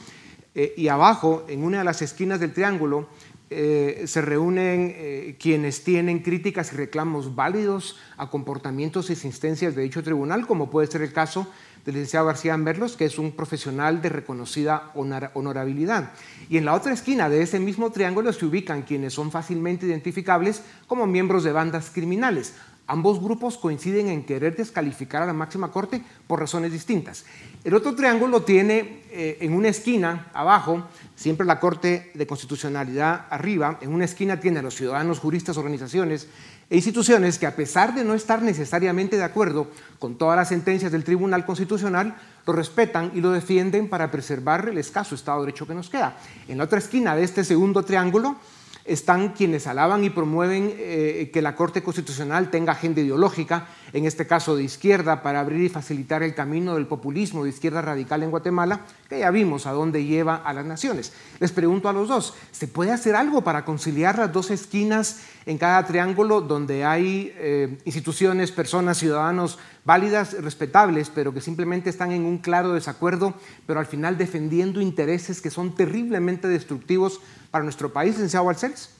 eh, 0.54 0.72
y 0.76 0.86
abajo, 0.88 1.44
en 1.48 1.64
una 1.64 1.78
de 1.78 1.84
las 1.84 2.00
esquinas 2.00 2.38
del 2.38 2.52
triángulo, 2.52 3.08
eh, 3.50 4.04
se 4.06 4.22
reúnen 4.22 4.94
eh, 4.94 5.36
quienes 5.38 5.84
tienen 5.84 6.20
críticas 6.20 6.72
y 6.72 6.76
reclamos 6.76 7.34
válidos 7.34 7.98
a 8.16 8.30
comportamientos 8.30 9.10
y 9.10 9.14
existencias 9.14 9.74
de 9.74 9.82
dicho 9.82 10.02
tribunal, 10.02 10.46
como 10.46 10.70
puede 10.70 10.86
ser 10.86 11.02
el 11.02 11.12
caso 11.12 11.46
del 11.84 11.96
licenciado 11.96 12.26
García 12.26 12.56
Merlos, 12.56 12.96
que 12.96 13.04
es 13.04 13.18
un 13.18 13.32
profesional 13.32 14.00
de 14.00 14.08
reconocida 14.08 14.92
honorabilidad. 14.94 16.12
Y 16.48 16.56
en 16.56 16.64
la 16.64 16.74
otra 16.74 16.92
esquina 16.92 17.28
de 17.28 17.42
ese 17.42 17.58
mismo 17.58 17.90
triángulo 17.90 18.32
se 18.32 18.46
ubican 18.46 18.82
quienes 18.82 19.14
son 19.14 19.32
fácilmente 19.32 19.86
identificables 19.86 20.62
como 20.86 21.06
miembros 21.06 21.42
de 21.42 21.52
bandas 21.52 21.90
criminales, 21.92 22.54
Ambos 22.92 23.22
grupos 23.22 23.56
coinciden 23.56 24.08
en 24.08 24.22
querer 24.22 24.54
descalificar 24.54 25.22
a 25.22 25.26
la 25.26 25.32
máxima 25.32 25.72
corte 25.72 26.02
por 26.26 26.38
razones 26.38 26.72
distintas. 26.72 27.24
El 27.64 27.72
otro 27.72 27.94
triángulo 27.94 28.42
tiene 28.42 29.00
eh, 29.10 29.38
en 29.40 29.54
una 29.54 29.68
esquina 29.68 30.26
abajo, 30.34 30.84
siempre 31.16 31.46
la 31.46 31.58
Corte 31.58 32.10
de 32.12 32.26
Constitucionalidad 32.26 33.28
arriba, 33.30 33.78
en 33.80 33.94
una 33.94 34.04
esquina 34.04 34.40
tiene 34.40 34.58
a 34.58 34.62
los 34.62 34.74
ciudadanos, 34.74 35.20
juristas, 35.20 35.56
organizaciones 35.56 36.28
e 36.68 36.76
instituciones 36.76 37.38
que 37.38 37.46
a 37.46 37.56
pesar 37.56 37.94
de 37.94 38.04
no 38.04 38.12
estar 38.12 38.42
necesariamente 38.42 39.16
de 39.16 39.24
acuerdo 39.24 39.68
con 39.98 40.18
todas 40.18 40.36
las 40.36 40.48
sentencias 40.48 40.92
del 40.92 41.02
Tribunal 41.02 41.46
Constitucional, 41.46 42.14
lo 42.46 42.52
respetan 42.52 43.10
y 43.14 43.22
lo 43.22 43.30
defienden 43.30 43.88
para 43.88 44.10
preservar 44.10 44.68
el 44.68 44.76
escaso 44.76 45.14
Estado 45.14 45.40
de 45.40 45.46
Derecho 45.46 45.66
que 45.66 45.74
nos 45.74 45.88
queda. 45.88 46.18
En 46.46 46.58
la 46.58 46.64
otra 46.64 46.78
esquina 46.78 47.16
de 47.16 47.24
este 47.24 47.42
segundo 47.42 47.84
triángulo 47.84 48.36
están 48.84 49.30
quienes 49.30 49.66
alaban 49.66 50.04
y 50.04 50.10
promueven 50.10 50.74
eh, 50.76 51.30
que 51.32 51.42
la 51.42 51.54
Corte 51.54 51.82
Constitucional 51.82 52.50
tenga 52.50 52.72
agenda 52.72 53.00
ideológica, 53.00 53.68
en 53.92 54.06
este 54.06 54.26
caso 54.26 54.56
de 54.56 54.64
izquierda, 54.64 55.22
para 55.22 55.40
abrir 55.40 55.62
y 55.62 55.68
facilitar 55.68 56.22
el 56.22 56.34
camino 56.34 56.74
del 56.74 56.86
populismo 56.86 57.44
de 57.44 57.50
izquierda 57.50 57.82
radical 57.82 58.22
en 58.22 58.30
Guatemala, 58.30 58.80
que 59.08 59.18
ya 59.18 59.30
vimos 59.30 59.66
a 59.66 59.72
dónde 59.72 60.04
lleva 60.04 60.36
a 60.36 60.52
las 60.52 60.64
naciones. 60.64 61.12
Les 61.40 61.52
pregunto 61.52 61.88
a 61.88 61.92
los 61.92 62.08
dos, 62.08 62.34
¿se 62.50 62.68
puede 62.68 62.92
hacer 62.92 63.14
algo 63.14 63.42
para 63.42 63.64
conciliar 63.64 64.18
las 64.18 64.32
dos 64.32 64.50
esquinas 64.50 65.22
en 65.46 65.58
cada 65.58 65.84
triángulo 65.86 66.40
donde 66.40 66.84
hay 66.84 67.32
eh, 67.36 67.78
instituciones, 67.84 68.52
personas, 68.52 68.98
ciudadanos 68.98 69.58
válidas, 69.84 70.34
respetables, 70.40 71.10
pero 71.10 71.34
que 71.34 71.40
simplemente 71.40 71.90
están 71.90 72.12
en 72.12 72.24
un 72.24 72.38
claro 72.38 72.72
desacuerdo, 72.72 73.34
pero 73.66 73.80
al 73.80 73.86
final 73.86 74.16
defendiendo 74.16 74.80
intereses 74.80 75.40
que 75.40 75.50
son 75.50 75.74
terriblemente 75.74 76.48
destructivos 76.48 77.20
para 77.50 77.64
nuestro 77.64 77.92
país, 77.92 78.14
licenciado 78.14 78.46
Balcells? 78.46 78.90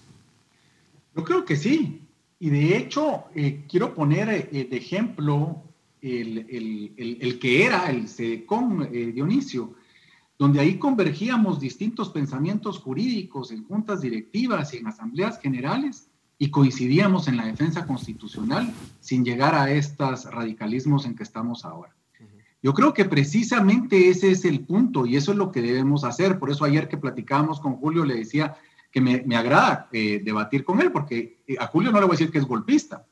Yo 1.14 1.24
creo 1.24 1.44
que 1.44 1.56
sí. 1.56 2.08
Y 2.42 2.50
de 2.50 2.76
hecho, 2.76 3.26
eh, 3.36 3.62
quiero 3.68 3.94
poner 3.94 4.28
eh, 4.28 4.66
de 4.68 4.76
ejemplo 4.76 5.62
el, 6.00 6.44
el, 6.98 7.38
que 7.38 7.64
era 7.64 7.88
el 7.88 8.08
SEDECON 8.08 8.88
eh, 8.92 9.12
Dionisio, 9.14 9.74
donde 10.36 10.58
ahí 10.58 10.76
convergíamos 10.76 11.60
distintos 11.60 12.10
pensamientos 12.10 12.80
jurídicos 12.80 13.52
en 13.52 13.62
juntas 13.62 14.00
directivas 14.00 14.74
y 14.74 14.78
en 14.78 14.88
asambleas 14.88 15.38
generales 15.38 16.08
y 16.36 16.50
coincidíamos 16.50 17.28
en 17.28 17.36
la 17.36 17.46
defensa 17.46 17.86
constitucional 17.86 18.74
sin 18.98 19.24
llegar 19.24 19.54
a 19.54 19.70
estos 19.70 20.24
radicalismos 20.24 21.06
en 21.06 21.14
que 21.14 21.22
estamos 21.22 21.64
ahora. 21.64 21.94
Yo 22.60 22.74
creo 22.74 22.92
que 22.92 23.04
precisamente 23.04 24.08
ese 24.08 24.32
es 24.32 24.44
el 24.44 24.66
punto 24.66 25.06
y 25.06 25.14
eso 25.14 25.30
es 25.30 25.38
lo 25.38 25.52
que 25.52 25.62
debemos 25.62 26.02
hacer. 26.02 26.40
Por 26.40 26.50
eso 26.50 26.64
ayer 26.64 26.88
que 26.88 26.96
platicábamos 26.96 27.60
con 27.60 27.76
Julio 27.76 28.04
le 28.04 28.16
decía 28.16 28.56
que 28.92 29.00
me, 29.00 29.22
me 29.26 29.36
agrada 29.36 29.88
eh, 29.92 30.20
debatir 30.22 30.64
con 30.64 30.80
él, 30.80 30.92
porque 30.92 31.42
eh, 31.46 31.56
a 31.58 31.66
Julio 31.66 31.90
no 31.90 31.98
le 31.98 32.06
voy 32.06 32.14
a 32.14 32.18
decir 32.18 32.30
que 32.30 32.38
es 32.38 32.44
golpista, 32.44 33.06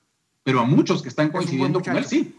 pero 0.45 0.61
a 0.61 0.65
muchos 0.65 1.03
que 1.03 1.09
están 1.09 1.31
coincidiendo 1.31 1.81
con 1.81 1.97
él 1.97 2.05
sí. 2.05 2.37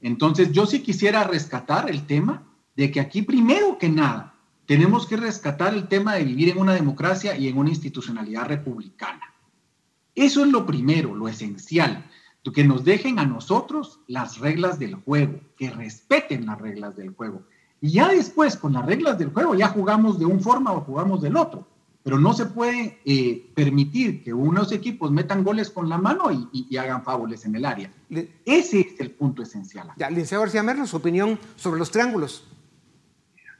Entonces 0.00 0.50
yo 0.50 0.66
sí 0.66 0.80
quisiera 0.80 1.24
rescatar 1.24 1.88
el 1.88 2.06
tema 2.06 2.42
de 2.74 2.90
que 2.90 3.00
aquí 3.00 3.22
primero 3.22 3.78
que 3.78 3.88
nada 3.88 4.34
tenemos 4.66 5.06
que 5.06 5.16
rescatar 5.16 5.74
el 5.74 5.88
tema 5.88 6.14
de 6.14 6.24
vivir 6.24 6.48
en 6.48 6.58
una 6.58 6.74
democracia 6.74 7.36
y 7.36 7.48
en 7.48 7.58
una 7.58 7.70
institucionalidad 7.70 8.48
republicana. 8.48 9.34
Eso 10.14 10.44
es 10.44 10.50
lo 10.50 10.64
primero, 10.66 11.14
lo 11.14 11.28
esencial 11.28 12.10
que 12.52 12.64
nos 12.64 12.84
dejen 12.84 13.18
a 13.18 13.24
nosotros 13.24 14.00
las 14.06 14.38
reglas 14.38 14.78
del 14.78 14.96
juego, 14.96 15.40
que 15.56 15.70
respeten 15.70 16.46
las 16.46 16.60
reglas 16.60 16.96
del 16.96 17.14
juego. 17.14 17.42
Y 17.80 17.92
ya 17.92 18.08
después, 18.08 18.56
con 18.56 18.74
las 18.74 18.84
reglas 18.84 19.18
del 19.18 19.30
juego, 19.30 19.54
ya 19.54 19.68
jugamos 19.68 20.18
de 20.18 20.26
un 20.26 20.40
forma 20.40 20.72
o 20.72 20.82
jugamos 20.82 21.22
del 21.22 21.36
otro. 21.36 21.66
Pero 22.04 22.20
no 22.20 22.34
se 22.34 22.46
puede 22.46 23.00
eh, 23.06 23.50
permitir 23.54 24.22
que 24.22 24.32
unos 24.32 24.70
equipos 24.72 25.10
metan 25.10 25.42
goles 25.42 25.70
con 25.70 25.88
la 25.88 25.96
mano 25.96 26.30
y, 26.52 26.76
hagan 26.76 27.02
fábules 27.02 27.46
en 27.46 27.56
el 27.56 27.64
área. 27.64 27.90
Ese 28.44 28.80
es 28.80 29.00
el 29.00 29.10
punto 29.10 29.42
esencial. 29.42 29.90
Ya, 29.96 30.10
licenciado 30.10 30.42
García 30.42 30.62
Merlo, 30.62 30.86
su 30.86 30.98
opinión 30.98 31.38
sobre 31.56 31.78
los 31.78 31.90
triángulos. 31.90 32.46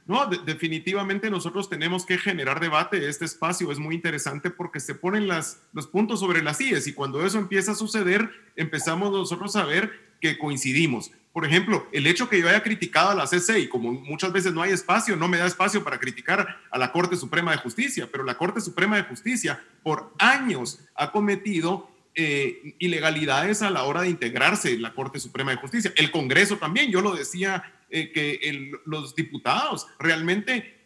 No, 0.05 0.27
definitivamente 0.27 1.31
nosotros 1.31 1.67
tenemos 1.67 2.05
que 2.05 2.19
generar 2.19 2.59
debate. 2.59 3.09
Este 3.09 3.25
espacio 3.25 3.71
es 3.71 3.79
muy 3.79 3.95
interesante 3.95 4.51
porque 4.51 4.79
se 4.79 4.93
ponen 4.93 5.27
las, 5.27 5.63
los 5.73 5.87
puntos 5.87 6.19
sobre 6.19 6.43
las 6.43 6.61
IES 6.61 6.85
y 6.85 6.93
cuando 6.93 7.25
eso 7.25 7.39
empieza 7.39 7.71
a 7.71 7.75
suceder, 7.75 8.29
empezamos 8.55 9.11
nosotros 9.11 9.55
a 9.55 9.65
ver 9.65 9.91
que 10.21 10.37
coincidimos. 10.37 11.11
Por 11.35 11.45
ejemplo, 11.45 11.85
el 11.91 12.07
hecho 12.07 12.29
que 12.29 12.39
yo 12.39 12.47
haya 12.47 12.63
criticado 12.63 13.09
a 13.09 13.13
la 13.13 13.27
CC 13.27 13.59
y 13.59 13.67
como 13.67 13.91
muchas 13.91 14.31
veces 14.31 14.53
no 14.53 14.61
hay 14.61 14.71
espacio, 14.71 15.17
no 15.17 15.27
me 15.27 15.37
da 15.37 15.45
espacio 15.45 15.83
para 15.83 15.99
criticar 15.99 16.61
a 16.71 16.77
la 16.77 16.93
Corte 16.93 17.17
Suprema 17.17 17.51
de 17.51 17.57
Justicia, 17.57 18.07
pero 18.09 18.23
la 18.23 18.37
Corte 18.37 18.61
Suprema 18.61 18.95
de 18.95 19.03
Justicia 19.03 19.61
por 19.83 20.13
años 20.17 20.79
ha 20.95 21.11
cometido 21.11 21.91
eh, 22.15 22.77
ilegalidades 22.79 23.61
a 23.63 23.69
la 23.69 23.83
hora 23.83 24.03
de 24.03 24.11
integrarse 24.11 24.77
la 24.77 24.93
Corte 24.93 25.19
Suprema 25.19 25.51
de 25.51 25.57
Justicia. 25.57 25.91
El 25.97 26.09
Congreso 26.09 26.55
también, 26.55 26.89
yo 26.89 27.01
lo 27.01 27.13
decía 27.13 27.69
eh, 27.89 28.13
que 28.13 28.71
los 28.85 29.13
diputados 29.13 29.87
realmente 29.99 30.85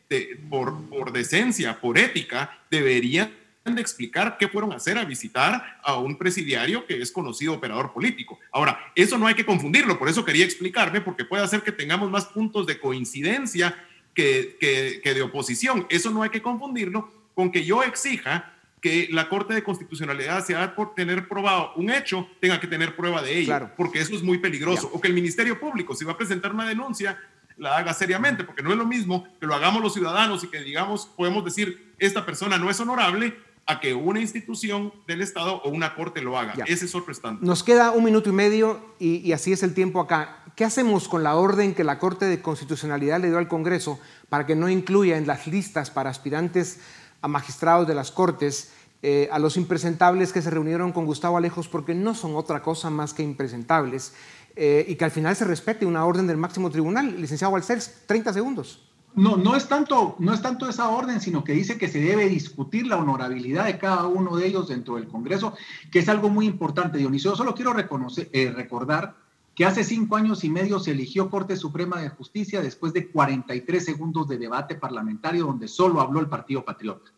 por, 0.50 0.90
por 0.90 1.12
decencia, 1.12 1.80
por 1.80 2.00
ética, 2.00 2.58
deberían 2.72 3.32
de 3.66 3.82
explicar 3.82 4.38
qué 4.38 4.48
fueron 4.48 4.72
a 4.72 4.78
hacer 4.78 4.98
a 4.98 5.06
visitar 5.06 5.80
a 5.84 5.98
un 5.98 6.18
presidiario 6.18 6.86
que 6.86 7.02
es 7.02 7.12
conocido 7.12 7.54
operador 7.54 7.94
político. 7.94 8.40
Ahora, 8.52 8.80
eso 8.96 9.18
no 9.18 9.28
hay 9.28 9.36
que 9.36 9.46
confundirlo, 9.46 10.00
por 10.00 10.10
eso 10.10 10.26
quería 10.26 10.46
explicarme, 10.46 11.02
porque 11.02 11.26
puede 11.26 11.44
hacer 11.44 11.62
que 11.62 11.72
tengamos 11.72 12.10
más 12.10 12.26
puntos 12.26 12.66
de 12.66 12.80
coincidencia 12.80 13.76
que, 14.14 14.58
que, 14.60 15.02
que 15.04 15.14
de 15.14 15.22
oposición. 15.22 15.86
Eso 15.90 16.10
no 16.10 16.24
hay 16.24 16.30
que 16.30 16.42
confundirlo 16.42 17.12
con 17.36 17.52
que 17.52 17.64
yo 17.64 17.84
exija 17.84 18.54
que 18.82 19.10
la 19.12 19.28
Corte 19.28 19.54
de 19.54 19.64
Constitucionalidad, 19.64 20.44
sea 20.46 20.74
por 20.76 20.96
tener 20.96 21.28
probado 21.28 21.74
un 21.76 21.90
hecho, 21.90 22.28
tenga 22.40 22.60
que 22.60 22.68
tener 22.68 22.96
prueba 22.96 23.22
de 23.22 23.38
ello, 23.38 23.70
porque 23.76 24.00
eso 24.00 24.16
es 24.16 24.24
muy 24.24 24.38
peligroso. 24.38 24.90
O 24.94 25.02
que 25.02 25.10
el 25.10 25.14
Ministerio 25.14 25.60
Público, 25.60 25.96
si 25.96 26.06
va 26.06 26.14
a 26.14 26.18
presentar 26.18 26.54
una 26.54 26.68
denuncia, 26.68 27.20
la 27.58 27.78
haga 27.78 27.94
seriamente, 27.94 28.46
porque 28.46 28.64
no 28.64 28.72
es 28.72 28.78
lo 28.78 28.86
mismo 28.86 29.28
que 29.40 29.46
lo 29.46 29.54
hagamos 29.54 29.82
los 29.82 29.94
ciudadanos 29.94 30.44
y 30.44 30.48
que 30.48 30.62
digamos, 30.62 31.08
podemos 31.08 31.44
decir, 31.44 31.94
esta 32.00 32.26
persona 32.26 32.58
no 32.58 32.70
es 32.70 32.80
honorable, 32.80 33.38
a 33.70 33.80
que 33.80 33.94
una 33.94 34.20
institución 34.20 34.92
del 35.06 35.22
Estado 35.22 35.62
o 35.64 35.70
una 35.70 35.94
corte 35.94 36.22
lo 36.22 36.40
haga. 36.40 36.56
Ese 36.66 36.86
es 36.86 36.96
otro 36.96 37.12
estándar. 37.12 37.44
Nos 37.44 37.62
queda 37.64 37.92
un 37.92 38.04
minuto 38.04 38.30
y 38.30 38.34
medio 38.34 38.96
y, 38.98 39.18
y, 39.18 39.32
así 39.32 39.54
es 39.54 39.62
el 39.62 39.76
tiempo 39.76 40.02
acá. 40.02 40.44
¿Qué 40.56 40.66
hacemos 40.66 41.08
con 41.08 41.22
la 41.22 41.36
orden 41.36 41.76
que 41.76 41.84
la 41.84 42.00
Corte 42.00 42.26
de 42.26 42.42
Constitucionalidad 42.42 43.20
le 43.20 43.28
dio 43.28 43.38
al 43.38 43.48
Congreso 43.48 44.00
para 44.28 44.48
que 44.48 44.56
no 44.56 44.70
incluya 44.70 45.18
en 45.18 45.28
las 45.28 45.46
listas 45.46 45.92
para 45.92 46.10
aspirantes 46.10 46.80
a 47.22 47.28
magistrados 47.28 47.88
de 47.88 47.94
las 47.94 48.10
Cortes, 48.10 48.72
eh, 49.04 49.30
a 49.32 49.38
los 49.38 49.56
impresentables 49.56 50.34
que 50.34 50.42
se 50.42 50.50
reunieron 50.50 50.92
con 50.92 51.06
Gustavo 51.06 51.38
Alejos 51.38 51.68
porque 51.68 51.94
no 51.94 52.16
son 52.16 52.36
otra 52.36 52.64
cosa 52.64 52.90
más 52.90 53.14
que 53.14 53.22
impresentables, 53.22 54.14
eh, 54.56 54.84
y 54.88 54.96
que 54.96 55.06
al 55.06 55.12
final 55.12 55.36
se 55.36 55.46
respete 55.46 55.86
una 55.86 56.06
orden 56.06 56.26
del 56.26 56.38
máximo 56.38 56.72
tribunal. 56.72 57.22
Licenciado 57.22 57.54
Walsers, 57.54 58.08
30 58.08 58.34
segundos. 58.34 58.89
No, 59.16 59.38
no 59.38 59.56
es, 59.56 59.68
tanto, 59.68 60.16
no 60.20 60.34
es 60.34 60.42
tanto 60.42 60.70
esa 60.70 60.90
orden, 60.90 61.20
sino 61.20 61.44
que 61.44 61.54
dice 61.54 61.78
que 61.78 61.88
se 61.88 62.00
debe 62.00 62.30
discutir 62.30 62.88
la 62.88 62.98
honorabilidad 62.98 63.66
de 63.66 63.78
cada 63.78 64.08
uno 64.08 64.38
de 64.38 64.48
ellos 64.48 64.68
dentro 64.68 64.96
del 64.96 65.08
Congreso, 65.08 65.56
que 65.92 66.00
es 66.00 66.10
algo 66.10 66.30
muy 66.30 66.46
importante, 66.46 66.98
Dionisio. 66.98 67.32
Yo 67.32 67.38
solo 67.38 67.56
quiero 67.56 67.74
reconocer, 67.74 68.30
eh, 68.32 68.52
recordar 68.52 69.16
que 69.56 69.66
hace 69.66 69.84
cinco 69.84 70.16
años 70.16 70.44
y 70.44 70.50
medio 70.50 70.80
se 70.80 70.92
eligió 70.92 71.30
Corte 71.30 71.58
Suprema 71.58 72.00
de 72.00 72.10
Justicia 72.10 72.62
después 72.62 72.94
de 72.94 73.10
43 73.10 73.84
segundos 73.84 74.28
de 74.28 74.38
debate 74.38 74.76
parlamentario 74.76 75.46
donde 75.46 75.68
solo 75.68 76.00
habló 76.00 76.22
el 76.22 76.30
Partido 76.30 76.64
Patriota. 76.64 77.12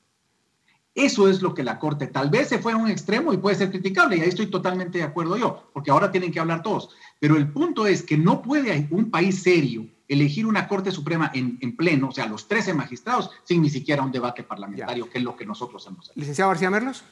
Eso 0.96 1.30
es 1.30 1.42
lo 1.42 1.54
que 1.54 1.64
la 1.64 1.78
Corte 1.78 2.08
tal 2.08 2.30
vez 2.30 2.50
se 2.50 2.60
fue 2.60 2.74
a 2.74 2.78
un 2.78 2.90
extremo 2.90 3.32
y 3.32 3.38
puede 3.38 3.56
ser 3.56 3.70
criticable, 3.70 4.18
y 4.18 4.22
ahí 4.22 4.30
estoy 4.30 4.48
totalmente 4.48 4.98
de 4.98 5.04
acuerdo 5.04 5.38
yo, 5.38 5.70
porque 5.72 5.92
ahora 5.92 6.12
tienen 6.12 6.32
que 6.32 6.40
hablar 6.40 6.64
todos. 6.64 6.90
Pero 7.20 7.38
el 7.38 7.52
punto 7.52 7.86
es 7.86 8.02
que 8.02 8.18
no 8.18 8.42
puede 8.42 8.88
un 8.92 9.10
país 9.12 9.44
serio 9.44 9.88
elegir 10.12 10.46
una 10.46 10.68
Corte 10.68 10.92
Suprema 10.92 11.32
en, 11.34 11.76
pleno, 11.78 12.10
o 12.10 12.12
sea, 12.12 12.28
los 12.28 12.50
13 12.50 12.74
magistrados, 12.74 13.30
sin 13.46 13.62
ni 13.62 13.70
siquiera 13.70 14.04
un 14.04 14.12
debate 14.12 14.44
parlamentario, 14.44 15.10
que 15.10 15.20
es 15.20 15.24
lo 15.24 15.38
que 15.38 15.46
nosotros 15.46 15.88
hemos 15.88 16.10
hecho. 16.10 16.20
Licenciado 16.20 16.50
García 16.52 16.70
Merlos. 16.70 17.06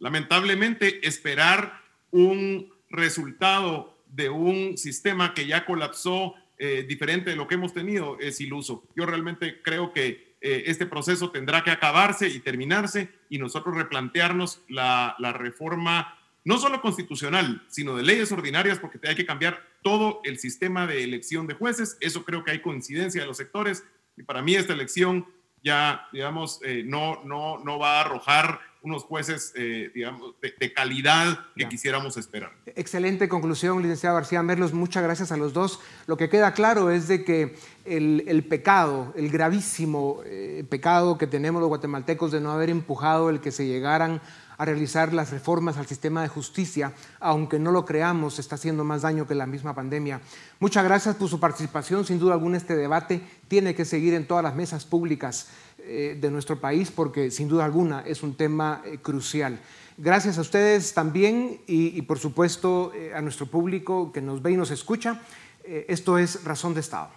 Lamentablemente, 0.00 1.06
esperar 1.06 1.80
un 2.10 2.72
resultado 2.90 3.96
de 4.08 4.28
un 4.30 4.76
sistema 4.76 5.32
que 5.32 5.46
ya 5.46 5.64
colapsó 5.64 6.34
eh, 6.58 6.84
diferente 6.88 7.30
de 7.30 7.36
lo 7.36 7.46
que 7.46 7.54
hemos 7.54 7.72
tenido 7.72 8.18
es 8.18 8.40
iluso. 8.40 8.82
Yo 8.96 9.06
realmente 9.06 9.62
creo 9.62 9.92
que 9.92 10.36
eh, 10.40 10.64
este 10.66 10.86
proceso 10.86 11.30
tendrá 11.30 11.62
que 11.62 11.70
acabarse 11.70 12.28
y 12.28 12.40
terminarse 12.40 13.12
y 13.28 13.38
nosotros 13.38 13.76
replantearnos 13.76 14.62
la, 14.68 15.14
la 15.20 15.32
reforma 15.32 16.18
no 16.46 16.58
solo 16.58 16.80
constitucional, 16.80 17.66
sino 17.68 17.96
de 17.96 18.04
leyes 18.04 18.30
ordinarias, 18.30 18.78
porque 18.78 19.00
hay 19.08 19.16
que 19.16 19.26
cambiar 19.26 19.60
todo 19.82 20.20
el 20.22 20.38
sistema 20.38 20.86
de 20.86 21.02
elección 21.02 21.48
de 21.48 21.54
jueces. 21.54 21.96
Eso 22.00 22.24
creo 22.24 22.44
que 22.44 22.52
hay 22.52 22.62
coincidencia 22.62 23.20
de 23.20 23.26
los 23.26 23.36
sectores. 23.36 23.82
Y 24.16 24.22
para 24.22 24.42
mí 24.42 24.54
esta 24.54 24.72
elección 24.72 25.26
ya, 25.64 26.06
digamos, 26.12 26.60
eh, 26.64 26.84
no, 26.86 27.24
no, 27.24 27.58
no 27.64 27.80
va 27.80 27.98
a 27.98 28.00
arrojar 28.02 28.60
unos 28.80 29.02
jueces, 29.02 29.52
eh, 29.56 29.90
digamos, 29.92 30.36
de, 30.40 30.72
calidad 30.72 31.40
que 31.56 31.68
quisiéramos 31.68 32.16
esperar. 32.16 32.52
Excelente 32.66 33.28
conclusión, 33.28 33.82
licenciado 33.82 34.14
García 34.14 34.40
Merlos. 34.44 34.72
Muchas 34.72 35.02
gracias 35.02 35.32
a 35.32 35.36
los 35.36 35.52
dos. 35.52 35.80
Lo 36.06 36.16
que 36.16 36.28
queda 36.28 36.54
claro 36.54 36.92
es 36.92 37.08
de 37.08 37.24
que 37.24 37.56
el, 37.84 38.44
pecado, 38.48 39.12
el 39.16 39.30
gravísimo 39.30 40.20
eh, 40.24 40.64
pecado 40.70 41.18
que 41.18 41.26
tenemos 41.26 41.60
los 41.60 41.68
guatemaltecos 41.68 42.30
de 42.30 42.40
no 42.40 42.52
haber 42.52 42.70
empujado 42.70 43.30
el 43.30 43.40
que 43.40 43.50
se 43.50 43.66
llegaran 43.66 44.22
a 44.58 44.64
realizar 44.64 45.12
las 45.12 45.30
reformas 45.30 45.76
al 45.76 45.86
sistema 45.86 46.22
de 46.22 46.28
justicia, 46.28 46.92
aunque 47.20 47.58
no 47.58 47.72
lo 47.72 47.84
creamos, 47.84 48.38
está 48.38 48.54
haciendo 48.54 48.84
más 48.84 49.02
daño 49.02 49.26
que 49.26 49.34
la 49.34 49.46
misma 49.46 49.74
pandemia. 49.74 50.20
Muchas 50.60 50.84
gracias 50.84 51.16
por 51.16 51.28
su 51.28 51.40
participación. 51.40 52.04
Sin 52.04 52.18
duda 52.18 52.34
alguna 52.34 52.56
este 52.56 52.76
debate 52.76 53.20
tiene 53.48 53.74
que 53.74 53.84
seguir 53.84 54.14
en 54.14 54.26
todas 54.26 54.42
las 54.42 54.54
mesas 54.54 54.84
públicas 54.84 55.48
eh, 55.78 56.18
de 56.20 56.30
nuestro 56.30 56.60
país 56.60 56.90
porque 56.90 57.30
sin 57.30 57.48
duda 57.48 57.64
alguna 57.64 58.00
es 58.00 58.22
un 58.22 58.34
tema 58.34 58.82
eh, 58.84 58.98
crucial. 59.00 59.60
Gracias 59.98 60.36
a 60.36 60.40
ustedes 60.40 60.92
también 60.94 61.60
y, 61.66 62.02
por 62.02 62.18
supuesto 62.18 62.92
eh, 62.94 63.14
a 63.14 63.22
nuestro 63.22 63.46
público 63.46 64.12
que 64.12 64.20
nos 64.20 64.42
ve 64.42 64.52
y 64.52 64.56
nos 64.56 64.70
escucha. 64.70 65.22
esto 65.64 66.18
es 66.18 66.44
Razón 66.44 66.74
de 66.74 66.80
Estado. 66.80 67.08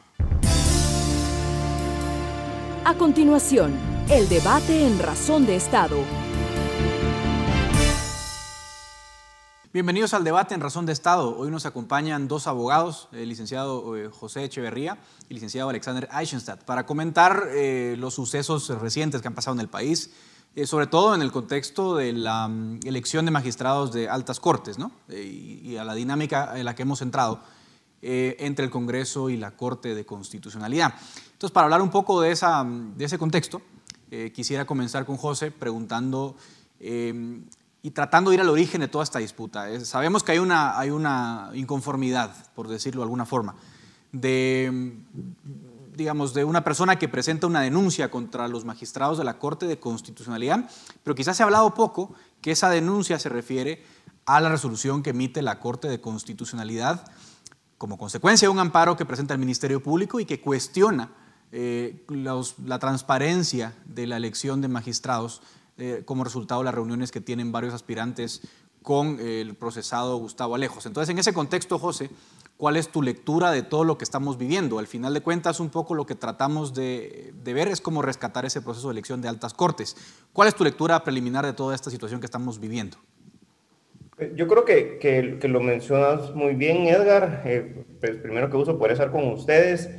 A 2.86 2.96
continuación, 2.98 3.74
el 4.10 4.28
debate 4.30 4.88
en 4.88 4.98
Razón 4.98 5.46
de 5.46 5.56
Estado 5.56 5.98
Bienvenidos 9.72 10.16
al 10.16 10.24
debate 10.24 10.56
en 10.56 10.62
Razón 10.62 10.88
de 10.88 10.94
Estado. 10.94 11.38
Hoy 11.38 11.52
nos 11.52 11.68
acompañan 11.68 12.28
dos 12.28 12.48
abogados, 12.48 13.08
el 13.12 13.30
licenciado 13.30 13.96
eh, 13.96 14.10
José 14.10 14.44
Echeverría 14.44 14.98
y 15.26 15.34
el 15.34 15.36
licenciado 15.36 15.70
Alexander 15.70 16.10
Eichenstadt, 16.12 16.64
para 16.64 16.88
comentar 16.88 17.50
eh, 17.52 17.94
los 18.00 18.16
sucesos 18.16 18.68
recientes 18.82 19.22
que 19.22 19.28
han 19.28 19.36
pasado 19.36 19.54
en 19.54 19.60
el 19.60 19.68
país, 19.68 20.10
eh, 20.56 20.66
sobre 20.66 20.88
todo 20.88 21.14
en 21.14 21.22
el 21.22 21.32
contexto 21.32 21.96
de 21.96 22.14
la 22.14 22.48
mm, 22.48 22.80
elección 22.84 23.26
de 23.26 23.32
magistrados 23.32 23.92
de 23.92 24.10
altas 24.10 24.40
cortes 24.40 24.80
¿no? 24.80 24.92
y, 25.08 25.78
a 25.78 25.84
la 25.84 25.94
dinámica 25.94 26.58
en 26.58 26.66
la 26.66 26.74
que 26.74 26.82
hemos 26.82 27.04
entrado 27.04 27.40
entre 28.02 28.66
el 28.66 28.72
Congreso 28.72 29.30
y 29.30 29.38
la 29.38 29.52
Corte 29.52 29.94
de 29.94 30.04
Constitucionalidad. 30.04 30.96
Entonces, 31.34 31.52
para 31.52 31.66
hablar 31.66 31.84
un 31.84 31.92
poco 31.92 32.22
de, 32.22 32.30
de 32.30 33.06
ese 33.06 33.20
contexto, 33.20 33.62
quisiera 34.34 34.66
comenzar 34.66 35.06
con 35.06 35.18
José 35.18 35.52
preguntando 35.52 36.38
y 37.82 37.92
tratando 37.92 38.32
de 38.32 38.36
ir 38.36 38.42
al 38.42 38.50
origen 38.50 38.82
de 38.82 38.88
toda 38.88 39.04
esta 39.04 39.20
disputa. 39.20 39.68
sabemos 39.86 40.24
que 40.24 40.34
hay 40.34 40.40
una, 40.40 40.78
hay 40.78 40.90
una 40.90 41.52
inconformidad, 41.54 42.34
por 42.54 42.68
decirlo 42.68 43.02
de 43.02 43.06
alguna 43.06 43.26
forma, 43.26 43.56
de, 44.12 44.98
digamos, 45.96 46.34
de 46.34 46.44
una 46.44 46.64
persona 46.64 46.98
que 46.98 47.08
presenta 47.08 47.48
una 47.48 47.62
denuncia 47.62 48.12
contra 48.12 48.48
los 48.48 48.66
magistrados 48.66 49.18
de 49.18 49.24
la 49.24 49.38
Corte 49.40 49.66
de 49.66 49.80
Constitucionalidad, 49.80 50.70
pero 51.04 51.16
quizás 51.16 51.38
se 51.38 51.44
ha 51.44 51.46
hablado 51.46 51.74
poco 51.74 52.14
que 52.42 52.52
esa 52.52 52.70
denuncia 52.70 53.20
se 53.20 53.30
refiere 53.30 53.84
a 54.26 54.40
la 54.42 54.50
resolución 54.50 55.04
que 55.04 55.12
emite 55.12 55.42
la 55.42 55.60
Corte 55.60 55.88
de 55.88 56.02
Constitucionalidad 56.02 57.10
como 57.78 57.98
consecuencia 57.98 58.48
de 58.48 58.52
un 58.52 58.60
amparo 58.60 58.98
que 58.98 59.06
presenta 59.06 59.34
el 59.34 59.40
Ministerio 59.40 59.82
Público 59.82 60.20
y 60.20 60.26
que 60.26 60.42
cuestiona 60.42 61.12
eh, 61.52 62.06
la 62.10 62.78
transparencia 62.78 63.74
de 63.86 64.06
la 64.06 64.18
elección 64.18 64.62
de 64.62 64.68
magistrados 64.68 65.42
eh, 65.80 66.04
como 66.06 66.24
resultado 66.24 66.62
de 66.62 66.66
las 66.66 66.74
reuniones 66.74 67.12
que 67.12 67.22
tienen 67.22 67.52
varios 67.52 67.74
aspirantes 67.74 68.42
con 68.82 69.20
el 69.20 69.56
procesado 69.56 70.18
Gustavo 70.18 70.56
Alejos. 70.56 70.86
Entonces, 70.86 71.10
en 71.12 71.20
ese 71.20 71.34
contexto, 71.34 71.80
José, 71.80 72.10
¿cuál 72.58 72.78
es 72.78 72.90
tu 72.90 73.02
lectura 73.02 73.52
de 73.52 73.62
todo 73.62 73.84
lo 73.84 73.98
que 73.98 74.04
estamos 74.04 74.38
viviendo? 74.38 74.80
Al 74.80 74.88
final 74.88 75.14
de 75.14 75.22
cuentas, 75.22 75.60
un 75.60 75.70
poco 75.70 75.96
lo 75.96 76.06
que 76.06 76.16
tratamos 76.16 76.74
de, 76.74 77.34
ver 77.44 77.68
es 77.68 77.82
cómo 77.82 78.02
rescatar 78.02 78.46
ese 78.46 78.62
proceso 78.62 78.88
de 78.88 78.94
elección 78.94 79.22
de 79.22 79.28
altas 79.28 79.54
cortes. 79.54 79.96
¿Cuál 80.34 80.48
es 80.48 80.56
tu 80.56 80.64
lectura 80.64 81.04
preliminar 81.04 81.46
de 81.46 81.54
toda 81.54 81.76
esta 81.76 81.90
situación 81.90 82.20
que 82.20 82.26
estamos 82.26 82.60
viviendo? 82.60 82.98
Yo 84.36 84.48
creo 84.48 84.66
que, 84.66 84.98
que, 85.00 85.48
lo 85.48 85.62
mencionas 85.62 86.36
muy 86.36 86.54
bien, 86.56 86.88
Edgar. 86.88 87.44
Eh, 87.46 87.86
pues 88.02 88.18
primero 88.18 88.50
que 88.50 88.58
uso 88.58 88.78
poder 88.78 88.94
estar 88.94 89.12
con 89.12 89.28
ustedes. 89.32 89.90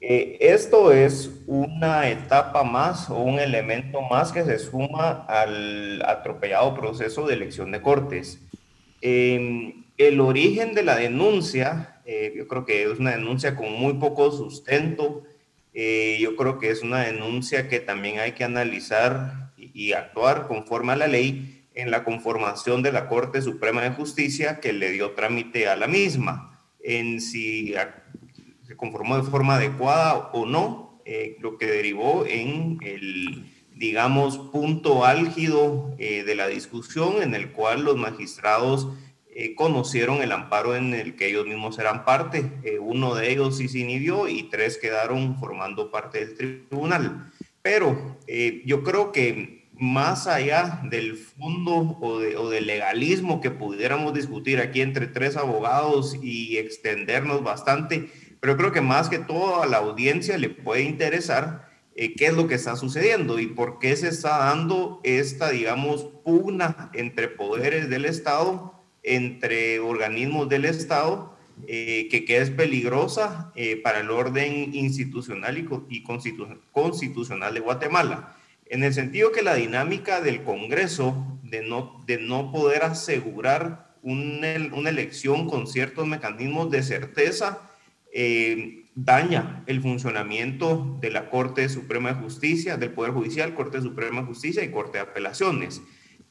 Eh, 0.00 0.36
esto 0.40 0.92
es 0.92 1.30
una 1.46 2.08
etapa 2.08 2.62
más 2.62 3.10
o 3.10 3.16
un 3.16 3.40
elemento 3.40 4.00
más 4.02 4.30
que 4.30 4.44
se 4.44 4.58
suma 4.58 5.24
al 5.26 6.02
atropellado 6.02 6.74
proceso 6.74 7.26
de 7.26 7.34
elección 7.34 7.72
de 7.72 7.82
cortes. 7.82 8.40
Em, 9.00 9.84
el 9.96 10.20
origen 10.20 10.74
de 10.74 10.84
la 10.84 10.96
denuncia, 10.96 12.00
eh, 12.06 12.32
yo 12.36 12.46
creo 12.46 12.64
que 12.64 12.84
es 12.84 12.98
una 13.00 13.10
denuncia 13.10 13.56
con 13.56 13.72
muy 13.72 13.94
poco 13.94 14.30
sustento. 14.30 15.24
Eh, 15.74 16.18
yo 16.20 16.36
creo 16.36 16.58
que 16.58 16.70
es 16.70 16.82
una 16.82 17.00
denuncia 17.00 17.68
que 17.68 17.80
también 17.80 18.20
hay 18.20 18.32
que 18.32 18.44
analizar 18.44 19.50
y, 19.56 19.88
y 19.88 19.92
actuar 19.94 20.46
conforme 20.46 20.92
a 20.92 20.96
la 20.96 21.08
ley 21.08 21.64
en 21.74 21.90
la 21.90 22.04
conformación 22.04 22.82
de 22.82 22.92
la 22.92 23.08
Corte 23.08 23.42
Suprema 23.42 23.82
de 23.82 23.90
Justicia 23.90 24.60
que 24.60 24.72
le 24.72 24.90
dio 24.92 25.12
trámite 25.12 25.68
a 25.68 25.76
la 25.76 25.88
misma. 25.88 26.60
En 26.80 27.20
si 27.20 27.74
conformó 28.78 29.16
de 29.16 29.30
forma 29.30 29.56
adecuada 29.56 30.30
o 30.32 30.46
no, 30.46 30.88
eh, 31.04 31.36
lo 31.40 31.58
que 31.58 31.66
derivó 31.66 32.24
en 32.26 32.78
el, 32.82 33.50
digamos, 33.74 34.38
punto 34.38 35.04
álgido 35.04 35.94
eh, 35.98 36.22
de 36.22 36.34
la 36.34 36.48
discusión 36.48 37.22
en 37.22 37.34
el 37.34 37.52
cual 37.52 37.84
los 37.84 37.96
magistrados 37.96 38.88
eh, 39.34 39.54
conocieron 39.54 40.22
el 40.22 40.32
amparo 40.32 40.76
en 40.76 40.94
el 40.94 41.16
que 41.16 41.28
ellos 41.28 41.46
mismos 41.46 41.78
eran 41.78 42.04
parte. 42.04 42.50
uno 42.80 43.14
de 43.14 43.32
ellos 43.32 43.58
sí 43.58 43.68
se 43.68 43.80
inhibió 43.80 44.28
y 44.28 44.44
tres 44.44 44.78
quedaron 44.78 45.38
formando 45.38 45.90
parte 45.90 46.24
del 46.24 46.34
tribunal. 46.34 47.32
Pero 47.62 48.16
yo 48.64 48.82
creo 48.82 49.12
que 49.12 49.58
más 49.78 50.26
allá 50.26 50.80
del 50.90 51.16
fondo 51.16 51.96
o, 52.00 52.18
de, 52.18 52.36
o, 52.36 52.50
del 52.50 52.66
legalismo 52.66 53.40
que 53.40 53.50
pudiéramos 53.50 54.12
discutir 54.12 54.60
aquí 54.60 54.80
entre 54.80 55.06
tres 55.06 55.36
abogados 55.36 56.16
y 56.20 56.56
extendernos 56.58 57.42
bastante, 57.44 58.10
pero 58.40 58.56
creo 58.56 58.72
que 58.72 58.80
más 58.80 59.08
que 59.08 59.18
todo 59.18 59.62
a 59.62 59.66
la 59.66 59.78
audiencia 59.78 60.38
le 60.38 60.48
puede 60.48 60.82
interesar 60.82 61.68
eh, 62.00 62.14
qué 62.14 62.26
es 62.26 62.34
lo 62.34 62.46
que 62.46 62.54
está 62.54 62.76
sucediendo 62.76 63.40
y 63.40 63.46
por 63.48 63.80
qué 63.80 63.96
se 63.96 64.08
está 64.08 64.38
dando 64.38 65.00
esta, 65.02 65.50
digamos, 65.50 66.04
pugna 66.24 66.90
entre 66.94 67.26
poderes 67.26 67.90
del 67.90 68.04
Estado, 68.04 68.74
entre 69.02 69.80
organismos 69.80 70.48
del 70.48 70.64
Estado, 70.64 71.36
eh, 71.66 72.06
que, 72.08 72.24
que, 72.24 72.38
es 72.38 72.50
peligrosa 72.50 73.50
eh, 73.56 73.80
para 73.82 73.98
el 73.98 74.10
orden 74.10 74.72
institucional 74.76 75.58
y, 75.58 75.68
y 75.88 76.04
constitucional 76.04 77.54
de 77.54 77.60
Guatemala. 77.60 78.36
En 78.66 78.84
el 78.84 78.94
sentido 78.94 79.32
que 79.32 79.42
la 79.42 79.56
dinámica 79.56 80.20
del 80.20 80.44
Congreso 80.44 81.40
de 81.42 81.62
no, 81.62 82.00
de 82.06 82.18
no 82.18 82.52
poder 82.52 82.84
asegurar 82.84 83.96
una, 84.02 84.54
una 84.72 84.90
elección 84.90 85.48
con 85.48 85.66
ciertos 85.66 86.06
mecanismos 86.06 86.70
de 86.70 86.84
certeza, 86.84 87.68
eh, 88.12 88.84
daña 88.94 89.62
el 89.66 89.80
funcionamiento 89.80 90.98
de 91.00 91.10
la 91.10 91.30
Corte 91.30 91.68
Suprema 91.68 92.12
de 92.12 92.20
Justicia, 92.20 92.76
del 92.76 92.92
Poder 92.92 93.12
Judicial, 93.12 93.54
Corte 93.54 93.80
Suprema 93.80 94.22
de 94.22 94.26
Justicia 94.26 94.64
y 94.64 94.70
Corte 94.70 94.98
de 94.98 95.04
Apelaciones, 95.04 95.82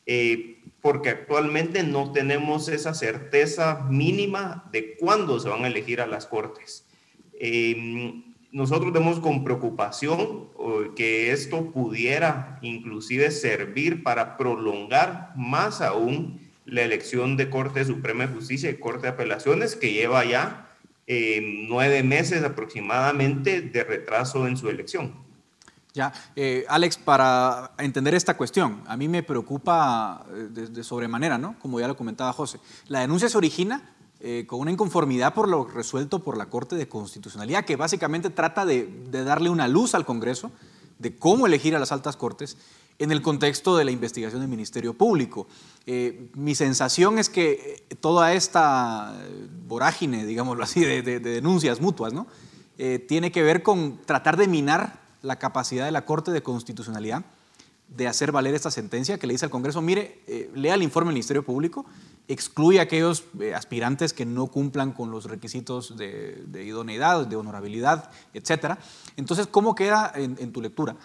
eh, 0.05 0.59
porque 0.81 1.09
actualmente 1.09 1.83
no 1.83 2.11
tenemos 2.11 2.67
esa 2.67 2.93
certeza 2.93 3.85
mínima 3.89 4.69
de 4.71 4.95
cuándo 4.97 5.39
se 5.39 5.49
van 5.49 5.63
a 5.63 5.67
elegir 5.67 6.01
a 6.01 6.07
las 6.07 6.25
Cortes. 6.25 6.85
Eh, 7.39 8.23
nosotros 8.51 8.91
vemos 8.91 9.19
con 9.19 9.43
preocupación 9.43 10.47
que 10.95 11.31
esto 11.31 11.71
pudiera 11.71 12.57
inclusive 12.61 13.29
servir 13.29 14.03
para 14.03 14.37
prolongar 14.37 15.33
más 15.35 15.81
aún 15.81 16.39
la 16.65 16.81
elección 16.81 17.37
de 17.37 17.49
Corte 17.49 17.85
Suprema 17.85 18.25
de 18.25 18.33
Justicia 18.33 18.69
y 18.69 18.77
Corte 18.77 19.03
de 19.03 19.09
Apelaciones 19.09 19.75
que 19.75 19.93
lleva 19.93 20.25
ya 20.25 20.66
nueve 21.07 22.03
meses 22.03 22.43
aproximadamente 22.43 23.61
de 23.61 23.83
retraso 23.83 24.47
en 24.47 24.57
su 24.57 24.69
elección. 24.69 25.27
Ya, 25.97 26.13
eh, 26.35 26.63
Alex, 26.69 26.97
para 26.97 27.71
entender 27.79 28.13
esta 28.13 28.37
cuestión, 28.37 28.83
a 28.85 28.95
mí 28.95 29.07
me 29.07 29.23
preocupa 29.23 30.27
eh, 30.31 30.49
de, 30.51 30.83
sobremanera, 30.83 31.39
¿no? 31.39 31.57
Como 31.59 31.79
ya 31.79 31.87
lo 31.87 31.97
comentaba 31.97 32.31
José. 32.33 32.59
La 32.87 32.99
denuncia 32.99 33.27
se 33.29 33.35
origina 33.35 33.95
eh, 34.19 34.45
con 34.45 34.59
una 34.59 34.69
inconformidad 34.69 35.33
por 35.33 35.47
lo 35.47 35.65
resuelto 35.65 36.19
por 36.19 36.37
la 36.37 36.47
Corte 36.47 36.75
de 36.75 36.87
Constitucionalidad, 36.87 37.65
que 37.65 37.77
básicamente 37.77 38.29
trata 38.29 38.63
de, 38.63 38.85
de 39.09 39.23
darle 39.23 39.49
una 39.49 39.67
luz 39.67 39.95
al 39.95 40.05
Congreso 40.05 40.51
de 40.99 41.15
cómo 41.15 41.47
elegir 41.47 41.75
a 41.75 41.79
las 41.79 41.91
altas 41.91 42.15
cortes 42.15 42.57
en 42.99 43.11
el 43.11 43.21
contexto 43.21 43.77
de 43.77 43.85
la 43.85 43.91
investigación 43.91 44.41
del 44.41 44.49
Ministerio 44.49 44.93
Público. 44.93 45.47
Eh, 45.85 46.29
mi 46.33 46.55
sensación 46.55 47.19
es 47.19 47.29
que 47.29 47.85
eh, 47.89 47.95
toda 47.95 48.33
esta 48.33 49.15
vorágine, 49.67 50.25
digámoslo 50.25 50.63
así, 50.63 50.83
de, 50.83 51.19
denuncias 51.19 51.79
mutuas, 51.79 52.13
¿no? 52.13 52.27
Eh, 52.77 52.99
tiene 52.99 53.31
que 53.31 53.41
ver 53.41 53.63
con 53.63 53.99
tratar 54.05 54.37
de 54.37 54.47
minar 54.47 54.99
la 55.21 55.39
capacidad 55.39 55.85
de 55.85 55.91
la 55.91 56.05
Corte 56.05 56.31
de 56.31 56.43
Constitucionalidad 56.43 57.23
de 57.87 58.07
hacer 58.07 58.33
valer 58.33 58.53
esta 58.53 58.69
sentencia 58.69 59.17
que 59.17 59.27
le 59.27 59.33
dice 59.33 59.45
al 59.45 59.51
Congreso, 59.51 59.81
mire, 59.81 60.19
lea 60.53 60.73
el 60.73 60.83
informe 60.83 61.07
del 61.07 61.13
Ministerio 61.13 61.45
Público, 61.45 61.85
excluye 62.27 62.79
a 62.79 62.83
aquellos 62.83 63.23
aspirantes 63.55 64.11
que 64.11 64.25
no 64.25 64.47
cumplan 64.47 64.91
con 64.91 65.09
los 65.09 65.23
requisitos 65.23 65.95
de, 65.95 66.63
idoneidad, 66.65 67.25
de 67.25 67.37
honorabilidad, 67.37 68.11
etc. 68.33 68.77
Entonces, 69.15 69.47
¿cómo 69.47 69.73
queda 69.73 70.11
en 70.15 70.51
tu 70.51 70.61
lectura? 70.61 70.97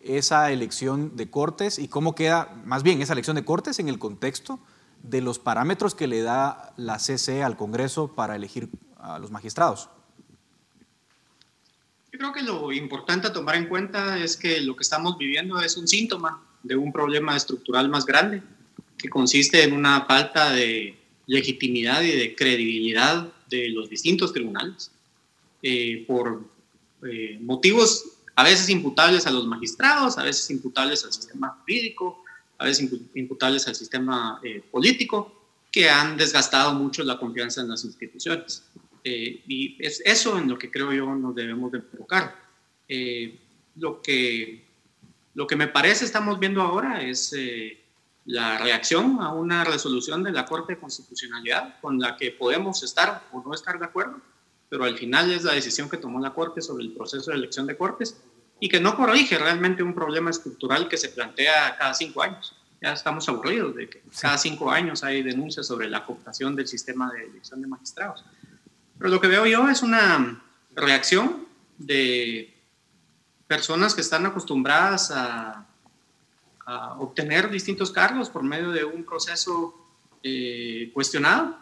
Esa 0.00 0.50
elección 0.50 1.16
de 1.16 1.30
cortes 1.30 1.78
y 1.78 1.88
cómo 1.88 2.14
queda, 2.14 2.54
más 2.64 2.82
bien, 2.82 3.02
esa 3.02 3.12
elección 3.12 3.36
de 3.36 3.44
cortes 3.44 3.78
en 3.78 3.88
el 3.88 3.98
contexto 3.98 4.58
de 5.02 5.20
los 5.20 5.38
parámetros 5.38 5.94
que 5.94 6.06
le 6.06 6.22
da 6.22 6.72
la 6.76 6.98
CC 6.98 7.42
al 7.42 7.56
Congreso 7.56 8.14
para 8.14 8.36
elegir 8.36 8.68
a 8.98 9.18
los 9.18 9.30
magistrados. 9.30 9.88
Yo 12.12 12.18
creo 12.18 12.32
que 12.32 12.42
lo 12.42 12.72
importante 12.72 13.28
a 13.28 13.32
tomar 13.32 13.56
en 13.56 13.68
cuenta 13.68 14.18
es 14.18 14.36
que 14.36 14.60
lo 14.60 14.74
que 14.76 14.82
estamos 14.82 15.16
viviendo 15.16 15.60
es 15.60 15.76
un 15.76 15.86
síntoma 15.86 16.42
de 16.62 16.76
un 16.76 16.92
problema 16.92 17.36
estructural 17.36 17.88
más 17.88 18.04
grande, 18.04 18.42
que 18.98 19.08
consiste 19.08 19.62
en 19.62 19.72
una 19.72 20.04
falta 20.04 20.50
de 20.50 20.98
legitimidad 21.26 22.02
y 22.02 22.10
de 22.10 22.34
credibilidad 22.34 23.32
de 23.48 23.68
los 23.68 23.88
distintos 23.88 24.32
tribunales 24.32 24.90
eh, 25.62 26.04
por 26.06 26.44
eh, 27.08 27.38
motivos 27.40 28.04
a 28.40 28.42
veces 28.42 28.70
imputables 28.70 29.26
a 29.26 29.30
los 29.30 29.46
magistrados, 29.46 30.16
a 30.16 30.22
veces 30.22 30.50
imputables 30.50 31.04
al 31.04 31.12
sistema 31.12 31.58
jurídico, 31.60 32.24
a 32.56 32.64
veces 32.64 32.90
imputables 33.14 33.68
al 33.68 33.74
sistema 33.74 34.40
eh, 34.42 34.62
político, 34.70 35.44
que 35.70 35.90
han 35.90 36.16
desgastado 36.16 36.72
mucho 36.72 37.04
la 37.04 37.18
confianza 37.18 37.60
en 37.60 37.68
las 37.68 37.84
instituciones. 37.84 38.64
Eh, 39.04 39.42
y 39.46 39.76
es 39.78 40.00
eso 40.06 40.38
en 40.38 40.48
lo 40.48 40.56
que 40.58 40.70
creo 40.70 40.90
yo 40.90 41.14
nos 41.14 41.34
debemos 41.34 41.70
de 41.70 41.78
enfocar. 41.78 42.34
Eh, 42.88 43.38
lo, 43.76 44.00
que, 44.00 44.64
lo 45.34 45.46
que 45.46 45.56
me 45.56 45.68
parece 45.68 46.06
estamos 46.06 46.40
viendo 46.40 46.62
ahora 46.62 47.02
es 47.02 47.34
la 48.24 48.56
reacción 48.56 49.18
a 49.20 49.34
una 49.34 49.64
resolución 49.64 50.22
de 50.22 50.32
la 50.32 50.46
Corte 50.46 50.72
de 50.74 50.80
Constitucionalidad 50.80 51.78
con 51.82 51.98
la 51.98 52.16
que 52.16 52.30
podemos 52.30 52.82
estar 52.82 53.22
o 53.32 53.42
no 53.42 53.52
estar 53.52 53.78
de 53.78 53.84
acuerdo, 53.84 54.18
pero 54.70 54.84
al 54.84 54.96
final 54.96 55.30
es 55.30 55.44
la 55.44 55.52
decisión 55.52 55.90
que 55.90 55.98
tomó 55.98 56.20
la 56.20 56.32
Corte 56.32 56.62
sobre 56.62 56.84
el 56.84 56.92
proceso 56.92 57.30
de 57.30 57.36
elección 57.36 57.66
de 57.66 57.76
Cortes 57.76 58.16
y 58.60 58.68
que 58.68 58.78
no 58.78 58.94
corrige 58.94 59.38
realmente 59.38 59.82
un 59.82 59.94
problema 59.94 60.30
estructural 60.30 60.88
que 60.88 60.98
se 60.98 61.08
plantea 61.08 61.76
cada 61.78 61.94
cinco 61.94 62.22
años. 62.22 62.54
Ya 62.82 62.92
estamos 62.92 63.28
aburridos 63.28 63.74
de 63.74 63.88
que 63.88 64.02
cada 64.20 64.38
cinco 64.38 64.70
años 64.70 65.02
hay 65.02 65.22
denuncias 65.22 65.66
sobre 65.66 65.88
la 65.88 66.04
cooptación 66.04 66.54
del 66.54 66.68
sistema 66.68 67.10
de 67.10 67.24
elección 67.24 67.60
de 67.60 67.66
magistrados. 67.66 68.24
Pero 68.98 69.10
lo 69.10 69.20
que 69.20 69.28
veo 69.28 69.46
yo 69.46 69.68
es 69.68 69.82
una 69.82 70.42
reacción 70.74 71.46
de 71.78 72.54
personas 73.46 73.94
que 73.94 74.02
están 74.02 74.26
acostumbradas 74.26 75.10
a, 75.10 75.66
obtener 77.00 77.50
distintos 77.50 77.90
cargos 77.90 78.30
por 78.30 78.44
medio 78.44 78.70
de 78.70 78.84
un 78.84 79.02
proceso 79.02 79.74
eh, 80.22 80.88
cuestionado 80.94 81.58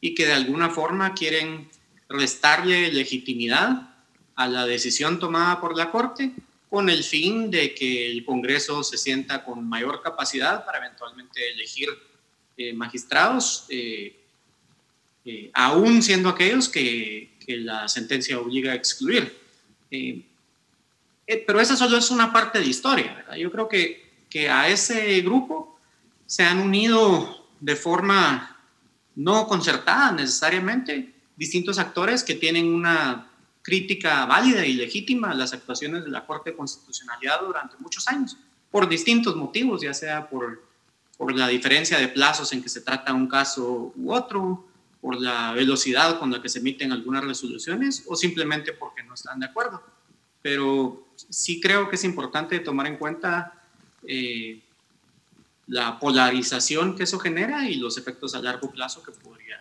y 0.00 0.14
que 0.14 0.24
de 0.24 0.34
alguna 0.34 0.70
forma 0.70 1.14
quieren 1.14 1.68
restarle 2.08 2.92
legitimidad 2.92 3.95
a 4.36 4.46
la 4.46 4.66
decisión 4.66 5.18
tomada 5.18 5.60
por 5.60 5.76
la 5.76 5.90
Corte 5.90 6.32
con 6.68 6.90
el 6.90 7.02
fin 7.02 7.50
de 7.50 7.74
que 7.74 8.10
el 8.10 8.24
Congreso 8.24 8.82
se 8.82 8.98
sienta 8.98 9.44
con 9.44 9.66
mayor 9.68 10.02
capacidad 10.02 10.64
para 10.64 10.78
eventualmente 10.78 11.52
elegir 11.52 11.88
eh, 12.56 12.72
magistrados, 12.72 13.66
eh, 13.68 14.16
eh, 15.24 15.50
aún 15.54 16.02
siendo 16.02 16.28
aquellos 16.28 16.68
que, 16.68 17.34
la 17.48 17.86
sentencia 17.86 18.40
obliga 18.40 18.72
a 18.72 18.74
excluir. 18.74 19.32
pero 19.88 21.60
esa 21.60 21.76
solo 21.76 21.96
es 21.96 22.10
una 22.10 22.32
parte 22.32 22.58
de 22.58 22.66
historia. 22.66 23.24
Yo 23.38 23.52
creo 23.52 23.68
que, 23.68 24.24
que 24.28 24.48
a 24.48 24.68
ese 24.68 25.20
grupo 25.20 25.78
se 26.26 26.42
han 26.42 26.58
unido 26.58 27.46
de 27.60 27.76
forma 27.76 28.58
no 29.14 29.46
concertada 29.46 30.10
necesariamente 30.10 31.14
distintos 31.36 31.78
actores 31.78 32.24
que 32.24 32.34
tienen 32.34 32.66
una 32.66 33.30
crítica 33.66 34.24
válida 34.26 34.64
y 34.64 34.74
legítima 34.74 35.32
a 35.32 35.34
las 35.34 35.52
actuaciones 35.52 36.04
de 36.04 36.10
la 36.10 36.24
Corte 36.24 36.50
de 36.50 36.56
Constitucionalidad 36.56 37.40
durante 37.40 37.74
muchos 37.80 38.06
años, 38.06 38.36
por 38.70 38.88
distintos 38.88 39.34
motivos, 39.34 39.82
ya 39.82 39.92
sea 39.92 40.28
por, 40.30 40.62
por 41.18 41.34
la 41.34 41.48
diferencia 41.48 41.98
de 41.98 42.06
plazos 42.06 42.52
en 42.52 42.62
que 42.62 42.68
se 42.68 42.82
trata 42.82 43.12
un 43.12 43.26
caso 43.26 43.92
u 43.96 44.12
otro, 44.12 44.68
por 45.00 45.20
la 45.20 45.50
velocidad 45.50 46.20
con 46.20 46.30
la 46.30 46.40
que 46.40 46.48
se 46.48 46.60
emiten 46.60 46.92
algunas 46.92 47.24
resoluciones 47.24 48.04
o 48.06 48.14
simplemente 48.14 48.72
porque 48.72 49.02
no 49.02 49.14
están 49.14 49.40
de 49.40 49.46
acuerdo. 49.46 49.82
Pero 50.42 51.08
sí 51.28 51.60
creo 51.60 51.88
que 51.88 51.96
es 51.96 52.04
importante 52.04 52.60
tomar 52.60 52.86
en 52.86 52.96
cuenta 52.96 53.64
eh, 54.06 54.62
la 55.66 55.98
polarización 55.98 56.94
que 56.94 57.02
eso 57.02 57.18
genera 57.18 57.68
y 57.68 57.76
los 57.76 57.98
efectos 57.98 58.36
a 58.36 58.40
largo 58.40 58.70
plazo 58.70 59.02
que 59.02 59.10
podría 59.10 59.60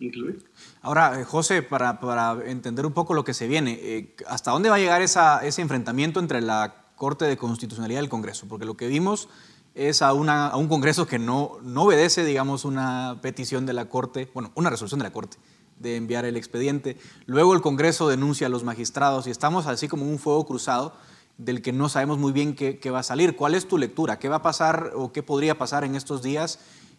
incluir. 0.00 0.42
Ahora, 0.80 1.20
eh, 1.20 1.24
José, 1.24 1.62
para, 1.62 1.98
entender 2.46 2.86
un 2.86 2.92
poco 2.92 3.14
lo 3.14 3.24
que 3.24 3.34
se 3.34 3.48
viene, 3.48 3.78
eh, 3.82 4.16
¿hasta 4.26 4.52
dónde 4.52 4.70
va 4.70 4.76
a 4.76 4.78
llegar 4.78 5.02
ese 5.02 5.62
enfrentamiento 5.62 6.20
entre 6.20 6.40
la 6.40 6.86
Corte 6.94 7.24
de 7.24 7.36
Constitucionalidad 7.36 8.00
y 8.00 8.04
el 8.04 8.08
Congreso? 8.08 8.46
Porque 8.48 8.64
lo 8.64 8.76
que 8.76 8.86
vimos 8.86 9.28
es 9.74 10.02
a, 10.02 10.12
un 10.12 10.68
Congreso 10.68 11.06
que 11.06 11.18
no, 11.18 11.58
no 11.62 11.82
obedece, 11.84 12.24
digamos, 12.24 12.64
una 12.64 13.18
petición 13.22 13.66
de 13.66 13.72
la 13.72 13.88
Corte, 13.88 14.30
bueno, 14.34 14.52
una 14.54 14.70
resolución 14.70 14.98
de 14.98 15.04
la 15.04 15.12
Corte 15.12 15.38
de 15.78 15.96
enviar 15.96 16.24
el 16.24 16.36
expediente. 16.36 16.96
Luego 17.26 17.54
el 17.54 17.60
Congreso 17.60 18.08
denuncia 18.08 18.48
a 18.48 18.50
los 18.50 18.64
magistrados 18.64 19.26
y 19.26 19.30
estamos 19.30 19.66
así 19.66 19.86
como 19.86 20.04
un 20.04 20.18
fuego 20.18 20.44
cruzado 20.44 20.92
del 21.36 21.62
que 21.62 21.72
no 21.72 21.88
sabemos 21.88 22.18
muy 22.18 22.32
bien 22.32 22.56
qué, 22.56 22.80
qué 22.80 22.90
va 22.90 22.98
a 22.98 23.04
salir. 23.04 23.36
¿Cuál 23.36 23.54
es 23.54 23.68
tu 23.68 23.78
lectura? 23.78 24.18
¿Qué 24.18 24.28
va 24.28 24.36
a 24.36 24.42
pasar 24.42 24.92
o 24.96 25.12
qué 25.12 25.22
podría 25.22 25.56
pasar 25.56 25.84
en 25.84 25.94
estos 25.94 26.20
días 26.20 26.58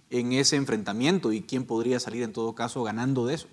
en 0.09 0.33
ese 0.33 0.55
enfrentamiento 0.55 1.31
y 1.31 1.41
quién 1.41 1.65
podría 1.65 1.99
salir 1.99 2.23
en 2.23 2.33
todo 2.33 2.55
caso 2.55 2.83
ganando 2.83 3.25
de 3.25 3.35
eso? 3.35 3.47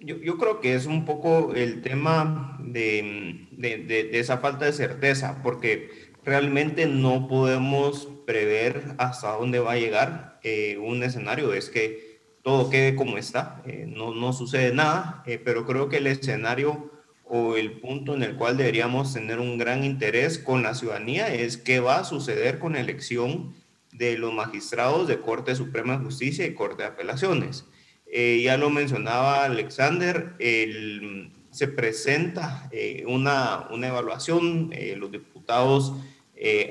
Yo, 0.00 0.36
creo 0.36 0.60
que 0.60 0.74
es 0.74 0.84
un 0.84 1.06
poco 1.06 1.54
el 1.54 1.80
tema 1.80 2.58
de, 2.60 3.48
de, 3.52 3.78
de, 3.78 4.18
esa 4.18 4.36
falta 4.36 4.66
de 4.66 4.74
certeza, 4.74 5.40
porque 5.42 6.12
realmente 6.24 6.86
no 6.86 7.26
podemos 7.26 8.08
prever 8.26 8.94
hasta 8.98 9.32
dónde 9.32 9.60
va 9.60 9.72
a 9.72 9.78
llegar 9.78 10.40
eh, 10.42 10.76
un 10.78 11.02
escenario. 11.02 11.54
Es 11.54 11.70
que 11.70 12.20
todo 12.42 12.68
quede 12.68 12.94
como 12.94 13.16
está, 13.16 13.62
eh, 13.66 13.86
no, 13.88 14.14
no, 14.14 14.34
sucede 14.34 14.74
nada, 14.74 15.22
eh, 15.26 15.40
pero 15.42 15.64
creo 15.64 15.88
que 15.88 15.96
el 15.96 16.06
escenario 16.06 16.90
o 17.24 17.56
el 17.56 17.80
punto 17.80 18.14
en 18.14 18.22
el 18.22 18.36
cual 18.36 18.58
deberíamos 18.58 19.14
tener 19.14 19.38
un 19.38 19.56
gran 19.56 19.84
interés 19.84 20.38
con 20.38 20.62
la 20.62 20.74
ciudadanía 20.74 21.32
es 21.32 21.56
qué 21.56 21.80
va 21.80 22.00
a 22.00 22.04
suceder 22.04 22.58
con 22.58 22.74
la 22.74 22.80
elección 22.80 23.54
de 23.94 24.18
los 24.18 24.32
magistrados 24.32 25.08
de 25.08 25.20
Corte 25.20 25.54
Suprema 25.54 25.96
de 25.96 26.04
Justicia 26.04 26.46
y 26.46 26.54
Corte 26.54 26.82
de 26.82 26.88
Apelaciones. 26.88 27.64
Eh, 28.06 28.42
ya 28.44 28.56
lo 28.56 28.70
mencionaba 28.70 29.44
Alexander, 29.44 30.34
se 30.38 31.68
presenta 31.68 32.68
eh, 32.70 33.04
una, 33.08 33.66
una, 33.70 33.88
evaluación, 33.88 34.70
eh, 34.72 34.94
los 34.96 35.10
diputados 35.10 35.94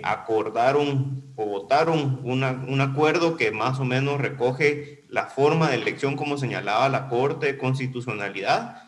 acordaron 0.03 1.23
o 1.35 1.45
votaron 1.45 2.19
un 2.23 2.81
acuerdo 2.81 3.37
que 3.37 3.51
más 3.51 3.79
o 3.79 3.85
menos 3.85 4.21
recoge 4.21 5.03
la 5.09 5.25
forma 5.25 5.69
de 5.69 5.75
elección 5.75 6.15
como 6.15 6.37
señalaba 6.37 6.89
la 6.89 7.07
Corte 7.07 7.47
de 7.47 7.57
Constitucionalidad 7.57 8.83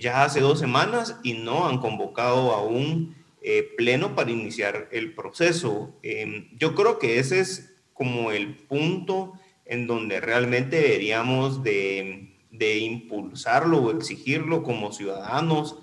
ya 0.00 0.24
hace 0.24 0.40
dos 0.40 0.58
semanas 0.58 1.20
y 1.22 1.34
no 1.34 1.68
han 1.68 1.78
convocado 1.78 2.52
aún 2.52 3.14
eh, 3.48 3.62
pleno 3.76 4.16
para 4.16 4.32
iniciar 4.32 4.88
el 4.90 5.14
proceso. 5.14 6.00
Em, 6.02 6.48
yo 6.58 6.74
creo 6.74 6.98
que 6.98 7.20
ese 7.20 7.38
es 7.38 7.76
como 7.92 8.32
el 8.32 8.56
punto 8.56 9.34
en 9.64 9.86
donde 9.86 10.18
realmente 10.18 10.80
deberíamos 10.80 11.62
de, 11.62 12.32
impulsarlo 12.80 13.84
o 13.84 13.92
exigirlo 13.92 14.64
como 14.64 14.90
ciudadanos, 14.90 15.78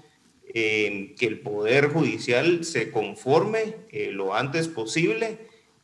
em, 0.53 1.15
que 1.15 1.25
el 1.25 1.39
Poder 1.39 1.87
Judicial 1.87 2.65
se 2.65 2.91
conforme 2.91 3.77
eh, 3.91 4.09
lo 4.11 4.35
antes 4.35 4.67
posible 4.67 5.37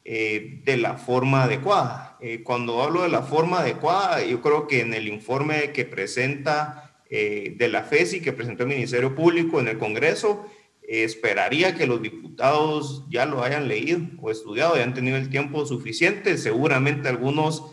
eh, 0.03 0.59
de 0.65 0.75
la 0.75 0.97
forma 0.97 1.43
adecuada. 1.43 2.17
cuando 2.43 2.84
hablo 2.84 3.03
de 3.03 3.09
la 3.09 3.21
forma 3.21 3.61
adecuada, 3.61 4.21
yo 4.25 4.41
creo 4.41 4.67
que 4.67 4.82
en 4.82 4.93
el 4.93 5.07
informe 5.07 5.71
que 5.71 5.86
presenta 5.86 6.93
de 7.09 7.67
la 7.71 7.84
FESI, 7.84 8.19
que 8.21 8.34
presentó 8.34 8.63
el 8.63 8.69
Ministerio 8.69 9.15
Público 9.15 9.59
en 9.59 9.67
el 9.69 9.80
Congreso, 9.80 10.45
esperaría 10.89 11.75
que 11.75 11.85
los 11.85 12.01
diputados 12.01 13.05
ya 13.09 13.27
lo 13.27 13.43
hayan 13.43 13.67
leído 13.67 14.01
o 14.19 14.31
estudiado, 14.31 14.75
y 14.75 14.81
han 14.81 14.95
tenido 14.95 15.17
el 15.17 15.29
tiempo 15.29 15.65
suficiente. 15.65 16.37
Seguramente 16.37 17.07
algunos 17.07 17.63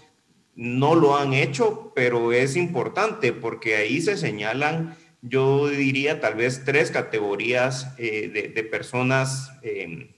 no 0.55 0.95
lo 0.95 1.17
han 1.17 1.33
hecho, 1.33 1.93
pero 1.95 2.33
es 2.33 2.57
importante 2.57 3.33
porque 3.33 3.77
ahí 3.77 4.03
se 4.03 4.19
señalan, 4.19 4.97
yo 5.23 5.69
diría, 5.69 6.21
tal 6.21 6.35
vez 6.35 6.65
tres 6.65 6.91
categorías 6.91 7.95
eh, 7.97 8.53
de, 8.55 8.63
personas 8.65 9.51
em, 9.63 10.13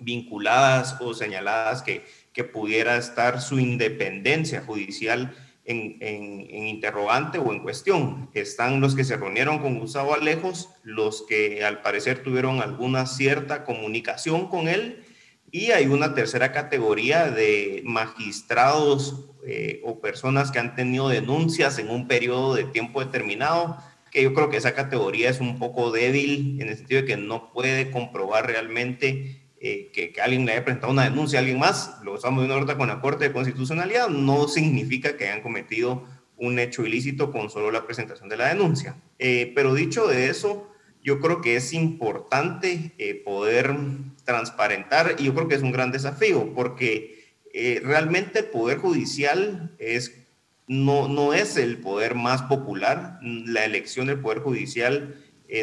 vinculadas 0.00 0.96
o 1.00 1.14
señaladas 1.14 1.82
que, 1.82 2.04
que 2.32 2.42
pudiera 2.42 2.96
estar 2.96 3.40
su 3.40 3.60
independencia 3.60 4.60
judicial 4.60 5.34
en, 5.64 6.66
interrogante 6.66 7.38
o 7.38 7.52
en 7.52 7.60
cuestión. 7.60 8.30
Están 8.34 8.80
los 8.80 8.94
que 8.94 9.04
se 9.04 9.16
reunieron 9.16 9.58
con 9.58 9.78
Gustavo 9.78 10.14
Alejos, 10.14 10.70
los 10.82 11.22
que 11.22 11.64
al 11.64 11.82
parecer 11.82 12.22
tuvieron 12.22 12.60
alguna 12.60 13.06
cierta 13.06 13.64
comunicación 13.64 14.48
con 14.48 14.68
él, 14.68 15.04
y 15.50 15.70
hay 15.70 15.86
una 15.86 16.14
tercera 16.14 16.50
categoría 16.50 17.30
de 17.30 17.82
magistrados 17.84 19.26
eh, 19.46 19.80
o 19.84 20.00
personas 20.00 20.50
que 20.50 20.58
han 20.58 20.74
tenido 20.74 21.08
denuncias 21.08 21.78
en 21.78 21.90
un 21.90 22.08
periodo 22.08 22.54
de 22.54 22.64
tiempo 22.64 23.04
determinado, 23.04 23.78
que 24.10 24.22
yo 24.22 24.34
creo 24.34 24.48
que 24.50 24.56
esa 24.56 24.74
categoría 24.74 25.30
es 25.30 25.40
un 25.40 25.58
poco 25.58 25.92
débil 25.92 26.60
en 26.60 26.68
el 26.68 26.76
sentido 26.76 27.02
de 27.02 27.06
que 27.06 27.16
no 27.16 27.52
puede 27.52 27.90
comprobar 27.90 28.46
realmente 28.46 29.43
eh, 29.66 29.90
que, 29.94 30.20
alguien 30.20 30.44
le 30.44 30.52
haya 30.52 30.62
presentado 30.62 30.92
una 30.92 31.04
denuncia 31.04 31.38
a 31.38 31.40
alguien 31.40 31.58
más, 31.58 31.98
lo 32.04 32.16
estamos 32.16 32.40
viendo 32.40 32.52
ahorita 32.52 32.76
con 32.76 32.88
la 32.88 33.00
Corte 33.00 33.24
de 33.24 33.32
Constitucionalidad, 33.32 34.10
no 34.10 34.46
significa 34.46 35.16
que 35.16 35.24
hayan 35.24 35.40
cometido 35.40 36.04
un 36.36 36.58
hecho 36.58 36.84
ilícito 36.84 37.32
con 37.32 37.48
solo 37.48 37.70
la 37.70 37.86
presentación 37.86 38.28
de 38.28 38.36
la 38.36 38.48
denuncia. 38.48 38.96
Eh, 39.18 39.52
pero 39.54 39.72
dicho 39.72 40.06
de 40.06 40.28
eso, 40.28 40.70
yo 41.02 41.18
creo 41.18 41.40
que 41.40 41.56
es 41.56 41.72
importante 41.72 42.92
eh, 42.98 43.14
poder 43.24 43.74
transparentar 44.26 45.16
y 45.18 45.24
yo 45.24 45.34
creo 45.34 45.48
que 45.48 45.54
es 45.54 45.62
un 45.62 45.72
gran 45.72 45.92
desafío 45.92 46.52
porque 46.54 47.24
realmente 47.84 48.40
el 48.40 48.46
Poder 48.46 48.76
Judicial 48.76 49.74
es, 49.78 50.26
no, 50.66 51.08
no 51.08 51.32
es 51.32 51.56
el 51.56 51.78
poder 51.78 52.16
más 52.16 52.42
popular, 52.42 53.18
la 53.22 53.64
elección 53.64 54.08
del 54.08 54.20
Poder 54.20 54.40
Judicial 54.40 55.14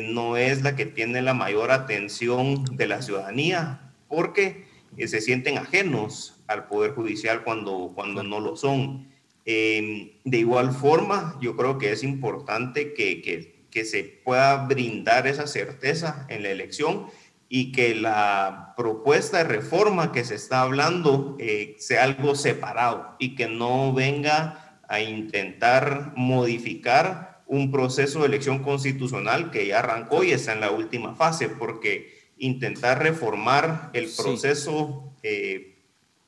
no 0.01 0.37
es 0.37 0.63
la 0.63 0.75
que 0.75 0.87
tiene 0.87 1.21
la 1.21 1.35
mayor 1.35 1.69
atención 1.69 2.63
de 2.77 2.87
la 2.87 3.03
ciudadanía 3.03 3.90
porque 4.11 4.65
eh, 4.97 5.07
se 5.07 5.21
sienten 5.21 5.57
ajenos 5.57 6.39
al 6.47 6.67
Poder 6.67 6.91
Judicial 6.91 7.43
cuando, 7.43 7.93
cuando 7.95 8.21
no 8.21 8.39
lo 8.39 8.55
son. 8.55 9.07
Em, 9.45 10.11
de 10.23 10.37
igual 10.37 10.71
forma, 10.71 11.39
yo 11.41 11.55
creo 11.55 11.79
que 11.79 11.91
es 11.91 12.03
importante 12.03 12.93
que, 12.93 13.21
que, 13.21 13.65
que, 13.71 13.85
se 13.85 14.03
pueda 14.03 14.67
brindar 14.67 15.25
esa 15.25 15.47
certeza 15.47 16.27
en 16.29 16.43
la 16.43 16.49
elección 16.49 17.07
y 17.49 17.71
que 17.71 17.95
la 17.95 18.73
propuesta 18.77 19.39
de 19.39 19.45
reforma 19.45 20.11
que 20.11 20.23
se 20.23 20.35
está 20.35 20.61
hablando 20.61 21.35
eh, 21.39 21.75
sea 21.79 22.03
algo 22.03 22.35
separado 22.35 23.15
y 23.17 23.35
que 23.35 23.47
no 23.47 23.93
venga 23.93 24.79
a 24.87 25.01
intentar 25.01 26.13
modificar 26.15 27.41
un 27.47 27.71
proceso 27.71 28.19
de 28.19 28.27
elección 28.27 28.59
constitucional 28.59 29.51
que 29.51 29.67
ya 29.67 29.79
arrancó 29.79 30.23
y 30.23 30.31
está 30.31 30.53
en 30.53 30.61
la 30.61 30.71
última 30.71 31.15
fase, 31.15 31.49
porque 31.49 32.20
intentar 32.41 33.01
reformar 33.01 33.89
el 33.93 34.09
proceso 34.09 35.13
eh, 35.23 35.77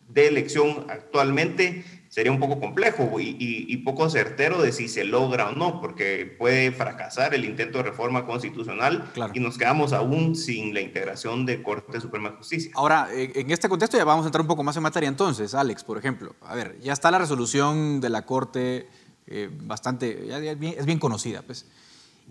de 0.08 0.28
elección 0.28 0.86
actualmente 0.90 1.84
sería 2.08 2.32
un 2.32 2.40
poco 2.40 2.60
complejo 2.60 3.20
y, 3.20 3.76
poco 3.78 4.08
certero 4.08 4.62
de 4.62 4.72
si 4.72 4.88
se 4.88 5.04
logra 5.04 5.50
o 5.50 5.52
no, 5.54 5.82
porque 5.82 6.28
puede 6.38 6.72
fracasar 6.72 7.34
el 7.34 7.44
intento 7.44 7.80
de 7.80 7.86
reforma 7.86 8.28
constitucional 8.28 9.12
y 9.34 9.40
nos 9.40 9.58
quedamos 9.58 9.94
aún 9.94 10.36
sin 10.36 10.76
la 10.76 10.82
integración 10.82 11.48
de 11.48 11.64
Corte 11.64 12.00
Suprema 12.00 12.30
de 12.30 12.36
Justicia. 12.38 12.72
Ahora, 12.76 13.10
en 13.12 13.50
este 13.50 13.68
contexto 13.68 13.98
ya 13.98 14.06
vamos 14.06 14.26
a 14.26 14.28
entrar 14.28 14.42
un 14.42 14.48
poco 14.48 14.64
más 14.64 14.78
en 14.78 14.84
materia 14.84 15.10
entonces, 15.10 15.56
Alex, 15.56 15.84
por 15.84 15.98
ejemplo. 15.98 16.36
A 16.42 16.54
ver, 16.54 16.78
ya 16.82 16.94
está 16.94 17.10
la 17.10 17.18
resolución 17.18 18.00
de 18.00 18.10
la 18.12 18.28
Corte 18.28 18.88
eh, 19.26 19.50
bastante, 19.52 20.28
es 20.30 20.86
bien 20.86 21.00
conocida, 21.00 21.42
pues. 21.42 21.66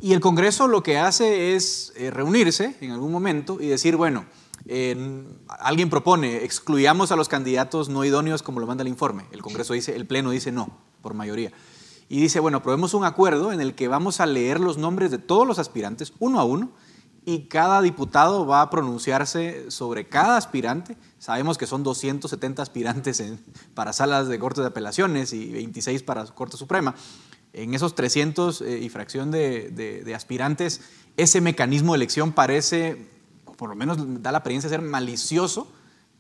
Y 0.01 0.15
el 0.15 0.21
Congreso 0.21 0.69
lo 0.69 0.83
que 0.83 0.99
hace 0.99 1.55
es 1.55 1.93
eh, 1.97 2.11
reunirse 2.11 2.77
en 2.81 2.93
algún 2.93 3.13
momento 3.13 3.61
y 3.61 3.67
decir, 3.67 3.97
bueno, 3.97 4.25
alguien 5.49 5.91
propone, 5.91 6.45
excluyamos 6.45 7.13
a 7.13 7.17
los 7.17 7.29
candidatos 7.29 7.89
no 7.89 8.05
idóneos 8.05 8.43
como 8.43 8.61
lo 8.61 8.67
manda 8.67 8.83
el 8.83 8.89
informe. 8.89 9.25
El 9.33 9.43
Congreso 9.43 9.75
dice, 9.75 9.95
el 9.97 10.07
Pleno 10.07 10.31
dice 10.31 10.53
no, 10.53 10.71
por 11.03 11.15
mayoría. 11.15 11.53
Y 12.09 12.21
dice, 12.21 12.41
bueno, 12.41 12.59
aprobemos 12.59 12.95
un 12.95 13.05
acuerdo 13.05 13.53
en 13.53 13.61
el 13.61 13.75
que 13.75 13.89
vamos 13.89 14.21
a 14.21 14.27
leer 14.27 14.61
los 14.61 14.79
nombres 14.79 15.11
de 15.11 15.19
todos 15.19 15.47
los 15.47 15.59
aspirantes, 15.59 16.13
uno 16.19 16.41
a 16.41 16.45
uno, 16.45 16.71
y 17.25 17.47
cada 17.47 17.81
diputado 17.81 18.47
va 18.47 18.63
a 18.63 18.71
pronunciarse 18.71 19.71
sobre 19.71 20.09
cada 20.09 20.37
aspirante. 20.37 20.97
Sabemos 21.19 21.57
que 21.57 21.67
son 21.67 21.85
270 21.85 22.63
aspirantes 22.63 23.23
para 23.75 23.93
salas 23.93 24.29
de 24.29 24.39
cortes 24.39 24.63
de 24.63 24.69
apelaciones 24.69 25.33
y 25.33 25.53
26 25.53 26.03
para 26.03 26.25
Corte 26.27 26.57
Suprema. 26.57 26.95
En 27.53 27.75
esos 27.75 27.95
300 27.95 28.63
eh, 28.63 28.79
y 28.79 28.89
fracción 28.89 29.31
de, 29.31 30.13
aspirantes, 30.17 30.81
ese 31.17 31.41
mecanismo 31.41 31.93
de 31.93 31.97
elección 31.97 32.33
parece 32.33 33.09
por 33.57 33.69
lo 33.69 33.77
menos 33.77 33.99
da 34.23 34.33
la 34.33 34.39
apariencia 34.39 34.69
de 34.69 34.77
ser 34.77 34.85
malicioso 34.85 35.71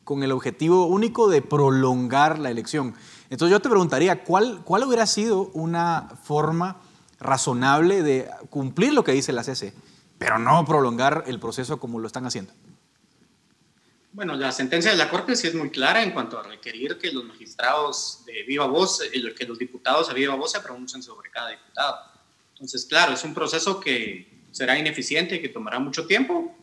con 0.05 0.22
el 0.22 0.33
objetivo 0.33 0.87
único 0.87 1.28
de 1.28 1.43
prolongar 1.43 2.39
la 2.39 2.51
elección. 2.51 2.95
Entonces 3.30 3.51
yo 3.51 3.61
te 3.61 3.68
preguntaría, 3.68 4.24
¿cuál, 4.24 4.62
cuál 4.64 4.85
hubiera 4.85 5.07
sido 5.07 5.51
una 5.55 6.11
forma 6.22 6.76
razonable 7.18 8.03
de 8.03 8.28
cumplir 8.51 8.93
lo 8.93 9.05
que 9.05 9.12
dice 9.12 9.33
la 9.33 9.43
CC, 9.43 9.72
pero 10.18 10.39
no 10.39 10.64
prolongar 10.64 11.24
el 11.26 11.41
proceso 11.41 11.80
como 11.80 11.99
lo 11.99 12.07
están 12.07 12.26
haciendo? 12.26 12.53
Bueno, 14.15 14.37
la 14.37 14.53
sentencia 14.53 14.91
de 14.91 14.99
la 14.99 15.09
Corte 15.09 15.35
sí 15.35 15.47
es 15.47 15.55
muy 15.55 15.71
clara 15.71 16.03
en 16.03 16.11
cuanto 16.11 16.39
a 16.39 16.43
requerir 16.43 16.99
que 16.99 17.11
los 17.13 17.25
magistrados 17.25 18.23
de 18.27 18.43
viva 18.43 18.67
voz, 18.67 19.01
que 19.11 19.47
los 19.47 19.59
diputados 19.59 20.09
de 20.09 20.15
viva 20.15 20.35
voz 20.35 20.53
se 20.53 20.61
pronuncien 20.61 21.03
sobre 21.03 21.31
cada 21.31 21.49
diputado. 21.49 21.97
Entonces, 22.51 22.85
claro, 22.85 23.15
es 23.15 23.25
un 23.25 23.33
proceso 23.33 23.81
que 23.81 24.45
será 24.51 24.79
ineficiente, 24.79 25.41
que 25.41 25.49
tomará 25.49 25.79
mucho 25.79 26.07
tiempo, 26.07 26.55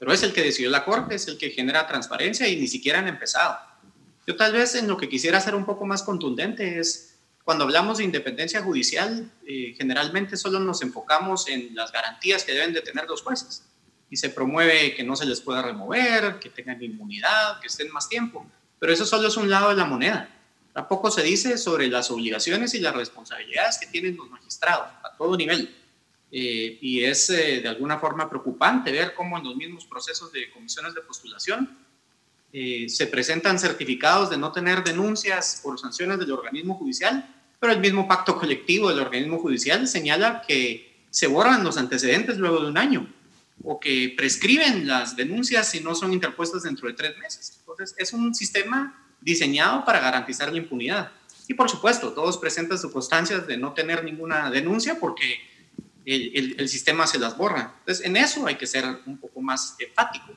pero 0.00 0.12
es 0.12 0.24
el 0.24 0.32
que 0.32 0.42
decidió 0.42 0.68
la 0.68 0.84
Corte, 0.84 1.14
es 1.14 1.28
el 1.28 1.38
que 1.38 1.50
genera 1.50 1.86
transparencia 1.86 2.48
y 2.48 2.56
ni 2.56 2.66
siquiera 2.66 2.98
han 2.98 3.06
empezado. 3.06 3.56
Yo 4.26 4.34
tal 4.34 4.52
vez 4.52 4.74
en 4.74 4.88
lo 4.88 4.96
que 4.96 5.08
quisiera 5.08 5.40
ser 5.40 5.54
un 5.54 5.64
poco 5.64 5.86
más 5.86 6.02
contundente 6.02 6.80
es, 6.80 7.20
cuando 7.44 7.62
hablamos 7.62 7.98
de 7.98 8.04
independencia 8.04 8.62
judicial, 8.62 9.30
eh, 9.46 9.74
generalmente 9.78 10.36
solo 10.36 10.58
nos 10.58 10.82
enfocamos 10.82 11.46
en 11.48 11.72
las 11.76 11.92
garantías 11.92 12.42
que 12.42 12.52
deben 12.52 12.72
de 12.72 12.80
tener 12.80 13.06
los 13.06 13.22
jueces 13.22 13.62
y 14.14 14.16
se 14.16 14.30
promueve 14.30 14.94
que 14.94 15.02
no 15.02 15.16
se 15.16 15.26
les 15.26 15.40
pueda 15.40 15.60
remover, 15.60 16.38
que 16.38 16.48
tengan 16.48 16.80
inmunidad, 16.80 17.58
que 17.60 17.66
estén 17.66 17.90
más 17.90 18.08
tiempo. 18.08 18.46
Pero 18.78 18.92
eso 18.92 19.04
solo 19.04 19.26
es 19.26 19.36
un 19.36 19.50
lado 19.50 19.70
de 19.70 19.74
la 19.74 19.86
moneda. 19.86 20.28
Tampoco 20.72 21.10
se 21.10 21.24
dice 21.24 21.58
sobre 21.58 21.88
las 21.88 22.12
obligaciones 22.12 22.74
y 22.74 22.78
las 22.78 22.94
responsabilidades 22.94 23.76
que 23.78 23.88
tienen 23.88 24.16
los 24.16 24.30
magistrados 24.30 24.86
a 25.02 25.16
todo 25.18 25.36
nivel. 25.36 25.74
Eh, 26.30 26.78
y 26.80 27.02
es 27.02 27.28
eh, 27.30 27.60
de 27.60 27.68
alguna 27.68 27.98
forma 27.98 28.30
preocupante 28.30 28.92
ver 28.92 29.14
cómo 29.14 29.36
en 29.36 29.42
los 29.42 29.56
mismos 29.56 29.84
procesos 29.84 30.30
de 30.30 30.48
comisiones 30.52 30.94
de 30.94 31.00
postulación 31.00 31.76
eh, 32.52 32.88
se 32.88 33.08
presentan 33.08 33.58
certificados 33.58 34.30
de 34.30 34.38
no 34.38 34.52
tener 34.52 34.84
denuncias 34.84 35.60
por 35.60 35.80
sanciones 35.80 36.20
del 36.20 36.30
organismo 36.30 36.76
judicial, 36.76 37.34
pero 37.58 37.72
el 37.72 37.80
mismo 37.80 38.06
pacto 38.06 38.38
colectivo 38.38 38.90
del 38.90 39.00
organismo 39.00 39.40
judicial 39.40 39.88
señala 39.88 40.44
que 40.46 41.02
se 41.10 41.26
borran 41.26 41.64
los 41.64 41.78
antecedentes 41.78 42.38
luego 42.38 42.60
de 42.60 42.68
un 42.68 42.78
año 42.78 43.12
o 43.62 43.80
que 43.80 44.14
prescriben 44.16 44.86
las 44.86 45.16
denuncias 45.16 45.70
si 45.70 45.80
no 45.80 45.94
son 45.94 46.12
interpuestas 46.12 46.64
dentro 46.64 46.88
de 46.88 46.94
tres 46.94 47.16
meses. 47.18 47.56
Entonces, 47.60 47.94
es 47.98 48.12
un 48.12 48.34
sistema 48.34 49.06
diseñado 49.20 49.84
para 49.84 50.00
garantizar 50.00 50.50
la 50.50 50.58
impunidad. 50.58 51.12
Y 51.48 51.54
por 51.54 51.70
supuesto, 51.70 52.12
todos 52.12 52.38
presentan 52.38 52.78
circunstancias 52.78 53.46
de 53.46 53.56
no 53.56 53.72
tener 53.72 54.04
ninguna 54.04 54.50
denuncia 54.50 54.98
porque 54.98 55.40
el, 56.04 56.68
sistema 56.68 57.06
se 57.06 57.18
las 57.18 57.36
borra. 57.36 57.74
Entonces, 57.80 58.04
en 58.04 58.16
eso 58.16 58.46
hay 58.46 58.56
que 58.56 58.66
ser 58.66 58.84
un 59.06 59.18
poco 59.18 59.40
más 59.40 59.76
enfático. 59.78 60.32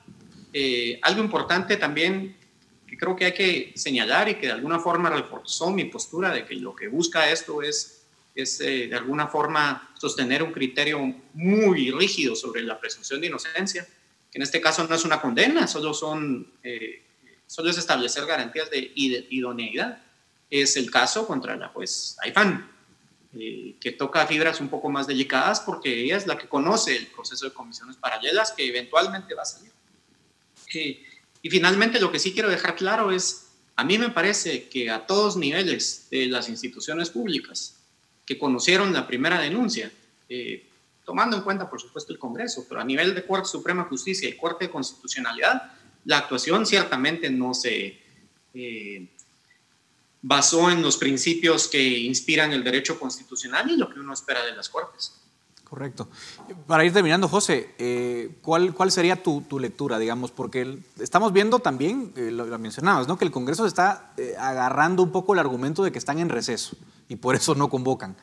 Eh, 0.53 0.99
algo 1.01 1.21
importante 1.21 1.77
también 1.77 2.37
que 2.87 2.97
creo 2.97 3.15
que 3.15 3.25
hay 3.25 3.33
que 3.33 3.73
señalar 3.75 4.29
y 4.29 4.35
que 4.35 4.47
de 4.47 4.53
alguna 4.53 4.79
forma 4.79 5.09
reforzó 5.09 5.71
mi 5.71 5.85
postura 5.85 6.31
de 6.31 6.45
que 6.45 6.55
lo 6.55 6.73
que 6.73 6.87
busca 6.87 7.29
esto 7.29 7.61
es, 7.61 7.96
es 8.41 8.61
eh, 8.61 8.87
de 8.87 8.95
alguna 8.95 9.27
forma 9.27 9.93
sostener 9.97 10.43
un 10.43 10.51
criterio 10.51 10.99
muy 11.33 11.91
rígido 11.91 12.35
sobre 12.35 12.61
la 12.63 12.79
presunción 12.79 13.19
de 13.19 13.27
inocencia, 13.27 13.85
que 14.31 14.37
en 14.37 14.41
este 14.43 14.61
caso 14.61 14.87
no 14.87 14.95
es 14.95 15.05
una 15.05 15.19
condena, 15.21 15.67
solo, 15.67 15.93
son, 15.93 16.53
eh, 16.63 17.03
solo 17.45 17.69
es 17.69 17.77
establecer 17.77 18.25
garantías 18.25 18.69
de 18.69 18.91
idoneidad. 18.95 20.01
Es 20.49 20.77
el 20.77 20.89
caso 20.91 21.27
contra 21.27 21.55
la 21.55 21.69
juez 21.69 22.15
Aifán 22.21 22.77
eh, 23.39 23.75
que 23.79 23.91
toca 23.91 24.25
fibras 24.25 24.61
un 24.61 24.69
poco 24.69 24.89
más 24.89 25.05
delicadas 25.05 25.59
porque 25.59 26.03
ella 26.03 26.17
es 26.17 26.25
la 26.25 26.37
que 26.37 26.47
conoce 26.47 26.95
el 26.95 27.07
proceso 27.07 27.45
de 27.45 27.53
comisiones 27.53 27.97
paralelas 27.97 28.53
que 28.53 28.67
eventualmente 28.67 29.35
va 29.35 29.43
a 29.43 29.45
salir. 29.45 29.71
Eh, 30.73 31.03
y 31.41 31.49
finalmente 31.49 31.99
lo 31.99 32.11
que 32.11 32.19
sí 32.19 32.33
quiero 32.33 32.49
dejar 32.49 32.75
claro 32.75 33.11
es, 33.11 33.49
a 33.75 33.83
mí 33.83 33.97
me 33.97 34.09
parece 34.09 34.69
que 34.69 34.89
a 34.89 35.05
todos 35.05 35.37
niveles 35.37 36.07
de 36.09 36.27
las 36.27 36.49
instituciones 36.49 37.09
públicas 37.09 37.76
que 38.27 38.37
conocieron 38.37 38.93
la 38.93 39.07
primera 39.07 39.39
denuncia, 39.39 39.91
eh, 40.29 40.69
tomando 41.03 41.37
en 41.37 41.41
cuenta 41.41 41.67
por 41.67 41.81
supuesto 41.81 42.13
el 42.13 42.19
Congreso, 42.19 42.65
pero 42.69 42.81
a 42.81 42.83
nivel 42.83 43.15
de 43.15 43.25
Corte 43.25 43.47
Suprema 43.47 43.83
de 43.83 43.89
Justicia 43.89 44.29
y 44.29 44.37
Corte 44.37 44.65
de 44.65 44.71
Constitucionalidad, 44.71 45.71
la 46.05 46.19
actuación 46.19 46.67
ciertamente 46.67 47.31
no 47.31 47.55
se 47.55 47.99
basó 50.21 50.69
en 50.69 50.81
los 50.81 50.97
principios 50.97 51.67
que 51.67 51.81
inspiran 51.99 52.51
el 52.51 52.63
derecho 52.63 52.99
constitucional 52.99 53.69
y 53.71 53.77
lo 53.77 53.89
que 53.89 53.99
uno 53.99 54.13
espera 54.13 54.43
de 54.43 54.55
las 54.55 54.69
Cortes. 54.69 55.13
Correcto. 55.63 56.07
Para 56.65 56.85
ir 56.85 56.93
terminando, 56.93 57.27
José, 57.27 57.75
eh, 57.77 58.37
¿cuál, 58.41 58.73
¿cuál 58.73 58.89
sería 58.89 59.21
tu, 59.21 59.41
tu, 59.41 59.59
lectura, 59.59 59.99
digamos? 59.99 60.31
Porque 60.31 60.79
estamos 60.97 61.33
viendo 61.33 61.59
también, 61.59 62.13
eh, 62.15 62.31
lo, 62.31 62.45
mencionabas, 62.57 63.07
¿no? 63.07 63.17
que 63.17 63.25
el 63.25 63.31
Congreso 63.31 63.65
está 63.65 64.13
eh, 64.15 64.33
agarrando 64.39 65.03
un 65.03 65.11
poco 65.11 65.33
el 65.33 65.39
argumento 65.39 65.83
de 65.83 65.91
que 65.91 65.99
están 65.99 66.19
en 66.19 66.29
receso 66.29 66.77
y 67.09 67.15
por 67.17 67.35
eso 67.35 67.55
no 67.55 67.69
convocan. 67.69 68.15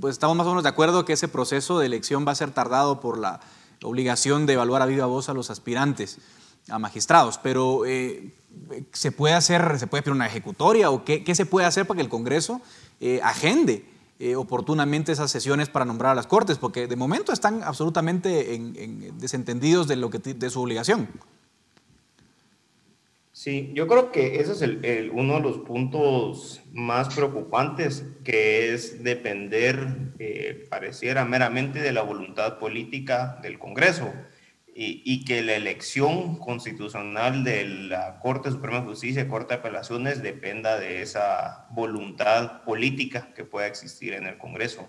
pues 0.00 0.12
estamos 0.12 0.36
más 0.36 0.46
o 0.46 0.50
menos 0.50 0.62
de 0.62 0.68
acuerdo 0.68 1.04
que 1.04 1.12
ese 1.12 1.28
proceso 1.28 1.78
de 1.78 1.86
elección 1.86 2.24
va 2.26 2.32
a 2.32 2.36
ser 2.36 2.50
tardado 2.50 3.00
por 3.00 3.18
la 3.18 3.40
obligación 3.82 4.46
de 4.46 4.54
evaluar 4.54 4.82
a 4.82 4.86
viva 4.86 5.06
voz 5.06 5.28
a 5.28 5.34
los 5.34 5.50
aspirantes 5.50 6.18
a 6.68 6.78
magistrados, 6.78 7.38
pero 7.38 7.82
se 8.92 9.12
puede 9.12 9.34
hacer, 9.34 9.78
se 9.78 9.86
puede 9.86 10.02
pedir 10.02 10.14
una 10.14 10.26
ejecutoria 10.26 10.90
o 10.90 11.04
qué, 11.04 11.24
qué, 11.24 11.34
se 11.34 11.46
puede 11.46 11.66
hacer 11.66 11.86
para 11.86 11.96
que 11.96 12.02
el 12.02 12.08
Congreso 12.08 12.60
eh, 13.00 13.20
agende 13.22 13.84
eh, 14.18 14.36
oportunamente 14.36 15.12
esas 15.12 15.30
sesiones 15.30 15.68
para 15.68 15.84
nombrar 15.84 16.12
a 16.12 16.14
las 16.14 16.26
Cortes, 16.26 16.58
porque 16.58 16.86
de 16.86 16.96
momento 16.96 17.32
están 17.32 17.62
absolutamente 17.64 18.54
en, 18.54 19.18
desentendidos 19.18 19.88
de, 19.88 19.96
lo 19.96 20.08
que, 20.10 20.18
de 20.18 20.50
su 20.50 20.62
obligación. 20.62 21.08
Sí, 23.34 23.72
yo 23.74 23.88
creo 23.88 24.12
que 24.12 24.38
ese 24.38 24.52
es 24.52 24.62
el, 24.62 25.10
uno 25.12 25.34
de 25.34 25.40
los 25.40 25.58
puntos 25.58 26.62
más 26.72 27.12
preocupantes, 27.12 28.06
que 28.22 28.72
es 28.72 29.02
depender, 29.02 30.12
eh, 30.20 30.64
pareciera 30.70 31.24
meramente, 31.24 31.80
de 31.80 31.90
la 31.90 32.02
voluntad 32.02 32.60
política 32.60 33.40
del 33.42 33.58
Congreso 33.58 34.12
y, 34.72 35.24
que 35.24 35.42
la 35.42 35.56
elección 35.56 36.38
constitucional 36.38 37.42
de 37.42 37.64
la 37.66 38.20
Corte 38.20 38.52
Suprema 38.52 38.82
de 38.82 38.86
Justicia 38.86 39.22
y 39.22 39.28
Corte 39.28 39.54
de 39.54 39.58
Apelaciones 39.60 40.22
dependa 40.22 40.78
de 40.78 41.02
esa 41.02 41.66
voluntad 41.72 42.62
política 42.62 43.34
que 43.34 43.44
pueda 43.44 43.66
existir 43.66 44.12
en 44.12 44.26
el 44.28 44.38
Congreso. 44.38 44.88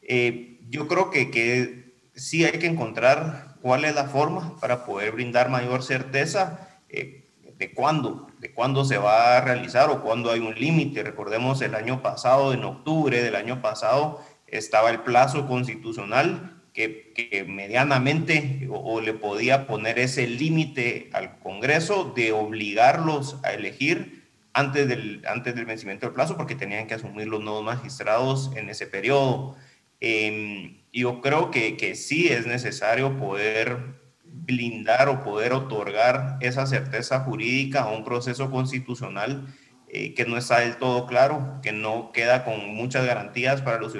Eh, 0.00 0.58
yo 0.70 0.88
creo 0.88 1.10
que, 1.10 1.30
que, 1.30 1.92
sí 2.14 2.46
hay 2.46 2.58
que 2.58 2.66
encontrar 2.66 3.56
cuál 3.60 3.84
es 3.84 3.94
la 3.94 4.06
forma 4.06 4.58
para 4.58 4.86
poder 4.86 5.12
brindar 5.12 5.50
mayor 5.50 5.82
certeza 5.82 6.80
eh, 6.88 7.23
de 7.58 7.72
cuándo, 7.72 8.28
de 8.38 8.52
cuándo 8.52 8.84
se 8.84 8.98
va 8.98 9.36
a 9.36 9.40
realizar 9.40 9.90
o 9.90 10.02
cuándo 10.02 10.30
hay 10.30 10.40
un 10.40 10.54
límite. 10.54 11.02
Recordemos 11.02 11.60
el 11.62 11.74
año 11.74 12.02
pasado, 12.02 12.52
en 12.52 12.64
octubre 12.64 13.22
del 13.22 13.36
año 13.36 13.62
pasado, 13.62 14.20
estaba 14.46 14.90
el 14.90 15.00
plazo 15.00 15.46
constitucional 15.46 16.62
que, 16.72 17.44
medianamente 17.48 18.68
o, 18.70 19.00
le 19.00 19.14
podía 19.14 19.66
poner 19.66 19.98
ese 19.98 20.26
límite 20.26 21.08
al 21.12 21.38
Congreso 21.38 22.12
de 22.16 22.32
obligarlos 22.32 23.38
a 23.44 23.52
elegir 23.52 24.24
antes 24.52 24.88
del, 24.88 25.22
antes 25.26 25.54
del 25.54 25.66
vencimiento 25.66 26.06
del 26.06 26.14
plazo 26.14 26.36
porque 26.36 26.56
tenían 26.56 26.86
que 26.86 26.94
asumir 26.94 27.28
los 27.28 27.42
nuevos 27.42 27.64
magistrados 27.64 28.50
en 28.56 28.68
ese 28.68 28.86
periodo. 28.86 29.56
Eh, 30.00 30.80
yo 30.92 31.20
creo 31.20 31.50
que, 31.50 31.76
que 31.76 31.94
sí 31.94 32.28
es 32.28 32.46
necesario 32.46 33.18
poder 33.18 34.03
blindar 34.34 35.08
o 35.08 35.22
poder 35.22 35.52
otorgar 35.52 36.38
esa 36.40 36.66
certeza 36.66 37.20
jurídica 37.20 37.82
a 37.82 37.90
un 37.90 38.04
proceso 38.04 38.50
constitucional 38.50 39.46
eh, 39.88 40.12
que 40.14 40.24
no 40.24 40.36
está 40.36 40.60
del 40.60 40.76
todo 40.76 41.06
claro, 41.06 41.60
que 41.62 41.72
no 41.72 42.10
queda 42.12 42.44
con 42.44 42.74
muchas 42.74 43.06
garantías 43.06 43.62
para 43.62 43.78
los 43.78 43.92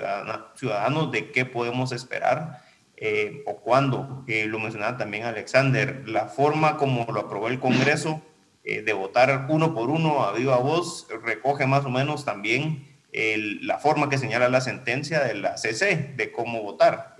ciudadanos 0.56 1.12
de 1.12 1.30
qué 1.30 1.44
podemos 1.44 1.92
esperar 1.92 2.62
eh, 2.96 3.42
o 3.46 3.60
cuándo. 3.60 4.24
lo 4.26 4.58
mencionaba 4.58 4.96
también 4.96 5.24
Alexander, 5.24 6.02
la 6.08 6.26
forma 6.26 6.76
como 6.76 7.06
lo 7.12 7.20
aprobó 7.20 7.48
el 7.48 7.60
Congreso 7.60 8.20
de 8.64 8.92
votar 8.94 9.46
uno 9.50 9.74
por 9.74 9.90
uno 9.90 10.24
a 10.24 10.32
viva 10.32 10.56
voz 10.56 11.06
recoge 11.22 11.66
más 11.66 11.84
o 11.84 11.90
menos 11.90 12.24
también 12.24 12.88
la 13.12 13.76
forma 13.76 14.08
que 14.08 14.16
señala 14.16 14.48
la 14.48 14.62
sentencia 14.62 15.22
de 15.22 15.34
la 15.34 15.58
CC 15.58 16.14
de 16.16 16.32
cómo 16.32 16.62
votar. 16.62 17.14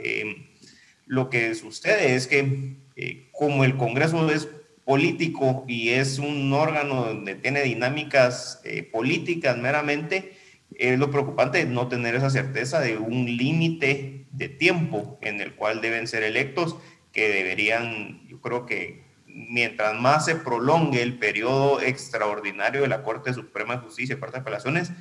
lo 1.05 1.29
que 1.29 1.55
sucede 1.55 2.15
es 2.15 2.27
que 2.27 2.84
como 3.33 3.65
el 3.65 3.77
Congreso 3.77 4.31
es 4.31 4.49
político 4.85 5.65
y 5.67 5.91
es 5.91 6.19
un 6.19 6.53
órgano 6.53 7.07
donde 7.07 7.35
tiene 7.35 7.63
dinámicas 7.63 8.61
eh, 8.65 8.83
políticas 8.83 9.57
meramente, 9.57 10.37
es 10.77 10.99
lo 10.99 11.11
preocupante 11.11 11.65
no 11.65 11.89
tener 11.89 12.15
esa 12.15 12.31
certeza 12.31 12.81
de 12.81 12.99
un 12.99 13.25
límite 13.37 14.27
de 14.31 14.49
tiempo 14.49 15.19
en 15.23 15.41
el 15.41 15.55
cual 15.55 15.81
deben 15.81 16.07
ser 16.07 16.23
electos, 16.23 16.77
que 17.13 17.29
deberían, 17.29 18.27
yo 18.27 18.41
creo 18.41 18.67
que 18.67 19.05
mientras 19.27 19.99
más 19.99 20.25
se 20.25 20.37
prolongue 20.37 21.03
el 21.03 21.19
periodo 21.19 21.81
extraordinario 21.81 22.83
de 22.83 22.89
la 22.89 23.03
Corte 23.03 23.33
Suprema 23.33 23.77
de 23.77 23.83
Justicia 23.83 24.17
y 24.17 24.19
Corte 24.19 24.37
de 24.37 24.43
Apelaciones, 24.43 24.93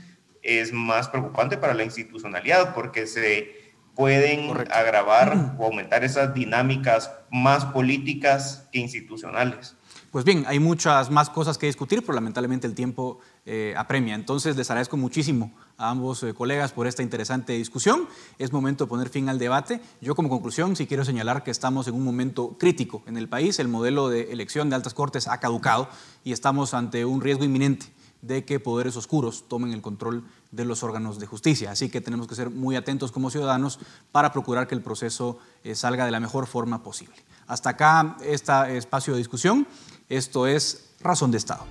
es 0.43 0.73
más 0.73 1.09
preocupante 1.09 1.57
para 1.57 1.73
la 1.73 1.83
institucionalidad, 1.83 2.75
porque 2.75 3.07
se 3.07 3.62
pueden 3.95 4.51
agravar 4.71 5.55
o 5.57 5.65
aumentar 5.65 6.03
esas 6.03 6.33
dinámicas 6.33 7.11
más 7.31 7.65
políticas 7.65 8.67
que 8.71 8.79
institucionales. 8.79 9.75
Pues 10.13 10.25
bien, 10.25 10.45
hay 10.47 10.59
muchas 10.59 11.09
más 11.09 11.31
cosas 11.31 11.57
que 11.57 11.65
discutir, 11.65 12.01
pero 12.01 12.13
lamentablemente 12.13 12.67
el 12.67 12.75
tiempo 12.75 13.17
eh, 13.47 13.73
apremia. 13.75 14.13
Entonces 14.13 14.55
les 14.55 14.69
agradezco 14.69 14.95
muchísimo 14.95 15.51
a 15.75 15.89
ambos 15.89 16.21
eh, 16.21 16.35
colegas 16.35 16.71
por 16.71 16.85
esta 16.85 17.01
interesante 17.01 17.53
discusión. 17.53 18.07
Es 18.37 18.51
momento 18.51 18.85
de 18.85 18.89
poner 18.89 19.09
fin 19.09 19.27
al 19.27 19.39
debate. 19.39 19.81
Yo 20.01 20.13
como 20.13 20.29
conclusión 20.29 20.75
sí 20.75 20.85
quiero 20.85 21.03
señalar 21.03 21.43
que 21.43 21.49
estamos 21.49 21.87
en 21.87 21.95
un 21.95 22.03
momento 22.03 22.57
crítico 22.59 23.01
en 23.07 23.17
el 23.17 23.27
país. 23.27 23.57
El 23.57 23.69
modelo 23.69 24.09
de 24.09 24.31
elección 24.31 24.69
de 24.69 24.75
altas 24.75 24.93
cortes 24.93 25.27
ha 25.27 25.39
caducado 25.39 25.89
y 26.23 26.31
estamos 26.31 26.75
ante 26.75 27.05
un 27.05 27.19
riesgo 27.19 27.43
inminente 27.43 27.87
de 28.23 28.45
que 28.45 28.59
poderes 28.59 28.95
oscuros 28.95 29.45
tomen 29.47 29.73
el 29.73 29.81
control 29.81 30.23
de 30.51 30.65
los 30.65 30.81
órganos 30.81 31.19
de 31.19 31.27
justicia. 31.27 31.71
Así 31.71 31.89
que 31.89 32.01
tenemos 32.01 32.27
que 32.27 32.35
ser 32.35 32.49
muy 32.49 32.75
atentos 32.75 33.11
como 33.11 33.29
ciudadanos 33.29 33.79
para 34.11 34.31
procurar 34.31 34.67
que 34.67 34.75
el 34.75 34.81
proceso 34.81 35.37
eh, 35.63 35.75
salga 35.75 36.05
de 36.05 36.11
la 36.11 36.19
mejor 36.19 36.47
forma 36.47 36.81
posible. 36.81 37.15
Hasta 37.45 37.71
acá 37.71 38.17
este 38.23 38.77
espacio 38.77 39.13
de 39.13 39.19
discusión. 39.19 39.67
Esto 40.09 40.47
es 40.47 40.95
Razón 41.01 41.31
de 41.31 41.37
Estado. 41.37 41.65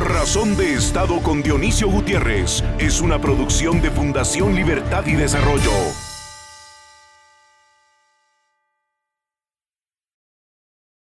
Razón 0.00 0.56
de 0.56 0.74
Estado 0.74 1.22
con 1.22 1.42
Dionisio 1.42 1.88
Gutiérrez 1.88 2.64
es 2.78 3.00
una 3.00 3.20
producción 3.20 3.80
de 3.80 3.90
Fundación 3.90 4.54
Libertad 4.54 5.06
y 5.06 5.12
Desarrollo. 5.12 5.70